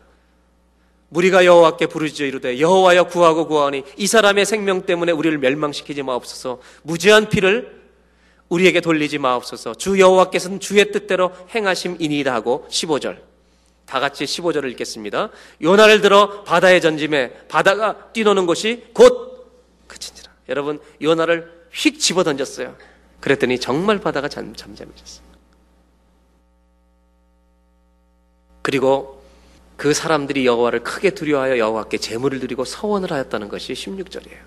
무리가 1.14 1.46
여호와께 1.46 1.86
부르짖어 1.86 2.26
이르되 2.26 2.60
여호와여 2.60 3.04
구하고 3.06 3.48
구하니 3.48 3.84
이 3.98 4.08
사람의 4.08 4.46
생명 4.46 4.82
때문에 4.82 5.12
우리를 5.12 5.38
멸망시키지 5.38 6.02
마옵소서. 6.02 6.60
무죄한 6.82 7.30
피를 7.30 7.84
우리에게 8.50 8.82
돌리지 8.82 9.20
마옵소서. 9.20 9.76
주 9.76 10.00
여호와께서는 10.00 10.60
주의 10.60 10.92
뜻대로 10.92 11.32
행하심이니이다 11.54 12.34
하고 12.34 12.66
15절. 12.70 13.20
다 13.86 14.00
같이 14.00 14.26
15절을 14.26 14.72
읽겠습니다. 14.72 15.30
요나를 15.62 16.02
들어 16.02 16.44
바다에 16.44 16.80
전짐에 16.80 17.48
바다가 17.48 18.12
뛰노는 18.14 18.48
곳이 18.48 18.86
곧 18.94 19.54
그친지라. 19.88 20.32
여러분 20.50 20.80
요나를 21.00 21.68
휙 21.72 22.00
집어 22.00 22.24
던졌어요. 22.24 22.76
그랬더니 23.20 23.60
정말 23.60 24.00
바다가 24.00 24.28
잠, 24.28 24.56
잠잠해졌어요. 24.56 25.26
그리고 28.64 29.23
그 29.84 29.94
사람들이 29.94 30.46
여호와를 30.46 30.82
크게 30.82 31.10
두려워하여 31.10 31.58
여호와께 31.58 31.98
제물을 31.98 32.40
드리고 32.40 32.64
서원을 32.64 33.12
하였다는 33.12 33.50
것이 33.50 33.74
16절이에요. 33.74 34.40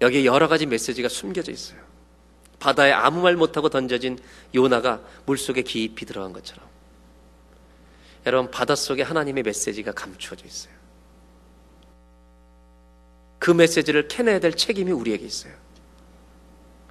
여기에 0.00 0.24
여러 0.26 0.46
가지 0.46 0.64
메시지가 0.64 1.08
숨겨져 1.08 1.50
있어요. 1.50 1.80
바다에 2.60 2.92
아무 2.92 3.20
말 3.20 3.34
못하고 3.34 3.68
던져진 3.68 4.20
요나가 4.54 5.00
물속에 5.24 5.62
깊이 5.62 6.06
들어간 6.06 6.32
것처럼 6.32 6.64
여러분 8.26 8.48
바닷속에 8.52 9.02
하나님의 9.02 9.42
메시지가 9.42 9.90
감추어져 9.90 10.46
있어요. 10.46 10.72
그 13.40 13.50
메시지를 13.50 14.06
캐내야 14.06 14.38
될 14.38 14.54
책임이 14.54 14.92
우리에게 14.92 15.26
있어요. 15.26 15.52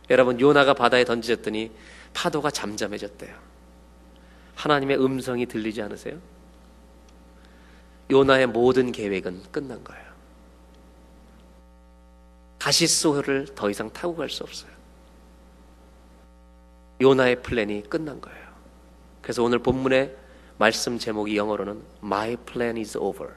여러분 0.09 0.37
요나가 0.41 0.73
바다에 0.73 1.05
던져졌더니 1.05 1.71
파도가 2.13 2.51
잠잠해졌대요. 2.51 3.54
하나님의 4.55 5.03
음성이 5.03 5.45
들리지 5.45 5.81
않으세요? 5.81 6.19
요나의 8.09 8.47
모든 8.47 8.91
계획은 8.91 9.43
끝난 9.51 9.83
거예요. 9.83 10.05
다시소를 12.59 13.53
더 13.53 13.69
이상 13.69 13.91
타고 13.91 14.15
갈 14.15 14.29
수 14.29 14.43
없어요. 14.43 14.71
요나의 17.01 17.41
플랜이 17.41 17.83
끝난 17.83 18.21
거예요. 18.21 18.45
그래서 19.21 19.43
오늘 19.43 19.59
본문의 19.59 20.15
말씀 20.57 20.97
제목이 20.97 21.35
영어로는 21.35 21.83
My 22.01 22.37
plan 22.37 22.77
is 22.77 22.97
over. 22.97 23.33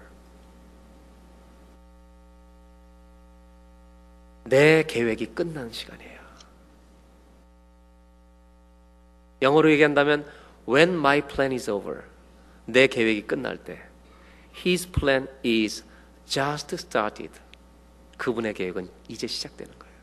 내 4.45 4.83
계획이 4.85 5.27
끝난 5.35 5.71
시간이에요. 5.73 6.19
영어로 9.43 9.71
얘기한다면 9.73 10.27
When 10.69 10.91
my 10.99 11.23
plan 11.23 11.53
is 11.53 11.71
over, 11.71 12.03
내 12.67 12.87
계획이 12.87 13.27
끝날 13.27 13.57
때, 13.57 13.81
His 14.67 14.91
plan 14.91 15.27
is 15.45 15.83
just 16.27 16.75
started. 16.75 17.41
그분의 18.19 18.53
계획은 18.53 18.91
이제 19.09 19.27
시작되는 19.27 19.73
거예요. 19.79 19.95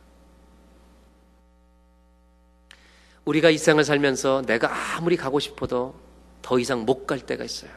우리가 3.25 3.49
이 3.49 3.57
생을 3.57 3.83
살면서 3.83 4.43
내가 4.47 4.95
아무리 4.95 5.17
가고 5.17 5.39
싶어도 5.39 5.93
더 6.41 6.57
이상 6.57 6.85
못 6.85 7.05
갈 7.05 7.19
때가 7.19 7.43
있어요. 7.43 7.71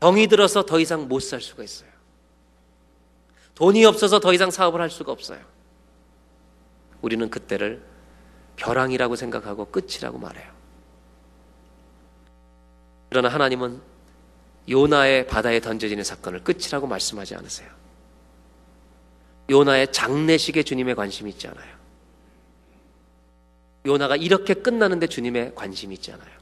병이 0.00 0.28
들어서 0.28 0.64
더 0.64 0.78
이상 0.78 1.08
못 1.08 1.20
살 1.22 1.40
수가 1.40 1.64
있어요. 1.64 1.88
돈이 3.54 3.84
없어서 3.86 4.20
더 4.20 4.32
이상 4.32 4.50
사업을 4.50 4.80
할 4.80 4.90
수가 4.90 5.10
없어요. 5.10 5.40
우리는 7.00 7.30
그때를 7.30 7.82
벼랑이라고 8.56 9.16
생각하고 9.16 9.66
끝이라고 9.66 10.18
말해요. 10.18 10.50
그러나 13.08 13.28
하나님은 13.28 13.80
요나의 14.68 15.26
바다에 15.26 15.60
던져지는 15.60 16.02
사건을 16.02 16.42
끝이라고 16.42 16.86
말씀하지 16.86 17.36
않으세요. 17.36 17.70
요나의 19.48 19.92
장례식에 19.92 20.64
주님의 20.64 20.96
관심이 20.96 21.30
있지 21.30 21.46
않아요. 21.46 21.76
요나가 23.86 24.16
이렇게 24.16 24.54
끝나는데 24.54 25.06
주님의 25.06 25.54
관심이 25.54 25.94
있지 25.94 26.12
않아요. 26.12 26.36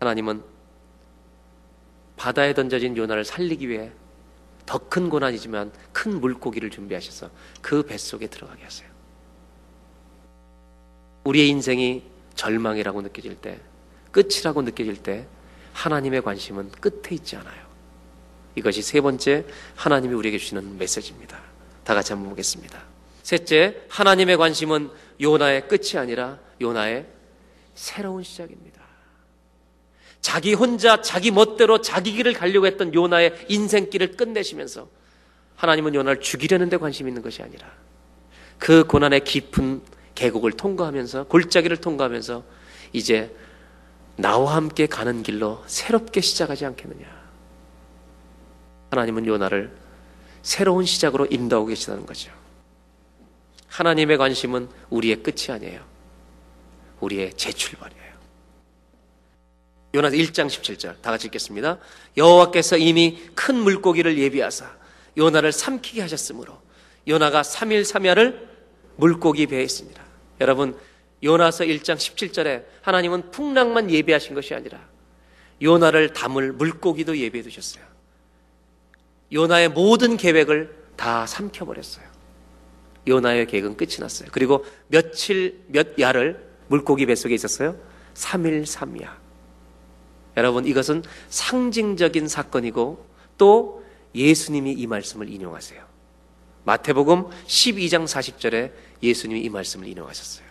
하나님은 0.00 0.42
바다에 2.16 2.54
던져진 2.54 2.96
요나를 2.96 3.24
살리기 3.24 3.68
위해 3.68 3.92
더 4.66 4.78
큰 4.78 5.10
고난이지만 5.10 5.72
큰 5.92 6.20
물고기를 6.20 6.70
준비하셔서 6.70 7.30
그 7.60 7.82
뱃속에 7.82 8.26
들어가게 8.26 8.64
하세요. 8.64 8.93
우리의 11.24 11.48
인생이 11.48 12.02
절망이라고 12.34 13.02
느껴질 13.02 13.36
때, 13.36 13.58
끝이라고 14.12 14.62
느껴질 14.62 15.02
때, 15.02 15.26
하나님의 15.72 16.22
관심은 16.22 16.70
끝에 16.70 17.12
있지 17.12 17.36
않아요. 17.36 17.64
이것이 18.54 18.82
세 18.82 19.00
번째 19.00 19.44
하나님이 19.74 20.14
우리에게 20.14 20.38
주시는 20.38 20.78
메시지입니다. 20.78 21.40
다 21.82 21.94
같이 21.94 22.12
한번 22.12 22.30
보겠습니다. 22.30 22.80
셋째, 23.22 23.82
하나님의 23.88 24.36
관심은 24.36 24.90
요나의 25.20 25.68
끝이 25.68 25.96
아니라 25.96 26.38
요나의 26.60 27.06
새로운 27.74 28.22
시작입니다. 28.22 28.82
자기 30.20 30.54
혼자 30.54 31.02
자기 31.02 31.30
멋대로 31.30 31.80
자기 31.80 32.12
길을 32.12 32.32
가려고 32.34 32.66
했던 32.66 32.94
요나의 32.94 33.46
인생길을 33.48 34.16
끝내시면서 34.16 34.88
하나님은 35.56 35.94
요나를 35.94 36.20
죽이려는 36.20 36.68
데 36.68 36.76
관심 36.76 37.08
있는 37.08 37.22
것이 37.22 37.42
아니라 37.42 37.70
그 38.58 38.84
고난의 38.84 39.24
깊은 39.24 39.82
계곡을 40.14 40.52
통과하면서 40.52 41.24
골짜기를 41.24 41.78
통과하면서 41.78 42.44
이제 42.92 43.34
나와 44.16 44.54
함께 44.54 44.86
가는 44.86 45.22
길로 45.22 45.62
새롭게 45.66 46.20
시작하지 46.20 46.64
않겠느냐. 46.66 47.06
하나님은 48.90 49.26
요나를 49.26 49.76
새로운 50.42 50.84
시작으로 50.84 51.26
인도하고 51.30 51.66
계시다는 51.66 52.06
거죠. 52.06 52.30
하나님의 53.68 54.18
관심은 54.18 54.68
우리의 54.90 55.22
끝이 55.22 55.50
아니에요. 55.50 55.82
우리의 57.00 57.34
재출발이에요. 57.34 58.04
요나서 59.94 60.16
1장 60.16 60.46
17절 60.46 61.00
다 61.02 61.10
같이 61.10 61.26
읽겠습니다. 61.26 61.78
여호와께서 62.16 62.76
이미 62.76 63.20
큰 63.34 63.56
물고기를 63.56 64.18
예비하사 64.18 64.70
요나를 65.16 65.52
삼키게 65.52 66.00
하셨으므로 66.02 66.60
요나가 67.06 67.42
3일 67.42 67.82
3야를 67.82 68.48
물고기 68.96 69.46
배에 69.46 69.62
있습니다. 69.62 70.03
여러분 70.40 70.78
요나서 71.22 71.64
1장 71.64 71.96
17절에 71.96 72.64
하나님은 72.82 73.30
풍랑만 73.30 73.90
예비하신 73.90 74.34
것이 74.34 74.54
아니라 74.54 74.86
요나를 75.62 76.12
담을 76.12 76.52
물고기도 76.52 77.16
예비해 77.16 77.42
두셨어요. 77.42 77.84
요나의 79.32 79.70
모든 79.70 80.16
계획을 80.16 80.74
다 80.96 81.26
삼켜버렸어요. 81.26 82.04
요나의 83.06 83.46
계획은 83.46 83.76
끝이 83.76 83.96
났어요. 84.00 84.28
그리고 84.32 84.64
며칠 84.88 85.62
몇 85.68 85.98
야를 85.98 86.44
물고기 86.68 87.06
뱃속에 87.06 87.34
있었어요? 87.34 87.76
3일 88.14 88.64
3야. 88.64 89.16
여러분 90.36 90.66
이것은 90.66 91.02
상징적인 91.28 92.28
사건이고 92.28 93.06
또 93.38 93.84
예수님이 94.14 94.72
이 94.72 94.86
말씀을 94.86 95.28
인용하세요. 95.28 95.93
마태복음 96.64 97.28
12장 97.46 98.04
40절에 98.04 98.72
예수님이 99.02 99.42
이 99.42 99.48
말씀을 99.48 99.86
인용하셨어요. 99.86 100.46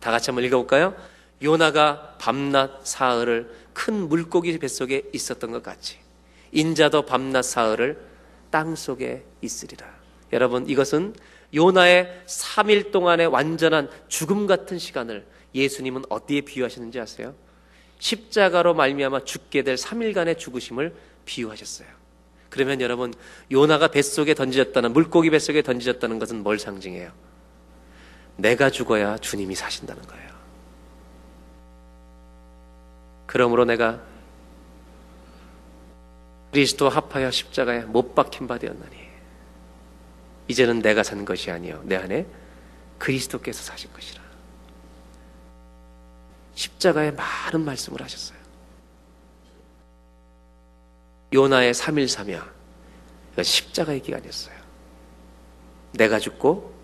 다 0.00 0.10
같이 0.10 0.30
한번 0.30 0.44
읽어볼까요? 0.44 0.94
요나가 1.42 2.16
밤낮 2.18 2.80
사흘을 2.84 3.50
큰 3.72 4.08
물고기 4.08 4.58
뱃속에 4.58 5.02
있었던 5.12 5.50
것 5.52 5.62
같이 5.62 5.98
인자도 6.52 7.02
밤낮 7.02 7.42
사흘을 7.42 7.98
땅 8.50 8.74
속에 8.74 9.24
있으리라. 9.42 9.86
여러분 10.32 10.68
이것은 10.68 11.14
요나의 11.54 12.22
3일 12.26 12.90
동안의 12.90 13.26
완전한 13.28 13.90
죽음 14.08 14.46
같은 14.46 14.78
시간을 14.78 15.26
예수님은 15.54 16.04
어디에 16.08 16.42
비유하시는지 16.42 17.00
아세요? 17.00 17.34
십자가로 17.98 18.74
말미암아 18.74 19.24
죽게 19.24 19.62
될 19.62 19.76
3일간의 19.76 20.38
죽으심을 20.38 20.94
비유하셨어요. 21.24 21.97
그러면 22.50 22.80
여러분 22.80 23.12
요나가 23.50 23.88
뱃속에 23.88 24.34
던져졌다는 24.34 24.92
물고기 24.92 25.30
뱃속에 25.30 25.62
던져졌다는 25.62 26.18
것은 26.18 26.42
뭘 26.42 26.58
상징해요? 26.58 27.12
내가 28.36 28.70
죽어야 28.70 29.18
주님이 29.18 29.54
사신다는 29.54 30.02
거예요. 30.02 30.28
그러므로 33.26 33.64
내가 33.64 34.00
그리스도 36.52 36.88
합하여 36.88 37.30
십자가에 37.30 37.80
못 37.80 38.14
박힌 38.14 38.46
바 38.46 38.58
되었나니 38.58 38.96
이제는 40.48 40.80
내가 40.80 41.02
산 41.02 41.26
것이 41.26 41.50
아니요 41.50 41.82
내 41.84 41.96
안에 41.96 42.26
그리스도께서 42.98 43.62
사신 43.62 43.92
것이라. 43.92 44.22
십자가에 46.54 47.12
많은 47.12 47.64
말씀을 47.64 48.02
하셨어요. 48.02 48.37
요나의 51.32 51.74
3일 51.74 52.06
3야. 52.06 52.58
십자가의 53.42 54.00
기간이었어요. 54.00 54.56
내가 55.92 56.18
죽고 56.18 56.74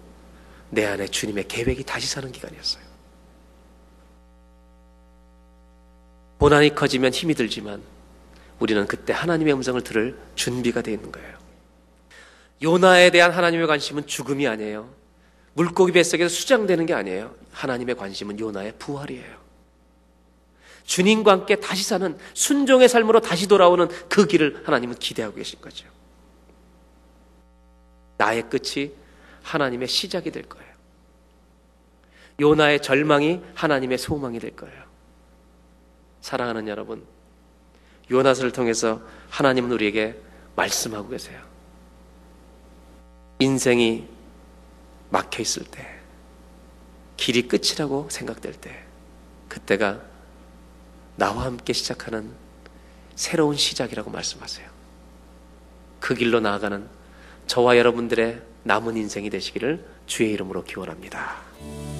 내 0.70 0.86
안에 0.86 1.08
주님의 1.08 1.48
계획이 1.48 1.84
다시 1.84 2.06
사는 2.06 2.30
기간이었어요. 2.30 2.84
고난이 6.38 6.74
커지면 6.74 7.12
힘이 7.12 7.34
들지만 7.34 7.82
우리는 8.58 8.86
그때 8.86 9.12
하나님의 9.12 9.54
음성을 9.54 9.80
들을 9.82 10.18
준비가 10.34 10.82
되어 10.82 10.94
있는 10.94 11.10
거예요. 11.10 11.38
요나에 12.62 13.10
대한 13.10 13.30
하나님의 13.30 13.66
관심은 13.66 14.06
죽음이 14.06 14.46
아니에요. 14.46 14.88
물고기 15.54 15.92
뱃속에서 15.92 16.28
수장되는 16.28 16.86
게 16.86 16.94
아니에요. 16.94 17.34
하나님의 17.52 17.96
관심은 17.96 18.38
요나의 18.38 18.74
부활이에요. 18.78 19.43
주님과 20.84 21.32
함께 21.32 21.56
다시 21.56 21.82
사는 21.82 22.16
순종의 22.34 22.88
삶으로 22.88 23.20
다시 23.20 23.48
돌아오는 23.48 23.88
그 24.08 24.26
길을 24.26 24.62
하나님은 24.64 24.96
기대하고 24.96 25.36
계신 25.36 25.60
거죠. 25.60 25.88
나의 28.16 28.48
끝이 28.48 28.92
하나님의 29.42 29.88
시작이 29.88 30.30
될 30.30 30.44
거예요. 30.44 30.72
요나의 32.40 32.82
절망이 32.82 33.40
하나님의 33.54 33.98
소망이 33.98 34.38
될 34.38 34.54
거예요. 34.56 34.84
사랑하는 36.20 36.68
여러분, 36.68 37.04
요나서를 38.10 38.52
통해서 38.52 39.02
하나님은 39.30 39.70
우리에게 39.72 40.16
말씀하고 40.56 41.08
계세요. 41.08 41.40
인생이 43.38 44.08
막혀 45.10 45.42
있을 45.42 45.64
때, 45.64 45.86
길이 47.16 47.46
끝이라고 47.46 48.08
생각될 48.10 48.54
때, 48.54 48.84
그때가 49.48 50.13
나와 51.16 51.44
함께 51.44 51.72
시작하는 51.72 52.30
새로운 53.14 53.56
시작이라고 53.56 54.10
말씀하세요. 54.10 54.68
그 56.00 56.14
길로 56.14 56.40
나아가는 56.40 56.86
저와 57.46 57.76
여러분들의 57.78 58.42
남은 58.64 58.96
인생이 58.96 59.30
되시기를 59.30 59.86
주의 60.06 60.32
이름으로 60.32 60.64
기원합니다. 60.64 61.93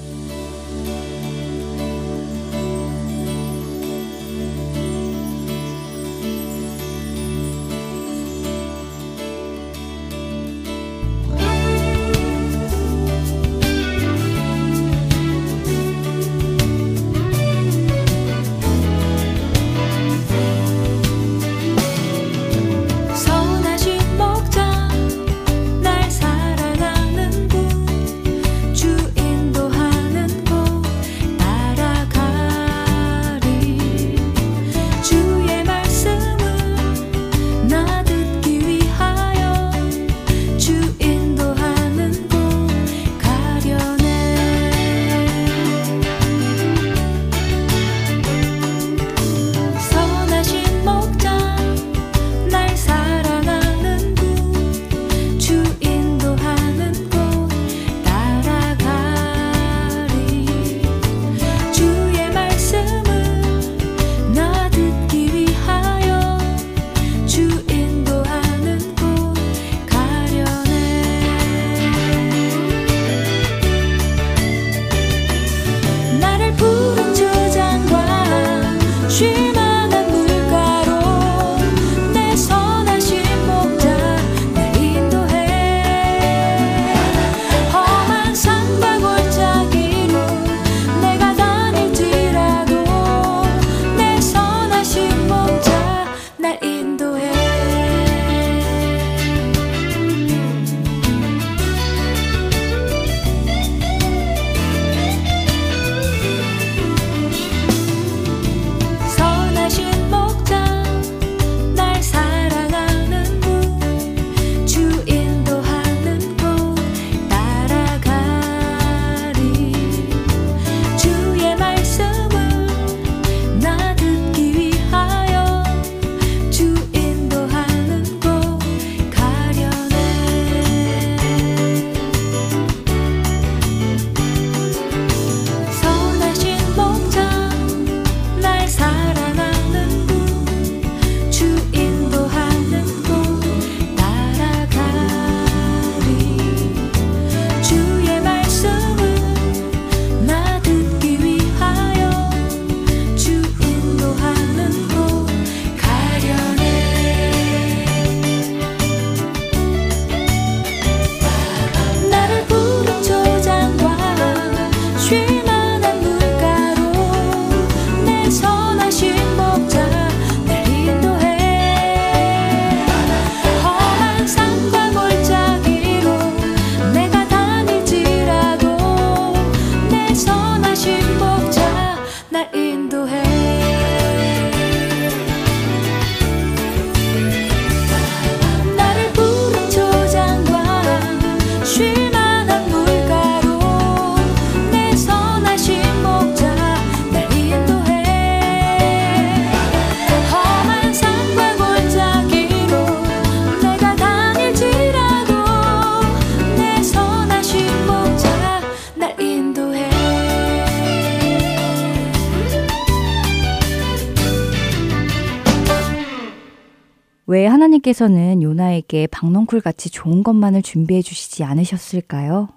하나님께서는 217.85 218.43
요나에게 218.43 219.07
박넝쿨 219.09 219.61
같이 219.61 219.91
좋은 219.91 220.23
것만을 220.23 220.63
준비해 220.63 221.03
주시지 221.03 221.45
않으셨을까요? 221.45 222.49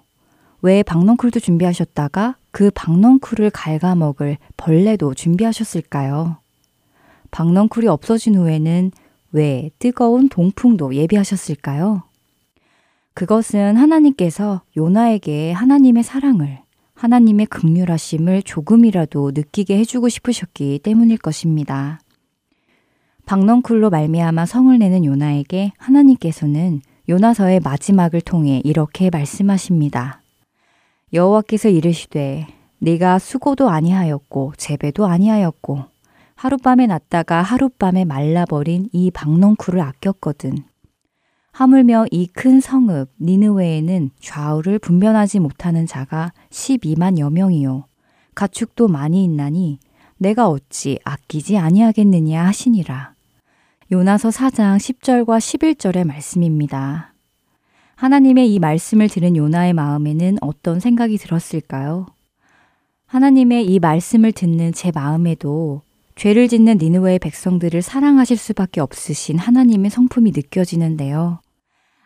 왜 0.62 0.82
박넝쿨도 0.82 1.38
준비하셨다가 1.38 2.36
그 2.50 2.70
박넝쿨을 2.74 3.50
갉아먹을 3.50 4.38
벌레도 4.56 5.14
준비하셨을까요? 5.14 6.38
박넝쿨이 7.30 7.86
없어진 7.86 8.36
후에는 8.36 8.90
왜 9.32 9.70
뜨거운 9.78 10.28
동풍도 10.28 10.94
예비하셨을까요? 10.94 12.02
그것은 13.14 13.76
하나님께서 13.76 14.62
요나에게 14.76 15.52
하나님의 15.52 16.02
사랑을, 16.02 16.60
하나님의 16.94 17.46
극률하심을 17.46 18.42
조금이라도 18.42 19.32
느끼게 19.34 19.78
해주고 19.78 20.08
싶으셨기 20.08 20.80
때문일 20.82 21.18
것입니다. 21.18 22.00
박넝쿨로 23.28 23.90
말미암아 23.90 24.46
성을 24.46 24.78
내는 24.78 25.04
요나에게 25.04 25.72
하나님께서는 25.76 26.80
요나서의 27.10 27.60
마지막을 27.60 28.22
통해 28.22 28.62
이렇게 28.64 29.10
말씀하십니다. 29.10 30.22
여호와께서 31.12 31.68
이르시되 31.68 32.46
네가 32.78 33.18
수고도 33.18 33.68
아니하였고 33.68 34.54
재배도 34.56 35.04
아니하였고 35.04 35.84
하룻밤에 36.36 36.86
났다가 36.86 37.42
하룻밤에 37.42 38.06
말라버린 38.06 38.88
이 38.94 39.10
박넝쿨을 39.10 39.78
아꼈거든. 39.78 40.64
하물며 41.52 42.06
이 42.10 42.28
큰 42.28 42.60
성읍 42.60 43.10
니느웨에는 43.20 44.10
좌우를 44.20 44.78
분변하지 44.78 45.40
못하는 45.40 45.86
자가 45.86 46.32
12만여 46.48 47.30
명이요 47.30 47.84
가축도 48.34 48.88
많이 48.88 49.22
있나니 49.24 49.80
내가 50.16 50.48
어찌 50.48 50.98
아끼지 51.04 51.58
아니하겠느냐 51.58 52.46
하시니라. 52.46 53.17
요나서 53.90 54.28
4장 54.28 54.76
10절과 54.76 55.38
11절의 55.38 56.06
말씀입니다. 56.06 57.14
하나님의 57.94 58.52
이 58.52 58.58
말씀을 58.58 59.08
들은 59.08 59.34
요나의 59.34 59.72
마음에는 59.72 60.36
어떤 60.42 60.78
생각이 60.78 61.16
들었을까요? 61.16 62.04
하나님의 63.06 63.64
이 63.64 63.78
말씀을 63.78 64.32
듣는 64.32 64.72
제 64.74 64.92
마음에도 64.94 65.80
죄를 66.16 66.48
짓는 66.48 66.76
니느웨의 66.76 67.18
백성들을 67.18 67.80
사랑하실 67.80 68.36
수밖에 68.36 68.82
없으신 68.82 69.38
하나님의 69.38 69.90
성품이 69.90 70.32
느껴지는데요. 70.32 71.40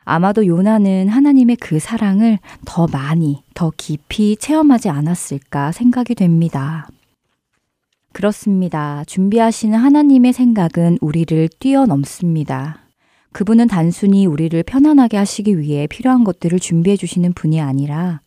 아마도 0.05 0.47
요나는 0.47 1.09
하나님의 1.09 1.57
그 1.57 1.81
사랑을 1.81 2.39
더 2.65 2.87
많이, 2.87 3.43
더 3.55 3.73
깊이 3.77 4.37
체험하지 4.37 4.89
않았을까 4.89 5.73
생각이 5.73 6.15
됩니다. 6.15 6.87
그렇습니다. 8.13 9.05
준비하시는 9.07 9.79
하나님의 9.79 10.33
생각은 10.33 10.99
우리를 11.01 11.49
뛰어넘습니다. 11.59 12.79
그분은 13.33 13.67
단순히 13.67 14.27
우리를 14.27 14.63
편안하게 14.63 15.17
하시기 15.17 15.59
위해 15.59 15.87
필요한 15.87 16.23
것들을 16.23 16.59
준비해 16.61 16.97
주시는 16.97 17.33
분이 17.33 17.61
아니라 17.61 18.21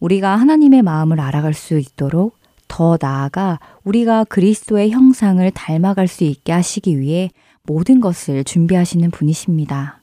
우리가 0.00 0.36
하나님의 0.36 0.82
마음을 0.82 1.20
알아갈 1.20 1.54
수 1.54 1.78
있도록 1.78 2.36
더 2.66 2.98
나아가 3.00 3.58
우리가 3.84 4.24
그리스도의 4.24 4.90
형상을 4.90 5.48
닮아갈 5.52 6.06
수 6.06 6.24
있게 6.24 6.52
하시기 6.52 7.00
위해 7.00 7.30
모든 7.62 8.00
것을 8.00 8.44
준비하시는 8.44 9.10
분이십니다. 9.10 10.02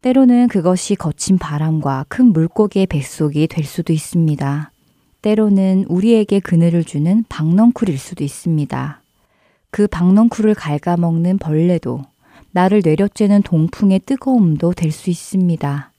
때로는 0.00 0.48
그것이 0.48 0.96
거친 0.96 1.38
바람과 1.38 2.04
큰 2.08 2.26
물고기의 2.26 2.86
뱃속이 2.86 3.46
될 3.46 3.64
수도 3.64 3.92
있습니다. 3.92 4.70
때로는 5.24 5.86
우리에게 5.88 6.38
그늘을 6.38 6.84
주는 6.84 7.24
박넝쿨일 7.30 7.96
수도 7.98 8.22
있습니다. 8.22 9.00
그 9.70 9.86
박넝쿨을 9.86 10.54
갉아먹는 10.54 11.38
벌레도 11.38 12.02
나를 12.50 12.82
내려쬐는 12.82 13.42
동풍의 13.42 14.00
뜨거움도 14.00 14.74
될 14.74 14.92
수 14.92 15.08
있습니다. 15.08 15.92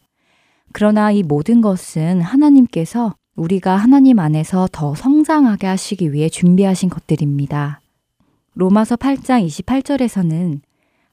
그러나 0.73 1.11
이 1.11 1.23
모든 1.23 1.61
것은 1.61 2.21
하나님께서 2.21 3.15
우리가 3.35 3.75
하나님 3.75 4.19
안에서 4.19 4.69
더 4.71 4.93
성장하게 4.93 5.65
하시기 5.65 6.13
위해 6.13 6.29
준비하신 6.29 6.89
것들입니다. 6.89 7.81
로마서 8.53 8.95
8장 8.95 9.43
28절에서는 9.47 10.59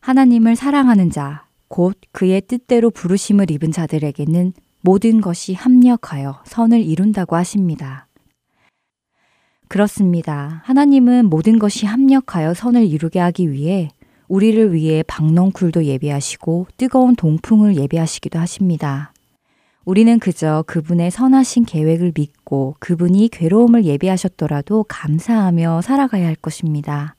하나님을 0.00 0.54
사랑하는 0.54 1.10
자, 1.10 1.46
곧 1.68 1.96
그의 2.12 2.42
뜻대로 2.42 2.90
부르심을 2.90 3.50
입은 3.50 3.72
자들에게는 3.72 4.52
모든 4.82 5.20
것이 5.20 5.54
합력하여 5.54 6.42
선을 6.44 6.82
이룬다고 6.82 7.36
하십니다. 7.36 8.08
그렇습니다. 9.68 10.60
하나님은 10.64 11.26
모든 11.26 11.58
것이 11.58 11.86
합력하여 11.86 12.52
선을 12.52 12.86
이루게 12.86 13.20
하기 13.20 13.50
위해 13.52 13.88
우리를 14.28 14.74
위해 14.74 15.02
박넝쿨도 15.06 15.84
예비하시고 15.84 16.66
뜨거운 16.76 17.16
동풍을 17.16 17.76
예비하시기도 17.76 18.38
하십니다. 18.38 19.12
우리는 19.84 20.18
그저 20.18 20.64
그분의 20.66 21.10
선하신 21.10 21.64
계획을 21.64 22.12
믿고 22.14 22.76
그분이 22.78 23.28
괴로움을 23.28 23.84
예비하셨더라도 23.84 24.84
감사하며 24.84 25.82
살아가야 25.82 26.26
할 26.26 26.34
것입니다. 26.34 27.16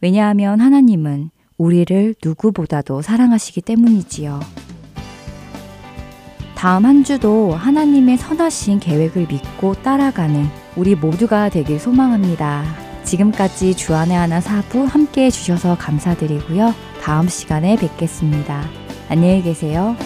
왜냐하면 0.00 0.60
하나님은 0.60 1.30
우리를 1.56 2.14
누구보다도 2.24 3.02
사랑하시기 3.02 3.60
때문이지요. 3.62 4.40
다음 6.60 6.84
한 6.84 7.04
주도 7.04 7.52
하나님의 7.52 8.18
선하신 8.18 8.80
계획을 8.80 9.28
믿고 9.30 9.72
따라가는 9.76 10.46
우리 10.76 10.94
모두가 10.94 11.48
되길 11.48 11.80
소망합니다. 11.80 12.64
지금까지 13.02 13.74
주안의 13.74 14.14
하나 14.14 14.42
사부 14.42 14.84
함께 14.84 15.24
해주셔서 15.24 15.78
감사드리고요. 15.78 16.74
다음 17.00 17.28
시간에 17.28 17.76
뵙겠습니다. 17.76 18.62
안녕히 19.08 19.40
계세요. 19.40 19.96